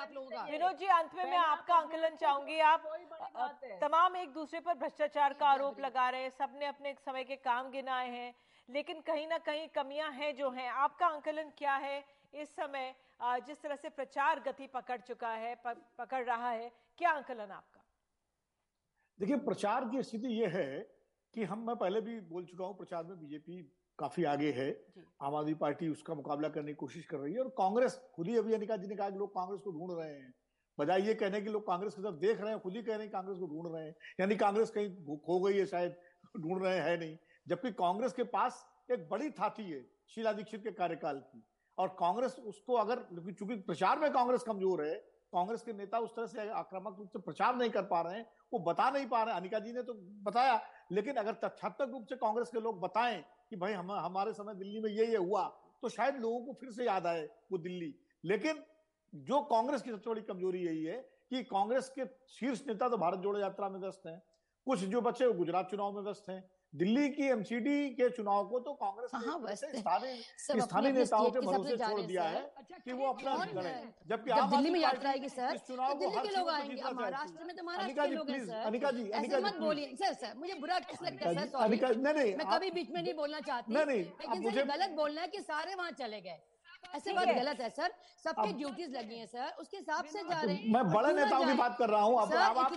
विनोद 0.50 0.76
जी 0.78 0.86
अंत 0.92 1.14
में 1.14 1.24
मैं 1.24 1.38
आपका 1.38 1.74
आंकलन 1.74 2.16
चाहूँगी। 2.20 2.58
आप 2.62 2.82
तमाम 3.80 4.16
एक 4.16 4.32
दूसरे 4.32 4.60
पर 4.60 4.74
भ्रष्टाचार 4.76 5.32
का 5.34 5.46
आरोप 5.48 5.80
लगा 5.80 6.08
रहे 6.10 6.22
हैं। 6.22 6.30
सबने 6.32 6.66
अपने 6.66 6.94
समय 7.06 7.24
के 7.24 7.36
काम 7.42 7.70
गिनाए 7.70 8.08
हैं 8.10 8.34
लेकिन 8.68 9.00
कहीं 9.06 9.26
ना 9.28 9.38
कहीं 9.40 9.66
कमियाँ 9.74 10.10
हैं 10.12 10.34
जो 10.36 10.50
हैं। 10.50 10.68
आपका 10.70 11.06
आंकलन 11.06 11.50
क्या 11.58 11.74
है? 11.76 12.02
इस 12.34 12.54
समय 12.56 12.94
जिस 13.46 13.60
तरह 13.62 13.76
से 13.76 13.88
प्रचार 13.90 14.40
गति 14.40 14.66
पकड़ 14.66 15.00
चुका 15.00 15.32
है 15.34 15.54
पकड़ 15.64 16.24
रहा 16.24 16.50
है 16.50 16.70
क्या 16.98 17.10
आंकलन 17.10 17.50
आपका? 17.52 17.84
देखिए 19.18 19.36
प्रचार 19.40 19.88
की 19.88 20.02
स्थिति 20.02 20.28
यह 20.34 20.56
है 20.56 20.78
कि 21.34 21.44
हम 21.44 21.66
मैं 21.66 21.76
पहले 21.76 22.00
भी 22.00 22.18
बोल 22.22 22.44
चुका 22.44 22.64
हूँ 22.64 22.76
प्रचार 22.76 23.04
में 23.04 23.18
बीजेपी 23.20 23.62
काफ़ी 23.98 24.24
आगे 24.24 24.50
है। 24.52 24.68
आम 25.22 25.34
आदमी 25.34 25.54
पार्टी 25.54 25.88
उसका 25.88 26.14
मुकाबला 26.14 26.48
करने 26.48 26.72
की 26.72 26.76
कोशिश 26.76 27.04
कर 27.06 27.18
रही 27.18 27.34
है 27.34 27.40
और 27.40 27.48
कांग्रेस 27.58 28.00
खुद 28.14 28.28
ही 28.28 28.36
अभी 28.36 28.54
अनिका 28.54 28.76
जी 28.76 28.88
ने 28.88 28.96
कहा 28.96 29.10
कि 29.10 29.18
लोग 29.18 29.34
कांग्रेस 29.34 29.60
को 29.60 29.70
ढूंढ 29.72 29.92
रहे 29.98 30.12
हैं। 30.12 30.32
बजाय 30.78 31.02
ये 31.02 31.14
कहने 31.14 31.40
की 31.40 31.50
लोग 31.50 31.66
कांग्रेस 31.66 31.94
की 31.94 32.02
तरफ़ 32.02 32.14
देख 32.16 32.40
रहे 32.40 32.50
हैं 32.50 32.60
खुद 32.60 32.76
ही 32.76 32.82
कह 32.82 32.94
रहे 32.94 33.02
हैं 33.02 33.10
कांग्रेस 33.12 33.38
को 33.38 33.46
ढूंढ 33.46 33.74
रहे 33.74 33.84
हैं। 33.84 33.94
यानी 34.20 34.36
कांग्रेस 34.36 34.70
कहीं 34.70 35.16
खो 35.18 35.40
गई 35.40 35.58
है 35.58 35.66
शायद 35.66 35.96
ढूंढ 36.38 36.62
रहे 36.62 36.78
हैं 36.80 36.98
नहीं। 36.98 37.16
जबकि 37.48 37.72
कांग्रेस 37.74 38.12
के 38.12 38.24
पास 38.32 38.64
एक 38.90 39.08
बड़ी 39.08 39.30
थाती 39.32 39.70
है 39.70 39.82
शीला 40.14 40.32
दीक्षित 40.32 40.62
के 40.64 40.70
कार्यकाल 40.72 41.18
की। 41.26 41.44
और 41.78 41.88
कांग्रेस 41.98 42.36
उसको 42.38 42.74
अगर, 42.74 43.06
चूँकि 43.30 43.56
प्रचार 43.56 43.98
में 43.98 44.12
कांग्रेस 44.12 44.42
कमज़ोर 44.42 44.84
है, 44.84 44.94
कांग्रेस 45.32 45.62
के 45.62 45.72
नेता 45.72 45.98
उस 45.98 46.10
तरह 46.16 46.26
से 46.26 46.48
आक्रामक 46.50 46.96
रूप 46.98 47.08
से 47.08 47.18
प्रचार 47.20 47.56
नहीं 47.56 47.70
कर 47.70 47.82
पा 47.84 48.00
रहे 48.02 48.16
हैं, 48.16 48.26
वो 48.52 48.58
बता 48.62 48.88
नहीं 48.90 49.06
पा 49.06 49.22
रहे 49.22 49.34
अनिका 49.34 49.58
जी 49.58 49.72
ने 49.72 49.82
तो 49.82 49.94
बताया, 50.24 50.60
लेकिन 50.92 51.16
अगर 51.16 51.32
तथ्यात्मक 51.44 51.90
रूप 51.90 52.06
से 52.08 52.16
कांग्रेस 52.16 52.48
के 52.48 52.60
लोग 52.60 52.80
बताएँ 52.80 53.22
कि 53.50 53.56
भाई 53.56 53.72
हम, 53.72 53.92
हमारे 53.92 54.32
समय 54.32 54.54
दिल्ली 54.54 54.80
में 54.80 54.90
ये 54.90 55.06
ये 55.06 55.16
हुआ 55.18 55.44
तो 55.82 55.88
शायद 55.88 56.16
लोगों 56.16 56.40
को 56.40 56.52
फिर 56.60 56.70
से 56.70 56.84
याद 56.84 57.06
आए 57.06 57.28
वो 57.52 57.58
दिल्ली। 57.58 57.94
लेकिन 58.24 58.62
जो 59.12 59.40
कांग्रेस 59.44 59.82
की 59.82 59.90
सबसे 59.90 60.10
बड़ी 60.10 60.22
कमज़ोरी 60.22 60.58
यही 60.58 60.84
है 60.84 61.00
कि 61.30 61.42
कांग्रेस 61.44 61.88
के 61.88 62.04
शीर्ष 62.30 62.62
नेता 62.66 62.88
तो 62.88 62.96
भारत 62.96 63.18
जोड़ो 63.18 63.40
यात्रा 63.40 63.68
में 63.68 63.78
व्यस्त 63.80 64.06
हैं। 64.06 64.22
कुछ 64.66 64.80
जो 64.90 65.00
बच्चे 65.00 65.26
वो 65.26 65.32
गुजरात 65.34 65.70
चुनाव 65.70 65.92
में 65.92 66.02
व्यस्त 66.02 66.28
हैं। 66.28 66.42
दिल्ली 66.72 67.08
की 67.08 67.26
एमसीडी 67.28 67.78
के 67.96 68.08
चुनाव 68.10 68.44
को 68.48 68.58
तो 68.60 68.72
कांग्रेस 68.74 69.10
ने 69.64 69.78
स्थानीय 69.78 70.60
स्थानीय 70.60 70.92
नेताओं 70.92 71.30
के 71.30 71.40
भरोसे 71.40 71.76
छोड़ 71.76 72.00
दिया 72.02 72.22
है 72.24 72.42
कि 72.84 72.92
वो 72.92 73.06
अपना 73.06 73.34
लड़े। 73.54 73.72
जबकि 74.06 74.30
जब 74.30 74.50
दिल्ली 74.50 74.70
में 74.70 74.78
यात्रा 74.80 75.10
आएगी 75.10 75.28
सर 75.28 75.56
तो 75.58 75.94
दिल्ली 75.94 76.22
के 76.28 76.36
लोग 76.36 76.48
आएँगे 76.50 76.76
महाराष्ट्र 76.82 77.44
में 77.44 77.56
तो 77.56 77.64
महाराष्ट्र 77.64 78.06
के 78.06 78.14
लोग 78.14 78.30
हैं 78.30 78.44
सर। 78.46 78.62
अनिका 78.70 78.90
जी 78.90 79.04
ऐसे 79.10 79.40
मत 79.40 79.56
बोलिए। 79.60 79.94
सर 79.96 80.14
सर 80.22 80.32
मुझे 80.38 80.54
बुरा 80.60 80.78
किस 80.88 81.02
लगता 81.02 81.28
है 81.28 81.34
सर 81.34 81.46
सॉरी 81.48 81.76
नहीं 81.76 82.14
नहीं 82.14 82.34
मैं 82.36 82.46
कभी 82.46 82.70
बीच 82.70 82.90
में 82.90 83.02
नहीं 83.02 83.14
बोलना 83.14 83.40
चाहती 83.40 83.74
नहीं 83.74 83.86
नहीं 83.86 84.04
लेकिन 84.22 84.42
मुझे 84.42 84.62
गलत 84.64 84.96
बोलना 84.96 85.20
है 85.20 85.28
कि 85.28 85.40
सारे 85.42 85.74
वहाँ 85.74 85.90
चले 86.00 86.20
गए। 86.20 86.38
ऐसे 86.96 87.12
बात 87.12 87.28
गलत 87.28 87.60
है 87.60 87.68
सर। 87.70 87.92
सबके 88.22 88.52
ड्यूटीज़ 88.52 88.90
लगी 88.92 89.18
हैं 89.18 89.26
सर। 89.26 89.60
उसके 89.60 89.76
हिसाब 89.76 90.04
से 90.04 90.22
जा 90.22 90.40
रहे 90.40 90.54
हैं। 90.54 90.72
मैं 90.72 90.82
बड़े 90.92 91.12
नेताओं 91.14 91.44
की 91.46 91.52
बात 91.58 91.76
कर 91.78 91.88
रहा 91.90 92.00
हूँ। 92.02 92.20
अब 92.22 92.32
आप 92.34 92.72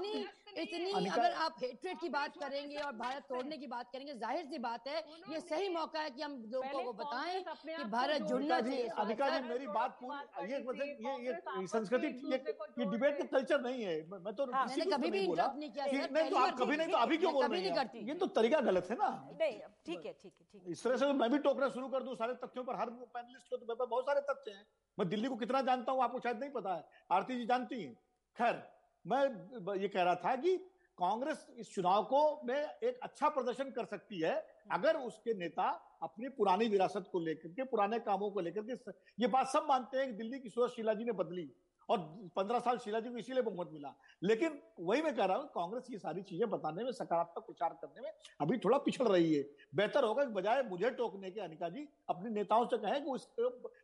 इतनी 0.56 0.92
अगर 0.92 1.32
आप 1.44 1.56
हेट्रेड 1.62 1.98
की 2.00 2.10
बात 2.10 2.38
करेंगे 2.38 2.78
और 2.80 2.92
भारत 2.96 3.24
तोड़ने 3.30 3.58
की 3.58 3.68
बात 3.68 3.90
करेंगे 3.94 4.14
ज़ाहिर 4.16 4.46
सी 4.46 4.58
बात 4.60 4.88
है 4.88 5.00
ये 5.30 5.40
सही 5.42 5.70
मौका 5.70 6.02
है 6.02 6.10
कि 6.12 6.22
हम 6.22 6.38
लोगों 6.52 6.84
को 6.84 6.94
बताएँ 6.96 7.44
कि 7.44 7.84
भारत 7.92 8.22
जुड़ना 8.24 8.60
चाहिए। 8.62 8.88
अनिका 8.98 9.30
जी 9.30 9.48
मेरी 9.48 9.68
बात 9.70 9.98
पूरी 10.02 10.52
ये 10.52 10.60
मतलब 10.62 10.86
ये 10.86 11.16
ये 11.28 11.68
संस्कृति 11.68 12.08
ये 12.26 12.38
ये 12.80 12.86
डिबेट 12.86 13.18
का 13.18 13.26
कल्चर 13.28 13.62
नहीं 13.62 13.84
है। 13.84 13.96
मैं 14.12 14.34
तो 14.36 14.46
मैंने 14.46 14.86
कभी 14.88 15.12
भी 15.12 15.20
इंटरप्ट 15.22 15.58
नहीं 15.58 15.72
किया 15.72 15.86
सर 15.88 16.12
नहीं 16.12 16.30
तो 16.30 16.38
आप 16.38 16.60
कभी 16.60 16.78
नहीं 16.78 16.92
तो 16.92 16.98
अभी 16.98 17.18
क्यों 17.18 17.34
बोल 17.34 17.46
रही 17.48 17.64
हैं? 17.64 17.90
ये 18.08 18.14
तो 18.16 18.28
तरीका 18.36 18.60
गलत 18.62 18.88
है 18.92 18.98
ना। 18.98 19.10
नहीं 19.34 19.60
ठीक 19.86 20.06
है 20.06 20.14
ठीक 20.14 20.34
है 20.34 20.46
ठीक 20.52 20.68
इस 20.68 20.84
तरह 20.84 20.98
से 20.98 21.12
मैं 21.16 21.30
भी 21.32 21.38
टोकना 21.40 21.70
शुरू 21.70 21.88
कर 21.90 22.04
दूँ 22.04 22.16
सारे 22.16 22.34
तथ्यों 22.46 22.64
पर। 22.64 22.80
हर 22.80 22.90
पैनलिस्ट 23.14 23.50
को 23.50 23.58
तो 23.58 23.86
बहुत 23.86 24.06
सारे 24.06 24.22
तथ्य 24.30 24.52
हैं। 24.52 24.66
मैं 24.98 25.08
दिल्ली 25.10 25.28
को 25.28 25.36
कितना 25.38 25.62
जानता 25.64 25.92
हूँ 25.92 26.04
आपको 26.04 26.20
शायद 26.20 26.40
नहीं 26.40 26.50
पता 26.52 26.76
है। 26.76 26.84
आरती 27.12 27.36
जी 27.36 27.46
जानती 27.46 27.82
हैं। 27.84 27.94
खैर 28.36 28.64
मैं 29.06 29.76
ये 29.78 29.88
कह 29.88 30.04
रहा 30.04 30.16
था 30.16 30.36
कि 30.36 30.56
कांग्रेस 30.98 31.46
इस 31.58 31.74
चुनाव 31.74 32.04
को 32.04 32.20
में 32.46 32.56
एक 32.56 33.00
अच्छा 33.04 33.30
प्रदर्शन 33.30 33.70
कर 33.72 33.86
सकती 33.86 34.20
है, 34.20 34.36
अगर 34.72 34.98
उसके 34.98 35.34
नेता 35.34 35.70
अपनी 36.04 36.30
पुरानी 36.30 36.68
विरासत 36.68 37.10
को 37.12 37.20
लेकर 37.20 37.50
के, 37.50 37.64
पुराने 37.64 38.00
कामों 38.00 38.30
को 38.32 38.40
लेकर 38.40 38.62
के, 38.62 38.92
ये 39.20 39.28
बात 39.28 39.48
सब 39.48 39.66
मानते 39.70 39.98
हैं 39.98 40.08
कि 40.08 40.14
दिल्ली 40.14 40.40
की 40.40 40.50
सूरत 40.50 40.72
शीला 40.72 40.94
जी 40.94 41.04
ने 41.04 41.12
बदली 41.14 41.50
और 41.90 41.98
पंद्रह 42.36 42.60
साल 42.60 42.78
शीला 42.78 43.00
जी 43.00 43.10
को 43.10 43.18
इसीलिए 43.18 43.42
बहुमत 43.44 43.70
मिला। 43.74 43.94
लेकिन 44.22 44.60
वही 44.80 45.02
मैं 45.02 45.16
कह 45.16 45.26
रहा 45.26 45.38
हूँ, 45.38 45.48
कांग्रेस 45.48 45.88
ये 45.92 45.98
सारी 46.00 46.22
चीज़ें 46.24 46.50
बताने 46.50 46.84
में, 46.84 46.92
सकारात्मक 46.92 47.46
प्रचार 47.46 47.78
करने 47.82 48.02
में 48.02 48.12
अभी 48.42 48.58
थोड़ा 48.58 48.78
पिछड़ 48.80 49.08
रही 49.08 49.34
है। 49.34 49.44
बेहतर 49.76 50.04
होगा 50.04 50.24
कि 50.24 50.32
बजाय 50.34 50.64
मुझे 50.64 50.90
टोकने 50.92 51.32
के, 51.32 51.42
अनिका 51.42 51.70
जी, 51.70 51.88
अपने 52.10 52.30
नेताओं 52.32 52.66
से 52.66 52.78
कहें 52.78 53.04
कि 53.04 53.10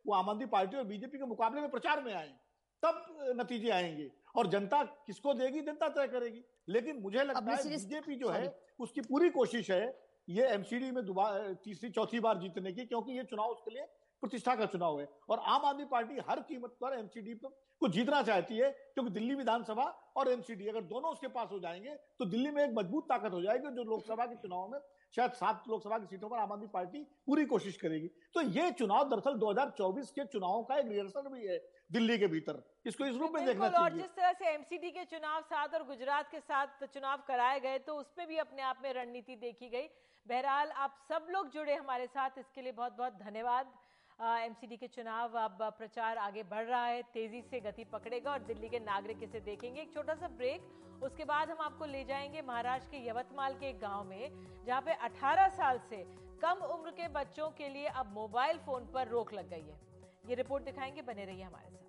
वो 0.08 0.14
आम 0.14 0.30
आदमी 0.30 0.46
पार्टी 0.48 0.78
और 0.78 0.84
बीजेपी 0.86 1.18
के 1.18 1.26
मुकाबले 1.26 1.62
में 1.62 1.70
प्रचार 1.72 2.04
में 2.04 2.14
आए, 2.14 2.34
तब 2.84 3.36
नतीजे 3.36 3.70
आएँगे। 3.72 4.10
और 4.36 4.48
जनता 4.48 4.84
किसको 4.84 5.34
देगी? 5.34 5.62
जनता 5.62 5.88
तय 5.90 6.08
करेगी। 6.08 6.44
लेकिन 6.70 7.02
मुझे 7.02 7.24
लगता 7.24 7.52
है 7.52 7.64
बीजेपी 7.70 8.16
जो 8.16 8.30
है 8.30 8.56
उसकी 8.80 9.02
पूरी 9.02 9.30
कोशिश 9.32 9.72
है 9.72 9.86
ये 10.28 10.48
एमसीडी 10.50 10.92
में 10.92 11.06
दोबारा 11.06 11.54
तीसरी 11.64 11.90
चौथी 11.90 12.20
बार 12.20 12.38
जीतने 12.38 12.72
की 12.74 12.86
क्योंकि 12.86 13.18
ये 13.18 13.24
चुनाव 13.24 13.50
उसके 13.50 13.72
लिए 13.72 13.86
प्रतिष्ठा 14.24 14.56
का 14.56 14.66
चुनाव 14.66 15.00
है। 15.00 15.08
और 15.30 15.40
आम 15.40 15.66
आदमी 15.66 15.86
पार्टी 15.86 16.20
हर 16.30 16.40
कीमत 16.42 16.76
पर 16.82 16.98
एमसीडी 17.00 17.34
को 17.82 17.88
जीतना 17.88 18.22
चाहती 18.24 18.58
है 18.58 18.70
क्योंकि 18.70 19.12
दिल्ली 19.12 19.36
विधानसभा 19.36 19.84
और 20.18 20.30
एमसीडी 20.32 20.68
अगर 20.68 20.82
दोनों 20.86 21.12
उसके 21.12 21.28
पास 21.28 21.48
हो 21.52 21.60
जाएँगे 21.60 21.96
तो 22.20 22.26
दिल्ली 22.26 22.52
में 22.52 22.64
एक 22.64 22.76
मज़बूत 22.76 23.06
ताकत 23.10 23.34
हो 23.34 23.42
जाएगी 23.42 23.76
जो 23.76 23.84
लोकसभा 23.84 24.26
के 24.26 24.36
चुनाव 24.38 24.68
में 24.72 24.80
शायद 25.14 25.32
सात 25.34 25.64
लोकसभा 25.70 25.98
की 26.00 26.06
सीटों 26.08 26.30
पर 26.30 26.38
आम 26.38 26.52
आदमी 26.52 26.68
पार्टी 26.70 27.04
पूरी 27.28 27.46
कोशिश 27.46 27.78
करेगी। 27.78 28.08
तो 28.34 28.42
ये 28.42 28.72
चुनाव 28.74 29.10
दरअसल 29.10 29.38
2024 29.40 30.12
के 30.12 30.26
चुनावों 30.28 30.64
का 30.64 30.78
एक 30.78 30.88
रिहर्सल 30.88 31.28
भी 31.30 31.48
है 31.48 31.58
दिल्ली 31.92 32.18
के 32.18 32.28
भीतर। 32.28 32.62
इसको 32.86 33.06
इस 33.06 33.16
रूप 33.16 33.32
में 33.32 33.46
देखना 33.46 33.70
चाहिए। 33.70 33.84
और 33.84 33.98
जिस 33.98 34.16
तरह 34.16 34.32
से 34.34 34.54
एमसीडी 34.54 34.92
के 34.92 35.04
चुनाव 35.06 35.42
साथ 35.44 35.74
और 35.74 35.84
गुजरात 35.86 36.32
के 36.32 36.40
साथ 36.42 36.86
चुनाव 36.86 37.24
कराए 37.28 37.60
गए 37.60 37.80
तो 37.82 37.96
उसमें 37.96 38.28
भी 38.28 38.38
अपने 38.38 38.62
आप 38.64 38.80
में 38.84 38.94
रणनीति 38.94 39.36
देखी 39.38 39.70
गई। 39.70 39.88
बहरहाल 40.26 40.72
आप 40.78 40.98
सब 41.10 41.28
लोग 41.30 41.52
जुड़े 41.52 41.76
हमारे 41.76 42.08
साथ 42.08 42.38
इसके 42.40 42.62
लिए 42.62 42.72
बहुत 42.74 42.98
बहुत 42.98 43.14
धन्यवाद। 43.20 43.74
एमसीडी 44.20 44.78
के 44.78 44.88
चुनाव 44.88 45.38
अब 45.38 45.58
प्रचार 45.78 46.18
आगे 46.18 46.44
बढ़ 46.44 46.66
रहा 46.66 46.86
है। 46.86 47.02
तेज़ी 47.04 47.42
से 47.42 47.60
गति 47.60 47.84
पकड़ेगा 47.84 48.32
और 48.32 48.40
दिल्ली 48.40 48.70
के 48.70 48.80
नागरिक 48.80 49.24
इसे 49.24 49.40
देखेंगे। 49.40 49.82
एक 49.82 49.94
छोटा 49.94 50.16
सा 50.16 50.28
ब्रेक, 50.28 50.62
उसके 51.04 51.26
बाद 51.26 51.50
हम 51.50 51.58
आपको 51.62 51.86
ले 51.86 52.04
जाएँगे 52.04 52.42
महाराष्ट्र 52.42 52.92
के 52.92 52.98
यवतमाल 53.08 53.54
के 53.54 53.70
एक 53.70 53.80
गाँव 53.80 54.04
में, 54.04 54.32
जहाँ 54.66 54.82
पे 54.82 54.94
18 55.02 55.48
साल 55.50 55.80
से 55.90 56.04
कम 56.42 56.66
उम्र 56.66 56.92
के 56.92 57.08
बच्चों 57.08 57.50
के 57.50 57.70
लिए 57.70 57.88
अब 57.88 58.14
मोबाइल 58.14 58.58
फ़ोन 58.58 58.86
पर 58.94 59.08
रोक 59.08 59.34
लग 59.34 59.50
गई 59.50 59.62
है। 59.62 59.80
ये 60.30 60.36
रिपोर्ट 60.36 60.64
दिखाएँगे, 60.64 61.02
बने 61.02 61.26
रहिए 61.26 61.44
हमारे 61.44 61.70
साथ। 61.70 61.80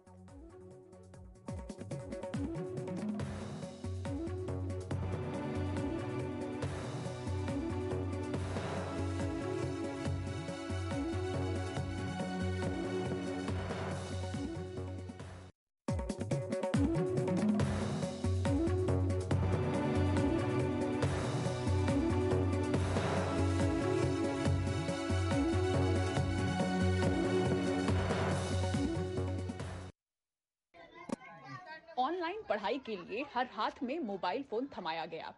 पढ़ाई 32.53 32.79
के 32.79 32.96
लिए 32.96 33.25
हर 33.35 33.48
हाथ 33.53 33.83
में 33.83 33.98
मोबाइल 33.98 34.42
फ़ोन 34.42 34.69
थमाया 34.69 35.05
गया। 35.07 35.33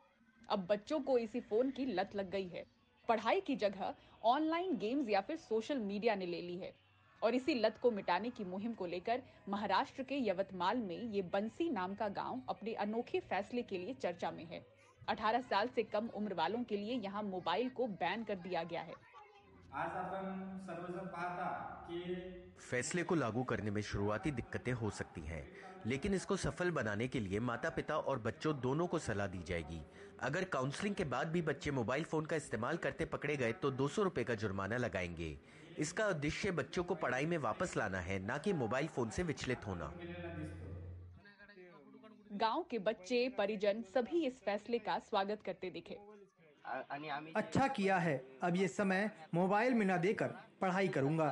अब 0.48 0.66
बच्चों 0.70 0.98
को 1.00 1.18
इसी 1.18 1.40
फ़ोन 1.40 1.70
की 1.70 1.84
लत 1.86 2.14
लग 2.16 2.30
गई 2.30 2.48
है। 2.48 2.64
पढ़ाई 3.08 3.40
की 3.40 3.56
जगह 3.56 3.94
ऑनलाइन 4.24 4.76
गेम्स 4.76 5.10
या 5.10 5.20
फिर 5.20 5.36
सोशल 5.36 5.78
मीडिया 5.78 6.14
ने 6.14 6.26
ले 6.26 6.40
ली 6.42 6.56
है। 6.56 6.72
और 7.22 7.34
इसी 7.34 7.54
लत 7.54 7.78
को 7.82 7.90
मिटाने 7.90 8.30
की 8.30 8.44
मुहिम 8.44 8.72
को 8.72 8.86
लेकर 8.86 9.22
महाराष्ट्र 9.48 10.02
के 10.02 10.18
यवतमाल 10.18 10.78
में 10.78 10.98
ये 11.12 11.22
बंसी 11.22 11.68
नाम 11.70 11.94
का 11.94 12.08
गाँव 12.08 12.42
अपने 12.48 12.74
अनोखे 12.74 13.20
फैसले 13.20 13.62
के 13.62 13.78
लिए 13.78 13.94
चर्चा 13.94 14.30
में 14.30 14.44
है। 14.44 14.64
18 15.08 15.40
साल 15.40 15.68
से 15.68 15.82
कम 15.82 16.08
उम्र 16.14 16.34
वालों 16.34 16.64
के 16.64 16.76
लिए 16.76 16.94
यहाँ 16.94 17.22
मोबाइल 17.22 17.68
को 17.68 17.86
बैन 17.86 18.24
कर 18.24 18.34
दिया 18.38 18.62
गया 18.62 18.82
है। 18.82 18.94
आज 19.76 19.96
आपण 19.98 20.26
सर्वजण 20.66 21.06
पाहता 21.12 21.46
की 21.86 22.02
फैसले 22.60 23.02
को 23.02 23.14
लागू 23.14 23.42
करने 23.42 23.70
में 23.70 23.80
शुरुआती 23.82 24.30
दिक्कतें 24.30 24.72
हो 24.72 24.90
सकती 24.90 25.20
हैं 25.20 25.42
लेकिन 25.86 26.14
इसको 26.14 26.36
सफल 26.36 26.70
बनाने 26.70 27.08
के 27.08 27.20
लिए 27.20 27.40
माता 27.40 27.70
पिता 27.70 27.96
और 27.98 28.18
बच्चों 28.18 28.54
दोनों 28.60 28.86
को 28.86 28.98
सलाह 28.98 29.26
दी 29.26 29.42
जाएगी। 29.48 29.80
अगर 30.20 30.44
काउंसलिंग 30.52 30.94
के 30.94 31.04
बाद 31.06 31.28
भी 31.28 31.42
बच्चे 31.42 31.70
मोबाइल 31.70 32.04
फ़ोन 32.04 32.26
का 32.26 32.36
इस्तेमाल 32.36 32.76
करते 32.76 33.04
पकड़े 33.06 33.36
गए 33.36 33.52
तो 33.62 33.70
दो 33.72 33.88
सौ 33.88 34.02
रुपए 34.02 34.24
का 34.24 34.34
जुर्माना 34.36 34.76
लगाएँगे। 34.76 35.36
इसका 35.78 36.08
उद्देश्य 36.08 36.50
बच्चों 36.52 36.84
को 36.84 36.94
पढ़ाई 36.96 37.26
में 37.26 37.36
वापस 37.40 37.76
लाना 37.76 38.00
है 38.02 38.18
न 38.24 38.38
कि 38.44 38.52
मोबाइल 38.54 38.86
फ़ोन 38.88 39.10
से 39.10 39.22
विचलित 39.24 39.66
होना। 39.66 39.92
गाँव 42.38 42.64
के 42.70 42.78
बच्चे 42.80 43.28
परिजन 43.38 43.82
सभी 43.94 44.26
इस 44.26 44.42
फैसले 44.44 44.78
का 44.80 44.98
स्वागत 45.00 45.42
करते 45.46 45.70
दिखे। 45.70 45.98
अच्छा 46.64 47.66
किया 47.70 47.96
है 47.98 48.16
अब 48.42 48.56
ये 48.56 48.68
समय 48.70 49.10
मोबाइल 49.34 49.74
में 49.74 49.84
न 49.86 49.96
देकर 50.00 50.28
पढ़ाई 50.60 50.88
करूँगा 50.88 51.28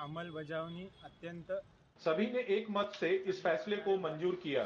अंमलबजावणी 0.00 0.88
अत्यंत 1.04 1.50
सभी 2.00 2.26
ने 2.28 2.40
एक 2.50 2.66
मत 2.70 2.92
से 3.00 3.10
इस 3.26 3.42
फैसले 3.42 3.76
को 3.78 3.96
मंजूर 4.00 4.40
किया 4.42 4.64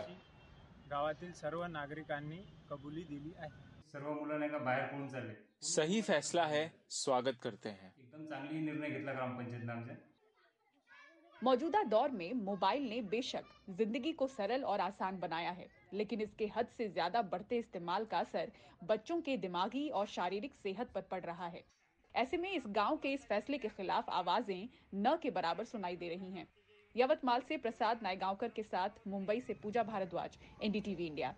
गावातील 0.91 1.33
सर्व 1.35 1.64
नागरिकांनी 1.68 2.39
कबुली 2.70 3.03
दिली 3.05 3.33
आहे 3.35 3.51
सर्व 3.89 4.12
मुलं 4.12 4.39
नाही 4.39 4.51
का 4.51 4.59
बाहेर 4.61 5.35
सही 5.64 6.01
फैसला 6.03 6.45
है 6.47 6.64
स्वागत 6.95 7.39
करते 7.43 7.68
हैं 7.70 7.93
एकदम 7.93 8.24
चांगली 8.27 8.61
निर्णय 8.61 8.89
घेतला 8.89 9.12
ग्रामपंचायत 9.12 9.70
आमच्या 9.70 9.97
मौजूदा 11.43 11.83
दौर 11.85 12.11
में 12.12 12.33
मोबाइल 12.35 12.89
ने 12.89 13.01
बेशक 13.11 13.45
ज़िंदगी 13.70 14.12
को 14.12 14.27
सरल 14.29 14.62
और 14.64 14.81
आसान 14.81 15.18
बनाया 15.18 15.51
है 15.51 15.66
लेकिन 15.93 16.20
इसके 16.20 16.51
हद 16.57 16.66
से 16.78 16.89
ज़्यादा 16.89 17.22
बढ़ते 17.24 17.59
इस्तेमाल 17.59 18.05
का 18.05 18.18
असर 18.18 18.53
बच्चों 18.82 19.20
के 19.20 19.37
दिमागी 19.37 19.89
और 19.91 20.07
शारीरिक 20.07 20.55
सेहत 20.55 20.91
पर 20.95 21.01
पड़ 21.01 21.22
रहा 21.22 21.47
है। 21.47 21.64
ऐसे 22.14 22.37
में 22.37 22.51
इस 22.53 22.62
गाँव 22.66 22.97
के 22.97 23.12
इस 23.12 23.26
फैसले 23.26 23.59
के 23.59 23.68
खिलाफ 23.68 24.11
आवाज़ें 24.11 24.68
न 24.97 25.16
के 25.22 25.30
बराबर 25.30 25.64
सुनाई 25.64 25.97
दे 25.97 26.09
रही 26.09 26.30
हैं। 26.32 26.47
यवतमाल 26.95 27.41
से 27.41 27.57
प्रसाद 27.57 28.03
नायगांवकर 28.03 28.49
के 28.49 28.62
साथ 28.62 29.07
मुंबई 29.09 29.41
से 29.41 29.55
पूजा 29.55 29.82
भारद्वाज, 29.82 30.39
एनडीटीवी 30.62 31.07
इंडिया। 31.07 31.34